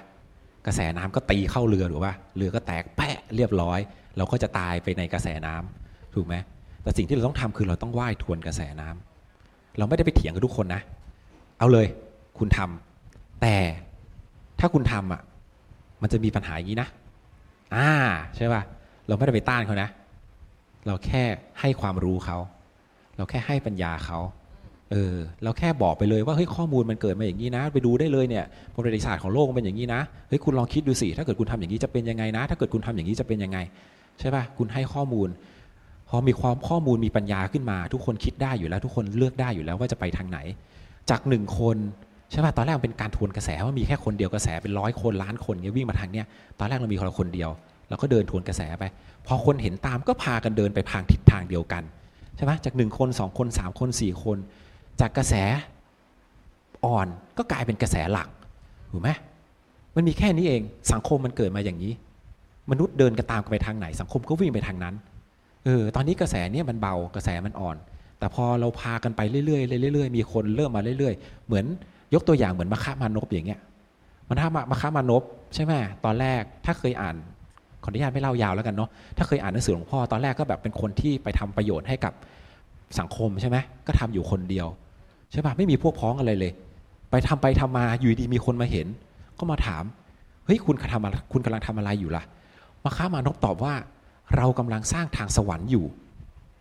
[0.66, 3.80] กระแสน้ำก็ตีเข้าเรือถูกป่ะเรือก็แตกแปะเรียบร้อย
[4.16, 6.34] เราก็จะตายไปในกระแสน้ำถูกไหม
[6.82, 10.82] แต่สิ่งที่เราต้องทำคือเราต้องว่ายทวนกระแสน้ำเราไม่ได้ไปเถียงกับทุกคนนะ
[11.58, 11.86] เอาเลย
[12.38, 13.56] คุณทำแต่
[14.60, 15.20] ถ้าคุณทำอะ
[16.02, 16.88] มันจะมีปัญหาอย่างนี้นะ
[17.74, 17.90] อ่า
[18.36, 18.62] ใช่ป่ะ
[19.08, 19.88] เราไม่ได้ไปต้านเขานะ
[20.86, 21.22] เราแค่
[21.60, 22.38] ให้ความรู้เขา
[23.16, 24.18] เราแค่ให้ปัญญาเขา
[24.92, 28.44] เออเราแค่บอกไปเลยว่าเฮ้ยข้อมูลมันเกิดมาอย่างนี้นะ ไปดูได้เลยเนี่ย
[28.74, 33.58] ประวัติศาสตร์ของโลกมันเป็นอย่างนี้นะเฮ้ยคุณลองคิดดูสิถ้าเกิดคุณทำอย่างนี้จะเป็นยังไงนะ ถ้าเกิดคุณทำอย่างนี้จะเป็นยังไง
[34.20, 35.28] ใช่ป่ะคุณให้ข้อมูล
[36.08, 40.38] พอมีความข้อมูลมีปัญญาขึ้นมา ทุกคนคิดได้อยู่แล้ว ทุกคนเลือกได้อยู่แล้วว่าจะไปทางไหน
[41.10, 41.76] จากหนึ่งคน
[42.30, 46.26] ใช่ป่ะตอนแรกเป็นการทวนกระแสว่ามีแค่คนเดียวกระแสเป็นร้อยคนล้านคนเงี้ยวิ่งมาทางเนี้ย
[46.58, 47.50] ตอนแรกเรามีคนคนเดียว
[47.94, 48.84] เราก็เดินทวนกระแสไป
[49.26, 51.82] พอคนเห็นตามก็พากันเดินไปทางทิศทางเดียวกัน
[52.36, 54.38] ใช่ไหมจากหนึ่งคนสองคนสามคนสี่คน
[55.00, 55.34] จากกระแส
[56.84, 57.06] อ่อน
[57.38, 58.28] ก็กลายเป็นกระแสหลัก
[58.90, 59.10] ถูกไหม
[59.94, 61.92] มันมีแค่นี้เองสังคมมันเกิดมาอย่างนี้
[62.70, 64.94] มนุษย์เดินกันตามกันไปทางไหน สังคมก็วิ่งไปทางนั้น
[65.64, 67.76] เออตอนนี้กระแสเนี่ยมันเบากระแสมันอ่อน
[68.18, 71.64] แต่พอเราพากันไปเรื่อยๆเรื่อยๆมีคนเริ่มมาเรื่อยๆ เหมือน
[72.14, 73.60] ยกตัวอย่างเหมือนมะขามานพอย่างเงี้ย
[74.28, 75.22] มันถ้ามามะขามานพ
[75.54, 75.72] ใช่ไหม
[76.04, 77.16] ตอนแรกถ้าเคยอ่าน
[77.84, 82.12] ขออนุญาตไม่เล่ายาวแล้วกันเนาะถ้าเคยอ่านหนังสือหลวงพ่อตอนแรกก็แบบเป็นคนที่ไปทำประโยชน์ให้กับ
[82.98, 83.56] สังคมใช่ไหม
[83.86, 84.66] ก็ทำอยู่คนเดียว
[85.32, 86.52] ใช่ปะไม่มีพวกพ้องอะไรเลย
[87.10, 88.86] ไปทำไปทำมาอยู่ดีมีคนมาเห็น
[89.38, 89.84] ก็มาถาม
[90.46, 92.22] เฮ้ยคุณทำอะไรคุณกำลังทำอะไรอยู่ล่ะ
[92.84, 93.74] มะค้ามานพตอบว่า
[94.36, 95.84] เรากำลังสร้างทางสวรรค์อยู่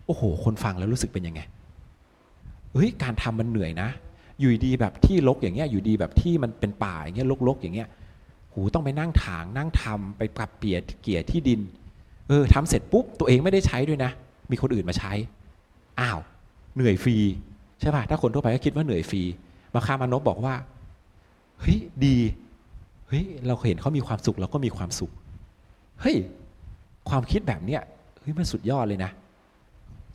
[0.06, 1.42] โอ้โห คนฟังแล้วรู้สึกเป็นยังไง
[2.74, 3.90] เฮ้ยการทำมันเหนื่อยนะ
[4.40, 7.88] อยู่ดีแบบที่ลกอย่างเงี้ยอยู่ดีแบบที่มันเป็นป่าอย่างเงี้ยลกๆอย่างเงี้ย
[8.54, 11.60] หูต้องไปนั่งถางนั่งทำไปปรับเปลี่ยนเกี่ยที่ดิน
[12.30, 14.12] เออทำเสร็จปุ๊บตัวเองไม่ได้ใช้ด้วยนะ
[14.52, 15.14] มีคนอื่นมาใช้
[16.00, 16.20] อ้าว
[16.76, 17.16] เหนื่อยฟรี
[17.80, 19.22] ใช่ป่ะถ้าคนทั่วไปก็คิดว่าเหนื่อยฟรี
[19.74, 20.56] มาคามานพบอกว่า
[21.60, 22.18] เฮ้ยดี
[23.08, 25.12] เฮ้ยเราเห็นเขามีความสุขเราก็มีความสุข
[26.02, 26.16] เฮ้ย
[27.10, 27.82] ความคิดแบบเนี้ย
[28.20, 29.12] เฮ้ยมันสุดยอดเลยนะ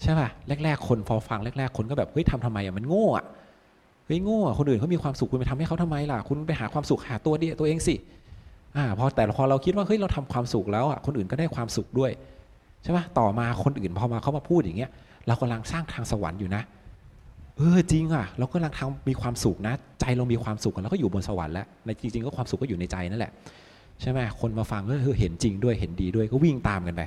[0.02, 0.28] ใช่ป่ะ
[0.64, 3.24] แรก ๆ คนพอฟังแรก ๆ คนก็แบบเฮ้ยทำทำไมอะมันโง่อะ
[4.06, 7.94] เฮ้ยโง่อะคนอื่นเขามีความสุขคุณไปทำให้เขาทำไมล่ะ คุณไปหาความสุขหาตัวเดียตัวเองสิ
[8.76, 12.10] อ่าพอแต่พอเราคิดว่าเฮ้ยเราทำความสุขแล้วอะคนอื่นก็ได้ความสุขด้วย
[12.82, 14.90] ใช่ป่ะต่อมาคนอื่นพอมาเขามาพูดอย่างเงี้ย
[15.26, 16.62] เรากำลังสร้างทางสวรรค์อยู่นะ
[17.56, 23.32] เออจริงอะ เรากำลังทำมีความสุขนะ ใจเรามีความสุขเราก็อยู่บนสวรรค์แล้วในจริง ๆ ก็ความสุขก็อยู่ในใจนั่นแหละ
[24.00, 27.02] ใช่ไหมคนมาฟังก็เห็นจริงด้วยเห็นดีด้วยก็วิ่งตามกันไป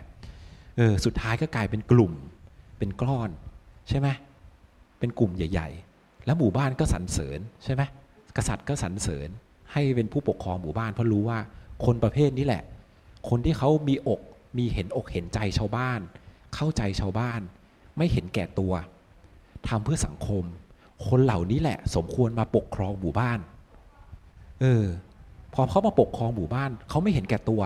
[0.77, 2.13] เออสุดท้ายก็กลายเป็นกลุ่ม
[2.77, 3.29] เป็นก้อน
[3.89, 4.07] ใช่ไหม
[4.99, 7.81] เป็นกลุ่มใหญ่ ๆ แล้วหมู่บ้านก็สรรเสริญใช่ไหม
[8.37, 9.29] กษัตริย์ก็สรรเสริญ
[9.73, 11.39] ให้เป็นผู้ปกครองหมู่บ้าน เพราะรู้ว่า
[11.85, 12.63] คนประเภทนี้แหละ
[13.29, 14.21] คนที่เขามีอก
[14.57, 15.99] มีเห็นอกเห็นใจชาวบ้าน
[16.55, 17.41] เข้าใจชาวบ้าน
[17.97, 18.73] ไม่เห็นแก่ตัว
[19.67, 20.43] ทำเพื่อสังคม
[21.07, 23.39] คนเหล่านี้แหละ สมควรมาปกครองหมู่บ้าน
[24.61, 24.85] เออ
[25.53, 27.61] พอเขามาปกครองหมู่บ้าน เขาไม่เห็นแก่ตัว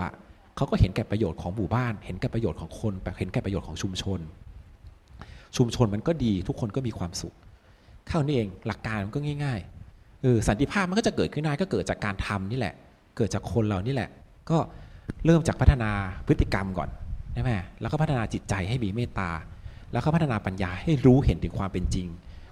[0.56, 4.20] เขาก็เห็นแก่ประโยชน์ของหมู่บ้าน เห็นแก่ประโยชน์ของคนเห็นแก่ประโยชน์ของชุมชน
[5.56, 7.34] ชุมชนมันก็ดีทุกคนก็มีความสุข
[8.08, 9.75] เท่านี้เองหลักการมันก็ง่าย ๆ
[10.26, 12.74] ออสันติภาพมันก็จะเกิดขึ้นได้ก็เกิดจากการทำนี่แหละ
[13.16, 14.10] เกิดจากคนเรานี่แหละ
[14.50, 14.58] ก็
[15.24, 15.90] เริ่มจากพัฒนา
[16.26, 16.88] พฤติกรรมก่อน
[17.32, 17.50] ใช่ไหม
[17.80, 19.30] แล้วก็พัฒนาจิตใจให้มีเมตตา
[19.92, 22.06] แล้วก็พัฒนาปัญญาให้รู้เห็นถึงความเป็นจริง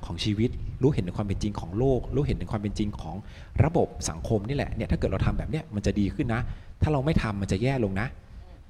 [0.07, 0.51] ของชีวิต
[0.83, 3.17] รู้เห็นถึงความเป็นจริงของโลก รู้เห็นถึงความเป็นจริงของ
[3.65, 6.43] ระบบสังคมนี่แหละเนี่ยถ้าเกิดเราทำแบบเนี้ยมันจะดีขึ้นนะ
[6.83, 8.07] ถ้าเราไม่ทำมันจะแย่ลงนะ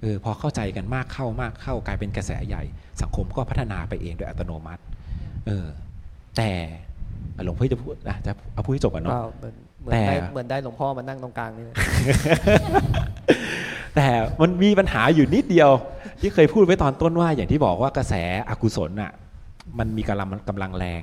[0.02, 2.62] เออพอเข้าใจกันมากเข้ามากเข้ากลายเป็นกระแสใหญ่
[3.02, 4.82] สังคมก็พัฒนาไปเองโดยอัตโนมัติ
[5.46, 5.66] เออ
[6.36, 6.50] แต่
[7.44, 11.76] หลวงพ่อจะพูดนะจะเอาพูดให้จบก่อนเนาะเปล่าเหมือนเหมือนแต่ได้เหมือนได้หลวงพ่อมานั่งตรงกลางนี่เลย
[13.96, 14.08] แต่
[14.40, 15.70] มันมีปัญหาอยู่นิดเดียว
[16.20, 18.14] ที่เคยพูดไว้ตอนต้นว่าอย่างที่บอกว่ากระแส
[18.50, 19.12] อกุศลน่ะ
[19.78, 21.02] มันมีกำลังกำลังแรง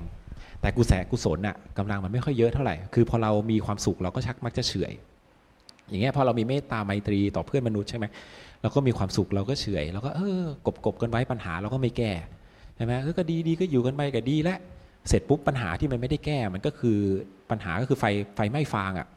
[0.62, 4.92] แต่กุแสกุศลน่ะกำลังมันไม่ค่อยเยอะเท่าไหร่คือพอเรามีความสุขเราก็ชักมักจะเฉื่อย
[5.90, 8.06] อย่างเงี้ยพอเรามีเมตตาไมตรีต่อเพื่อนมนุษย์ใช่ไหม
[8.62, 12.12] เราก็มีความสุขเราก็เฉื่อยเราก็เออกบกบกันไว้ปัญหาเราก็ไม่แก้
[12.76, 14.60] ใช่ไหมเออก็ดีดีก็อยู่กันไปก็ดีแล้ว
[15.08, 16.98] เสร็จปุ๊บปัญหาที่มันไม่ได้แก้มันก็คือ
[17.50, 19.08] ปัญหาก็คือไฟไฟไหม้ฟางอะ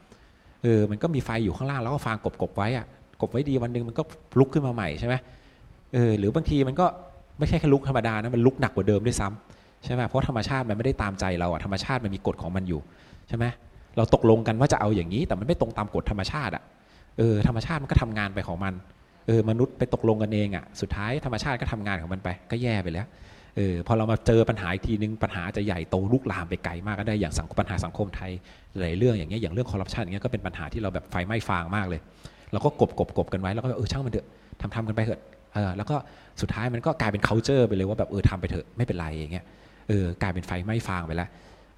[0.63, 2.85] เออมันก็มีไฟอยู่ข้างล่างแล้วก็ฟางกบกบไว้อะ
[3.21, 4.03] กบไว้ดีวันหนึ่งมันก็
[4.39, 5.15] ลุกขึ้นมาใหม่ใช่ไหม
[5.93, 6.85] เออหรือบางทีมันก็
[7.39, 12.79] ไม่ใช่แค่ลุกธรรมดานะมันลุกหนักกว่าเดิมด้วยซ้ำใช่ไหมเพราะธรรมชาติมันไม่ได้ตามใจเราอะธรรมชาติมันมีกฎของมันอยู่
[13.27, 13.45] ใช่ไหม
[13.97, 16.63] เราตกลงกันว่าจะเอาอย่างนี้ แต่มันไม่ตรงตามกฎธรรมชาติอะ
[17.17, 18.73] เออธรรมชาติมันก็ทำงานไปของมัน
[19.27, 23.07] เออมนุษย์ไปตกลงกันเองอะสุดท้ายธรรมชาติก็ทำงานของมันไป ก็แย่ไปแล้ว
[23.57, 28.31] เออพอเรามาเจอปัญหาอีกทีนึงปัญหาจะใหญ่โตลุกลามไปไกลมากก็ได้อย่างสังปัญหาสังคมไทย
[28.79, 32.01] หลายเรื่องอย่างเงี้ยอย่างเรื่องคอร์รัปชันอย่างเงี้ยก็เป็นปัญหาที่เราแบบไฟไหม้ฟางมากเลย
[32.51, 34.27] เราก็กบกบกบกันไว้แล้วก็เออช่างมันเถอะ
[34.61, 35.21] ทำทำกันไปเถอะ
[35.53, 35.95] เออแล้วก็
[36.41, 39.45] สุดท้ายมันก็กลายเป็น culture ไปเลยว่าแบบเออทำไปเถอะไม่เป็นไรอย่างเงี้ย
[39.89, 41.29] เออกลายเป็นไฟไหม้ฟางไปแล้ว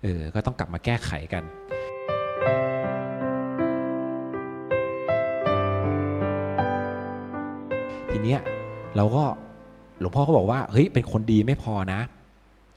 [0.04, 1.44] เออก็ต้องกลับมาแก้ไขกัน
[8.12, 8.40] ทีเนี้ย
[8.98, 9.24] เราก็
[10.00, 12.02] หลวงพ่อก็บอกว่าเฮ้ยเป็นคนดีไม่พอนะ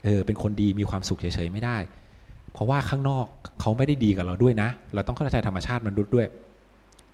[0.05, 1.77] เออเป็นคนดีมีความสุขเฉยๆไม่ได้
[2.53, 3.27] เพราะว่าข้างนอก
[3.61, 6.27] เขาไม่ได้ดีกับเราด้วยนะ เราต้องเข้าใจธรรมชาติมนุษย์ด้วย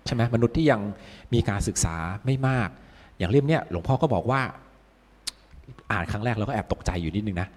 [0.06, 0.80] ใช่ไหมมนุษย์ที่ยัง
[1.34, 2.68] มีการศึกษาไม่มาก
[3.18, 4.40] อย่างเล่มเนี้ยหลวงพ่อก็บอกว่า
[5.92, 7.48] อ่านครั้งแรกเราก็แอบตกใจอยู่นิดนึงนะ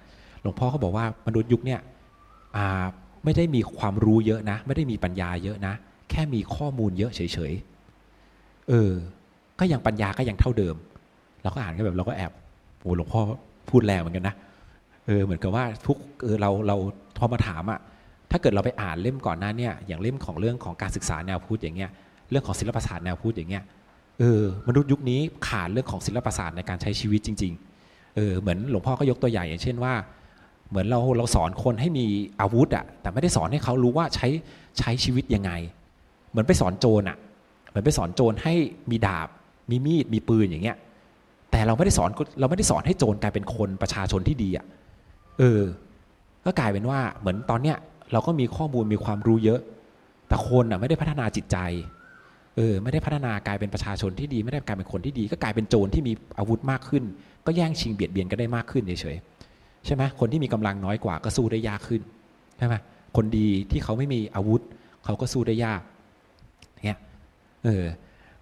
[0.42, 1.80] หลวงพ่อก็บอกว่ามนุษย์ยุคเนี้ย
[3.24, 5.74] ไม่ได้มีความรู้เยอะนะ ไม่ได้มีปัญญาเยอะนะ
[6.10, 7.22] แค่มีข้อมูลเยอะเฉ
[7.52, 8.92] ยๆเออ
[9.60, 10.76] ก็ยังปัญญาก็ยังเท่าเดิม
[11.44, 12.32] เราก็อ่านก็แบบเราก็แอบ
[12.82, 13.22] โอ้หลวงพ่อ
[13.70, 14.36] พูดแรงเหมือนกันนะ
[15.06, 16.76] เออเหมือนกับว่าทุกเออเราเรา
[17.18, 17.80] พอมาถามอะ
[18.32, 21.90] ถ้าเกิดเราไปอ่านเล่มก่อนหน้าเนี่ยอย่างเล่มของเรื่องของการศึกษาแนวพุทธอย่างเงี้ย
[22.30, 23.64] เรื่องของศิลปศาสตร์แนวพุทธอย่างเงี้ย
[24.20, 29.94] เออมนุษย์ยุคนี้ขาดเรื่องของศิลปศาสตร์ในการใช้ชีวิตจริงๆเออเหมือนหลวงพ่อก็ยกตัวอย่างอย่างเช่นว่า
[30.70, 32.06] เหมือนเราเราสอนคนให้มี
[32.42, 34.28] อาวุธอะแต่ไม่ได้สอนให้เขารู้ว่าใช้
[34.80, 35.52] ใช้ชีวิตยังไง
[36.30, 37.18] เหมือนไปสอนโจรอะ
[37.70, 38.54] เหมือนไปสอนโจรให้
[38.92, 39.28] มีดาบ
[39.70, 40.78] มีมีดมีปืนอย่างเงี้ย
[41.52, 44.66] แต่เราไม่ได้สอนเราไม่ได้สอนให้โจรกลายเป็นคนประชาชนที่ดีอะ
[45.40, 45.62] เออ
[46.46, 47.78] ก็กลายเป็นว่าเหมือนตอนเนี้ย
[48.12, 49.60] เราก็มีข้อมูลมีความรู้เยอะ
[50.28, 51.58] แต่คนอะไม่ได้พัฒนาจิตใจ
[52.56, 57.04] เออไม่ได้พัฒนากลายเป็นประชาชนที่ดีไม่ได้กลายเป็นคนที่ดี ก็กลายเป็นโจรที่มีอาวุธมากขึ้น
[57.46, 62.02] ก็แย่งชิงเบียดเบียนกันได้มากขึ้นเฉยๆใช่ไหมคนที่มีกำลังน้อยกว่าก็สู้ได้ยากขึ้น
[62.58, 62.76] ใช่ไหม
[63.16, 64.62] คนดีที่เขาไม่มีอาวุธ
[65.06, 65.82] เขาก็สู้ได้ยาก
[66.86, 67.00] เนี่ย
[67.66, 67.84] เออ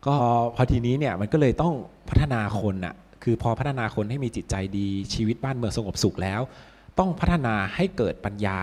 [0.05, 0.15] ก็
[0.55, 1.73] พอทีนี้เนี่ยมันก็เลยต้อง
[2.09, 6.41] พัฒนาคนอะคือพอพัฒนาคนให้มีจิตใจดีชีวิตบ้านเมืองสงบสุขแล้ว
[6.99, 8.59] ต้องพัฒนาให้เกิดปัญญา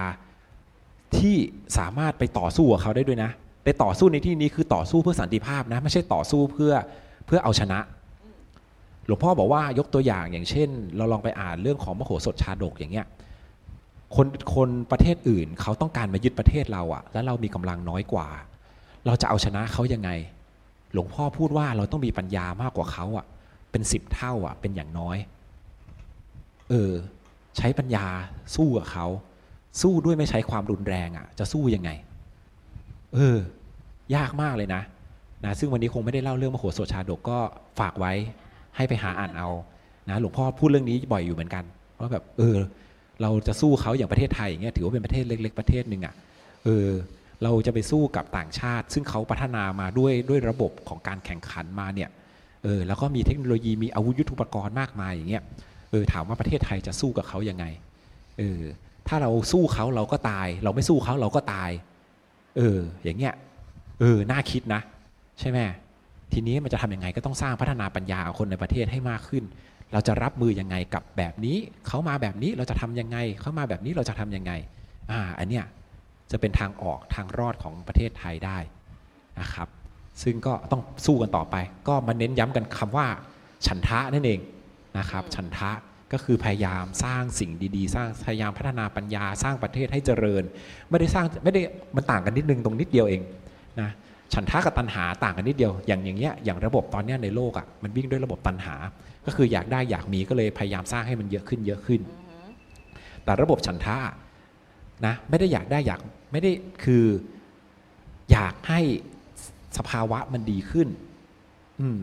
[1.16, 1.36] ที่
[1.78, 3.30] สามารถไปต่อสู้กับเขาได้ด้วยนะ
[3.64, 6.72] ไปต่อสู้ในที่นี้คือต่อสู้เพื่อสันติภาพนะไม่ใช่ต่อสู้เพื่อ
[7.26, 7.78] เพื่อเอาชนะ
[9.06, 13.06] หลวงพ่อบอกว่ายกตัวอย่างอย่างเช่น เราลองไปอ่านเรื่องของมโหสถชาดกอย่างเงี้ย
[14.16, 18.28] คนคนประเทศอื่นเขาต้องการมายึดประเทศเราอะแล้วเรามีกำลังน้อยกว่า
[19.06, 20.10] เราจะเอาชนะเขายังไง
[20.94, 23.26] หลวงพ่อพูดว่าเราต้องมีปัญญามากกว่าเขาอะ
[23.70, 25.16] เป็นสิบเท่าอะ เป็นอย่างน้อย
[26.70, 26.92] เออ
[27.56, 28.06] ใช้ปัญญา
[28.56, 29.06] สู้กับเขา
[29.82, 31.90] สู้ด้วยไม่ใช้ความรุนแรงอะ่ะ จะสู้ยังไง
[33.14, 33.18] เอ
[34.12, 34.82] อ ยากมากเลยนะ
[35.44, 37.38] นะซึ่งวันนี้คงไม่ได้เล่าเรื่องมโหสถชาดกก็
[37.78, 38.12] ฝากไว้
[38.76, 39.48] ให้ไปหาอ่านเอา
[40.08, 41.64] นะหลวงพ่อพูดเรื่องนี้บ่อยอยู่เหมือนกัน
[41.98, 42.56] ว่าแบบ เออ
[43.22, 46.14] เราจะสู้เขาอย่างประเทศไทยอย่างเงี้ยถือว่าเป็นประเทศเล็ก ๆ ประเทศหนึ่งอะ่ะ
[46.64, 46.88] เออ
[47.42, 52.10] เราจะไปสู้กับต่างชาติ ซึ่งเขาพัฒนามาด้วยด้วยระบบของการแข่งขันมาเนี่ย
[52.62, 55.42] เออแล้วก็มีเทคโนโลยีมีอาวุธยุทโธปกรณ์มากมายอย่างเงี้ย
[55.90, 57.64] เออถามว่าประเทศไทยจะสู้กับเขายังไง
[58.38, 58.60] เออ
[59.08, 61.70] ถ้าเราสู้เขาเราก็ตาย เราไม่สู้เขาเราก็ตาย
[62.56, 63.34] เออ อย่างเงี้ย
[64.00, 64.80] เออน่าคิดนะ
[65.40, 65.58] ใช่ไหม
[66.32, 69.44] ทีนี้มันจะทำยังไงก็ต้องสร้างพัฒนาปัญญาคนในประเทศให้มากขึ้น
[69.92, 71.56] เราจะรับมือยังไงกับแบบนี้
[71.86, 74.52] เขามาแบบนี้เราจะทํำยังไงเขามาแบบนี้เราจะทํำยังไง
[75.10, 75.64] อ่าอันเนี้ย
[76.30, 78.58] จะเป็นทางออกทางรอดของประเทศไทยได้
[79.40, 79.68] นะครับ
[80.22, 81.56] ซึ่งก็ต้องสู้กันต่อไป
[81.88, 83.06] ก็มาเน้นย้ำกันคำว่า
[83.66, 84.40] ฉันทะนั่นเอง
[84.98, 85.70] นะครับ ฉันทะ
[86.12, 90.42] ก็คือพยายามสร้างสิ่งดีๆ สร้างพยายามพัฒนาปัญญาสร้างประเทศให้เจริญ
[90.90, 91.60] ไม่ได้สร้างไม่ได้
[91.96, 93.22] มันต่างกันนิดนึงตรงนิดเดียวเอง
[93.80, 93.90] นะ
[94.34, 98.74] ฉันท่ากับตัณหาต่างกันนิดเดียว อย่างอย่างเงี้ยอย่างระบบตอนเนี้ยในโลกอะ่ะมันวิ่งด้วยระบบตัณหา
[99.26, 102.00] ก็คืออยากได้อยากมีก็เลยพยายามสร้างให้มันเยอะขึ้นเยอะขึ้น
[103.24, 103.98] แต่ระบบฉันท่า
[105.06, 106.00] นะไม่ได้อยากได้อยาก
[106.32, 106.50] ไม่ได้
[106.84, 107.04] คือ
[108.32, 108.80] อยากให้
[109.78, 110.88] สภาวะมันดีขึ้น
[111.80, 112.00] อืม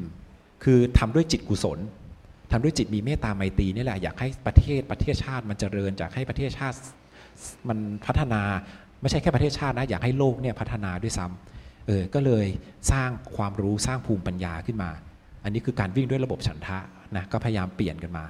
[0.64, 1.80] คือทำด้วยจิตกุศล
[2.52, 6.78] ทำด้วยจิตมีเมตตาไมตรีนี่แหละอยากให้ประเทศประเทศชาติมันเจริญอยากให้ประเทศชาติ
[7.68, 8.42] มันพัฒนา
[9.02, 12.46] ไม่ใช่แค่ประเทศชาตินะอยากให้โลกเนี่ยพัฒนาด้วยซ้ำเออก็เลย
[12.92, 14.92] สร้างความรู้สร้างภูมิปัญญาขึ้นมา
[15.44, 16.78] อันนี้คือการวิ่งด้วยระบบฉันทะ
[17.16, 18.26] นะก็พยายามเปลี่ยนกันมา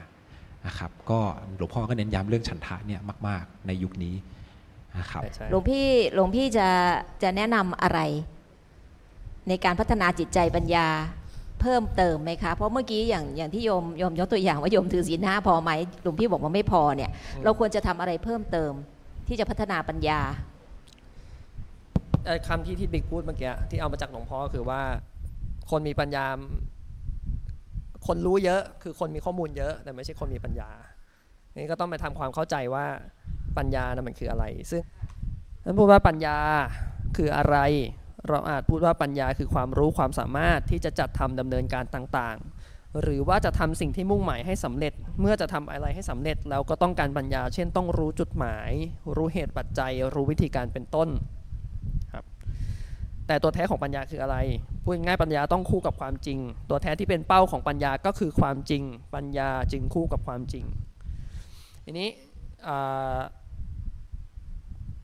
[0.68, 1.20] นะครับก็
[1.58, 4.16] หลวงพ่อก็เน้นย้ำเรื่องฉันทะเนี่ยมาก ๆ ในยุคนี้
[4.98, 5.22] นะครับ
[5.52, 6.68] หลวงพี่หลวงพี่จะ
[7.24, 8.00] จะแนะนำอะไร
[9.48, 10.88] ในการพัฒนาจิตใจปัญญา
[11.62, 15.72] เพิ่มเติมไหมคะ เพราะเมื่อกี้อย่างอย่างที่โยมโยมยกตัวอย่างว่าโยมถือศีลห้าพอไหม
[16.04, 17.10] หลวงพี่บอกว่าไม่พอเนี่ย
[17.44, 18.74] เราควรจะทำอะไรเพิ่มเติม
[19.28, 20.20] ที่จะพัฒนาปัญญา
[22.48, 24.82] คำที่ที่บิ๊กพูดเมื่อกี้ที่เอามาจากหลวงพ่อคือว่า
[25.72, 26.26] คนมีปัญญา
[28.08, 30.70] คนรู้เยอะ คือคนมีข้อมูลเยอะ แต่ไม่ใช่คนมีปัญญา
[31.58, 32.86] นี่ก็ต้องไปทำความเข้าใจว่า
[33.58, 34.82] ปัญญานะมันคืออะไร ซึ่ง
[35.66, 36.38] นั้นพูดว่าปัญญา
[37.18, 37.58] คืออะไร
[38.30, 48.72] เราอาจพูดว่าปัญญาคือความรู้ความสามารถที่จะจัดทำดำเนินการต่างๆ หรือว่าจะทำสิ่งที่มุ่งหมายให้สำเร็จ เมื่อจะทำอะไรให้สำเร็จแล้วก็ต้องการปัญญา เช่นต้องรู้จุดหมาย
[49.16, 51.10] รู้เหตุปัจจัย รู้วิธีการเป็นต้น
[52.14, 52.26] ครับ
[53.28, 54.38] แต่ตัวแท้ของปัญญาคืออะไร
[54.84, 56.40] พูดง่ายปัญญาต้องคู่กับความจริง
[56.70, 58.84] ตัวแท้ที่เป็นเป้าของปัญญาก็คือความจริง
[59.16, 60.66] ปัญญาจึงคู่กับความจริง
[61.86, 62.10] ทีนี้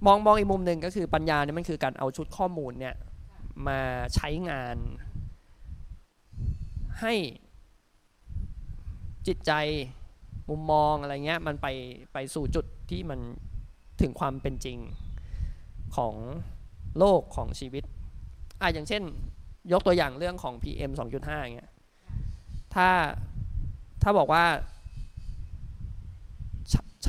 [0.05, 2.95] มองมองอีกมุมหนึ่งก็คือปัญญาเนี่ยมันคือการเอาชุดข้อมูลเนี่ย
[3.67, 3.79] มา
[4.15, 4.77] ใช้งาน
[7.01, 7.13] ให้
[9.27, 9.51] จิตใจ
[10.49, 11.67] มุมมองอะไรเงี้ยมันไป
[12.13, 13.19] ไปสู่จุดที่มัน
[14.01, 14.77] ถึงความเป็นจริง
[15.95, 16.13] ของ
[16.97, 17.83] โลกของชีวิต
[18.61, 19.03] อะอย่างเช่น
[19.71, 21.71] ยกตัวอย่างเรื่องของ PM 2.5เงี้ย
[22.75, 22.89] ถ้า
[24.03, 24.43] ถ้าบอกว่า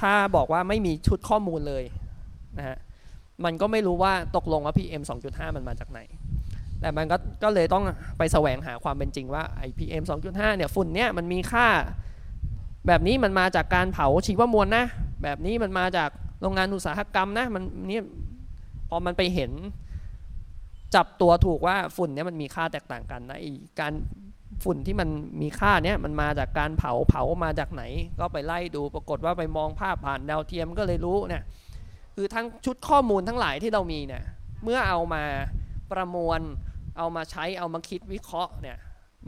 [0.00, 1.84] ถ้าบอกว่าไม่มีชุดข้อมูลเลย
[2.58, 2.78] นะฮะ
[3.44, 6.00] มันก็ไม่รู้ว่าตกลงว่า PM 2.5 มันมาจากไหน
[6.80, 7.84] แต่มันก็ก็เลยต้อง
[8.18, 11.66] ไปแสวงหาความเป็นจริงว่าไอพีเอ็มสองจุดห้าเนี่ยฝุ่นเนี่ยมันมีค่า
[12.86, 14.84] แบบนี้มันมาจากการเผาชีวมวลนะ
[15.22, 18.00] แบบนี้มันมาจากโรงงานอุตสาหกรรมนะมันนี่
[18.88, 19.50] พอมันไปเห็น
[20.94, 23.44] จับตัวถูกว่าฝุ่นเนี่ยมันมีค่าแตกต่างกันนะไอ
[23.80, 23.92] การ
[24.64, 25.08] ฝุ่นที่มัน
[25.42, 27.82] มีค่าเนี้ยมันมาจากการเผาเผามาจากไหน
[28.20, 31.42] ก็ไปไล่ดูปรากฏว่าไปมองภาพผ่านดาวเทียมก็เลยรู้เนี่ย
[32.14, 34.22] คือทั้งชุดข้อมูลทั้งหลายที่เรามีเนี่ย
[34.64, 35.24] เมื่อเอามา
[35.92, 36.40] ประมวล
[36.98, 38.76] เอามาใช้เอามาคิดวิเคราะห์เนี่ย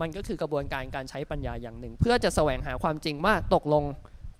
[0.00, 3.84] มันก็คือกระบวนการการใช้ปัญญาอย่างหนึ่ง เพื่อจะแสวงหาความจริงว่าตกลง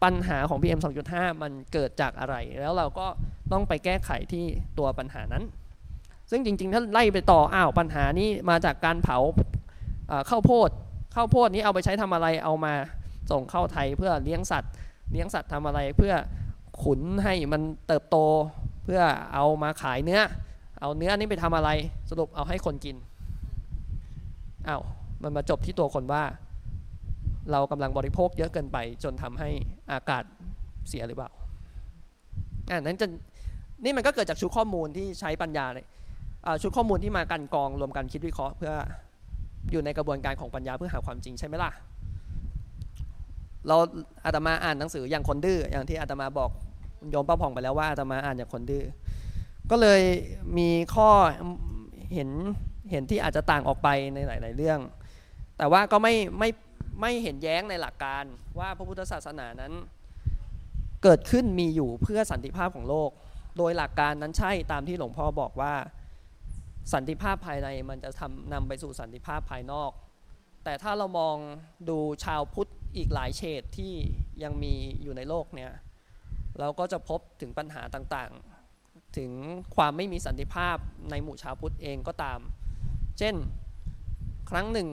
[0.05, 0.81] ปัญหาของ PM
[1.11, 3.07] 2.5 มันเกิดจากอะไร แล้วเราก็
[3.53, 4.45] ต้องไปแก้ไขที่
[4.79, 5.45] ตัวปัญหานั้น
[6.31, 9.19] ซึ่งจริงๆ ถ้าไล่ไปต่ออ้าวปัญหานี้มาจากการเผา
[10.31, 10.71] ข้าวโพด
[11.15, 12.75] ข้าวโพดนี้เอาไปใช้ทำอะไรเอามา
[13.31, 14.73] ส่งเข้าไทยเพื่อเลี้ยงสัตว์
[15.13, 16.15] เลี้ยงสัตว์ทำอะไรเพื่อ
[16.83, 18.17] ขุนให้มันเติบโต
[18.85, 19.01] เพื่อ
[19.35, 20.21] เอามาขายเนื้อ
[20.81, 21.71] เอาเนื้อนี้ไปทำอะไร
[22.11, 22.97] สรุปเอาให้คนกิน
[24.69, 24.83] อา้าว
[25.23, 26.23] มันมาจบที่ตัวคนว่า
[27.53, 29.49] เรากำลังบริโภคเยอะเกินไปจนทำให้
[29.93, 30.25] อากาศ
[30.89, 31.31] เสียหรือเปล่า
[32.71, 33.07] อ่านั้นจะ
[33.85, 35.87] นี่มันก็เกิดจากชุดข้อมูลที่ใช้ปัญญาเลย
[36.63, 38.73] ชุดข้อมูลที่มากันกองรวมกันคิดวิเคราะห์เพื่อ
[39.71, 41.71] อยู่ในกระบวนการของปัญญาเพื่อหาความจริงใช่ไหมล่ะ
[43.69, 43.77] เรา
[44.25, 46.51] อาตมาอ่านหนังสืออย่างคนดื้ออย่างที่อาตมาบอก
[47.11, 48.85] โยมป้าผ่องไปแล้วว่าอาตมาอ่านอย่างคนดื้อ
[49.71, 50.03] ก็เลย
[50.59, 51.11] มีข้อ
[52.15, 52.31] เห็น
[52.91, 54.79] เห็นที่อาจจะต่างออกไปในหลาย ๆ เรื่อง
[55.59, 56.49] แต่ว่าก็ไม่ไม่
[57.01, 58.25] ไม่เห็นแย้งในหลักการ
[58.59, 59.73] ว่าพระพุทธศาสนานั้น
[61.03, 63.11] เกิดขึ้นมีอยู่เพื่อสันติภาพของโลก
[63.59, 65.75] โดยหลักการนั้นใช่ตามที่หลวงพ่อบอกว่า
[66.93, 69.91] สันติภาพภายในมันจะทำนำไปสู่สันติภาพภายนอก
[70.65, 71.37] แต่ถ้าเรามอง
[71.89, 73.93] ดูชาวพุทธอีกหลายเฉดที่
[74.43, 75.73] ยังมีอยู่ในโลกเนี่ย
[76.59, 79.33] เราก็จะพบถึงปัญหาต่างๆ ถึง
[79.77, 80.77] ความไม่มีสันติภาพ
[81.11, 82.41] ในหมู่ชาวพุทธเองก็ตาม
[83.19, 83.35] เช่น
[84.51, 84.89] ครั้งหนึ่ง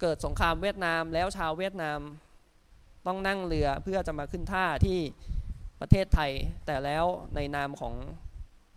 [0.00, 2.00] เกิดสงครามเวียดนามแล้วชาวเวียดนาม
[3.06, 4.98] ต้องนั่งเรือเพื่อจะมาขึ้นท่าที่
[5.80, 6.30] ประเทศไทย
[6.66, 7.94] แต่แล้วในนามของ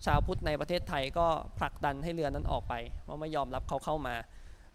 [0.05, 1.27] ชาวพุทธในประเทศไทยก็
[1.57, 2.73] ผลักดันให้เรือนั้นออกไป
[3.03, 4.15] เพราะไม่ยอมรับเขาเข้ามา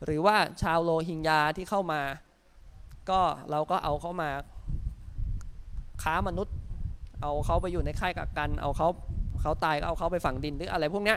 [0.04, 2.02] หรือว่าชาวโลหิงญาที่เข้ามา
[3.10, 3.20] ก็
[3.50, 4.30] เราก็เอาเขามา
[6.02, 6.54] ค้ามนุษย์
[7.22, 8.88] เอาเขาไปอยู่ในค่ายกักกัน เอาเขา
[9.40, 11.16] เขาตายก็เอาเขาไปฝังดินหรืออะไรพวกนี้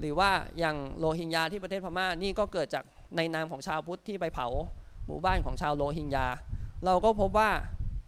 [0.00, 2.84] หรือว่าอย่างโลหิงญาที่ประเทศพม่านี่ก็เกิดจาก
[3.16, 4.48] ในนามของชาวพุทธที่ไปเผา
[5.06, 6.26] หมู่บ้านของชาวโลหิงญา
[6.84, 7.50] เราก็พบว่า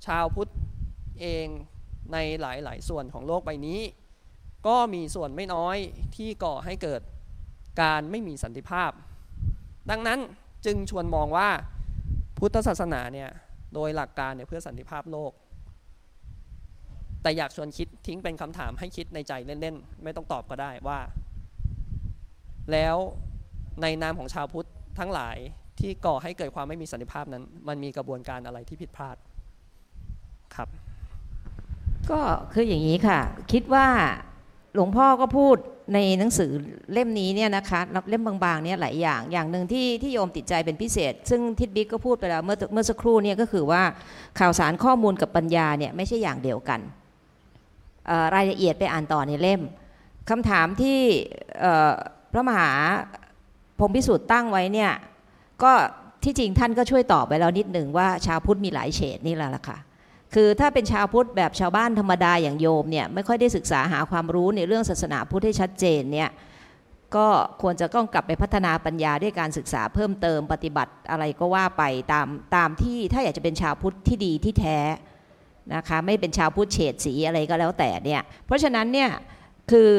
[0.07, 0.51] ชาวพุทธ
[1.21, 1.47] เอง
[2.13, 3.81] ในหลาย ๆ ส่วนของโลกใบนี้
[4.67, 5.77] ก็มีส่วนไม่น้อย
[6.17, 7.01] ที่ก่อให้เกิด
[7.83, 8.91] การไม่มีสันติภาพ
[9.91, 10.19] ดังนั้น
[10.67, 11.49] จึงชวนมองว่า
[12.39, 13.31] พุทธศาสนาเนี่ย
[13.75, 15.33] โดยหลักการเนี่ยเพื่อสันติภาพโลก
[17.23, 21.01] แต่อยากชวนคิดทิ้งเป็นคำถามให้คิดในใจเล่นๆ ไม่ต้องตอบก็ได้ว่า
[22.73, 22.97] แล้ว
[23.83, 25.37] ในนามของชาวพุทธทั้งหลาย
[25.81, 29.17] ที่ก่อให้เกิดความไม่มีสันติภาพนั้น มันมีกระบวนการอะไรที่ผิดพลาด
[30.55, 30.69] ครับ
[32.11, 32.21] ก็
[32.53, 33.21] คืออย่างนี้ค่ะ
[33.53, 33.87] คิดว่า
[34.75, 35.57] หลวงพ่อก็พูด
[35.95, 36.51] ในหนังสือ
[36.93, 43.83] เล่มนี้เนี่ยนะคะเล่มบางๆเนี่ยหลายอย่างอย่างหนึ่งที่ที่โยมติดใจเป็นพิเศษ ซึ่งทิดบิ๊กก็พูดไปแล้วเมื่อเมื่อสักครู่เนี่ยก็คือว่า
[44.39, 46.81] ข่าวสารข้อมูลกับปัญญาเนี่ยไม่ใช่อย่างเดียวกัน
[48.35, 49.61] รายละเอียดไปอ่านต่อในเล่ม
[50.31, 50.99] คำถามที่
[52.33, 52.71] พระมหา
[53.79, 54.93] พรมพิสูจน์ตั้งไว้เนี่ย
[55.63, 55.73] ก็
[56.25, 59.79] ที่จริงท่านก็ช่วยตอบไปแล้วนิดหนึ่งว่าชาวพุทธมีหลายเฉดนี่แหละค่ะ
[60.35, 66.31] คือถ้าเป็นชาวพุทธแบบชาวบ้านธรรมดาอย่างโยมเนี่ยไม่ค่อยได้ศึกษาหาความรู้ในเรื่องศาสนาพุทธให้ชัดเจนเนี่ย
[67.17, 67.29] ก็
[67.63, 72.27] ควรจะต้องกลับไปพัฒนาปัญญาด้วยการศึกษาเพิ่มเติมปฏิบัติอะไรก็ว่าไปตาม
[72.57, 74.79] ตามที่ถ้าอยากจะเป็นชาวพุทธที่ดีที่แท้
[75.75, 79.11] นะคะไม่เป็นชาวพุทธเฉดสีอะไรก็แล้วแต่เนี่ยเพราะฉะนั้นเนี่ย
[79.71, 79.91] คือ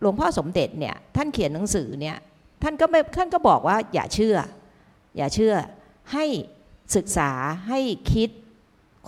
[0.00, 2.16] หลวงพ่อสมเด็จเนี่ยท่านเขียนหนังสือเนี่ย
[2.62, 4.36] ท่านก็ไม่ท่านก็บอกว่าอย่าเชื่อ
[5.16, 5.54] อย่าเชื่อ
[6.12, 6.24] ให้
[6.96, 7.30] ศึกษา
[7.68, 7.80] ให้
[8.12, 8.30] คิด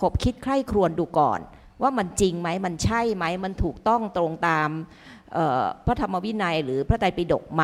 [0.01, 1.39] คบคิดใคร่ครวญดูก่อน
[1.81, 4.69] ว่ามันจริงไหมมันใช่ไหมมันถูกต้องตรงตาม
[5.85, 7.63] พระธรรมวินัย หรือพระไตรปิฎกไหม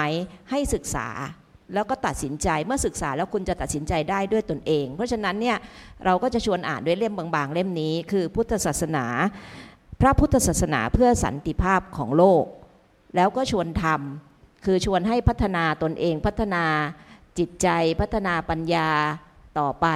[0.50, 1.08] ให้ศึกษา
[1.74, 5.58] แล้วก็ตัดสินใจเมื่อศึกษาแล้วคุณจะตัดสินใจได้ด้วยตนเอง เพราะฉะนั้นเนี่ย
[6.06, 9.06] เราก็จะชวนอ่านด้วยเล่มบางๆ เล่มนี้ คือพุทธศาสนา
[10.02, 12.46] พระพุทธศาสนาเพื่อสันติภาพของโลก
[13.16, 16.64] แล้วก็ชวนทำคือชวนให้พัฒนาตนเองพัฒนา
[17.38, 17.68] จิตใจ
[18.02, 18.90] พัฒนาปัญญา
[19.60, 19.88] ต่อไป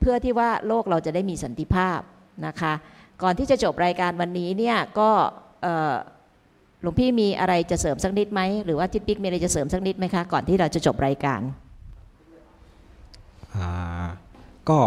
[0.00, 2.00] เพื่อที่ว่าโลกเราจะได้มีสันติภาพ
[2.46, 2.72] นะคะ
[3.22, 5.10] ก่อนที่จะจบรายการวันนี้เนี่ยก็
[6.82, 11.40] หลวงพี่มีอะไรจะเสริมสักนิดไหมหรือว่าทิดปิ๊กมีอะไรจะเสริมสักนิดไหมคะก่อนที่เราจะจบรายการ
[14.68, 14.78] ก็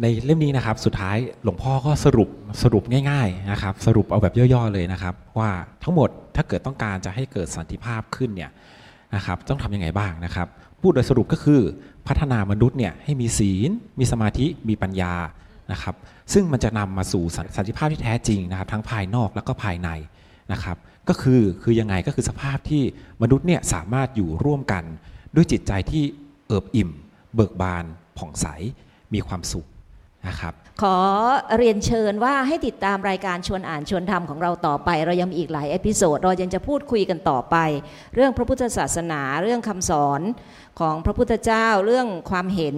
[0.00, 2.28] ในเล่มนี้นะครับสุดท้ายหลวงพ่อก็สรุป
[2.62, 5.50] สรุปง่ายๆนะครับสรุปเอาแบบย่อๆเลยนะครับ ว่า
[5.82, 8.50] ทั้งหมดถ้าเกิดต้องการจะให้เกิดสันติภาพขึ้นเนี่ย
[9.16, 10.48] นะครับต้องทำยังไงบ้างนะครับ
[10.84, 11.60] พูดโดยสรุปก็คือ
[12.06, 15.14] พัฒนามนุษย์เนี่ยให้มีศีล มีสมาธิมีปัญญา
[15.72, 15.94] นะครับ
[16.32, 17.24] ซึ่งมันจะนำมาสู่
[17.56, 19.88] สันติภาพที่แท้จริงนะครับทั้งภายนอกแล้วก็ภายใน
[20.52, 20.76] นะครับ
[21.08, 22.82] ก็คือคือยังไงก็คือสภาพที่
[23.22, 24.84] มนุษย์เนี่ยสามารถอยู่ร่วมกัน
[25.34, 26.04] ด้วยจิตใจที่
[26.46, 26.90] เอิบอิ่ม
[27.34, 27.84] เบิกบาน
[28.18, 28.46] ผ่องใส
[29.14, 29.66] มีความสุข
[30.28, 30.96] นะครับ ขอ
[31.58, 37.56] เรียนเชิญว่าให้ติดตามรายการชวนอ่านชวนทำของเราต่อไป เรายังมีอีกหลาย episode เรายังจะพูดคุยกันต่อไป
[38.14, 40.20] เรื่องพระพุทธศาสนาเรื่องคำสอน
[40.80, 42.76] ของพระพุทธเจ้าเรื่องความเห็น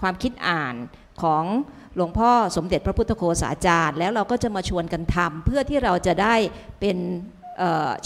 [0.00, 0.74] ความคิดอ่าน
[1.22, 1.44] ของ
[1.94, 6.34] หลวงพ่อสมเด็จพระพุทธโฆษาจารย์ แล้วเราก็จะมาชวนกันทำเพื่อที่เราจะได้
[6.80, 6.98] เป็น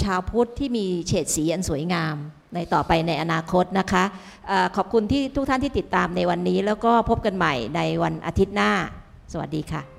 [0.02, 2.16] ชาวพุทธที่มีเฉดสีอันสวยงาม
[2.54, 4.04] ในต่อไปในอนาคตนะคะ
[4.50, 8.72] ออขอบคุณที่ทุกท่านที่ติดตามในวันนี้ แล้วก็พบกันใหม่ในวันอาทิตย์หน้า
[9.32, 9.91] สวัสดีค่ะ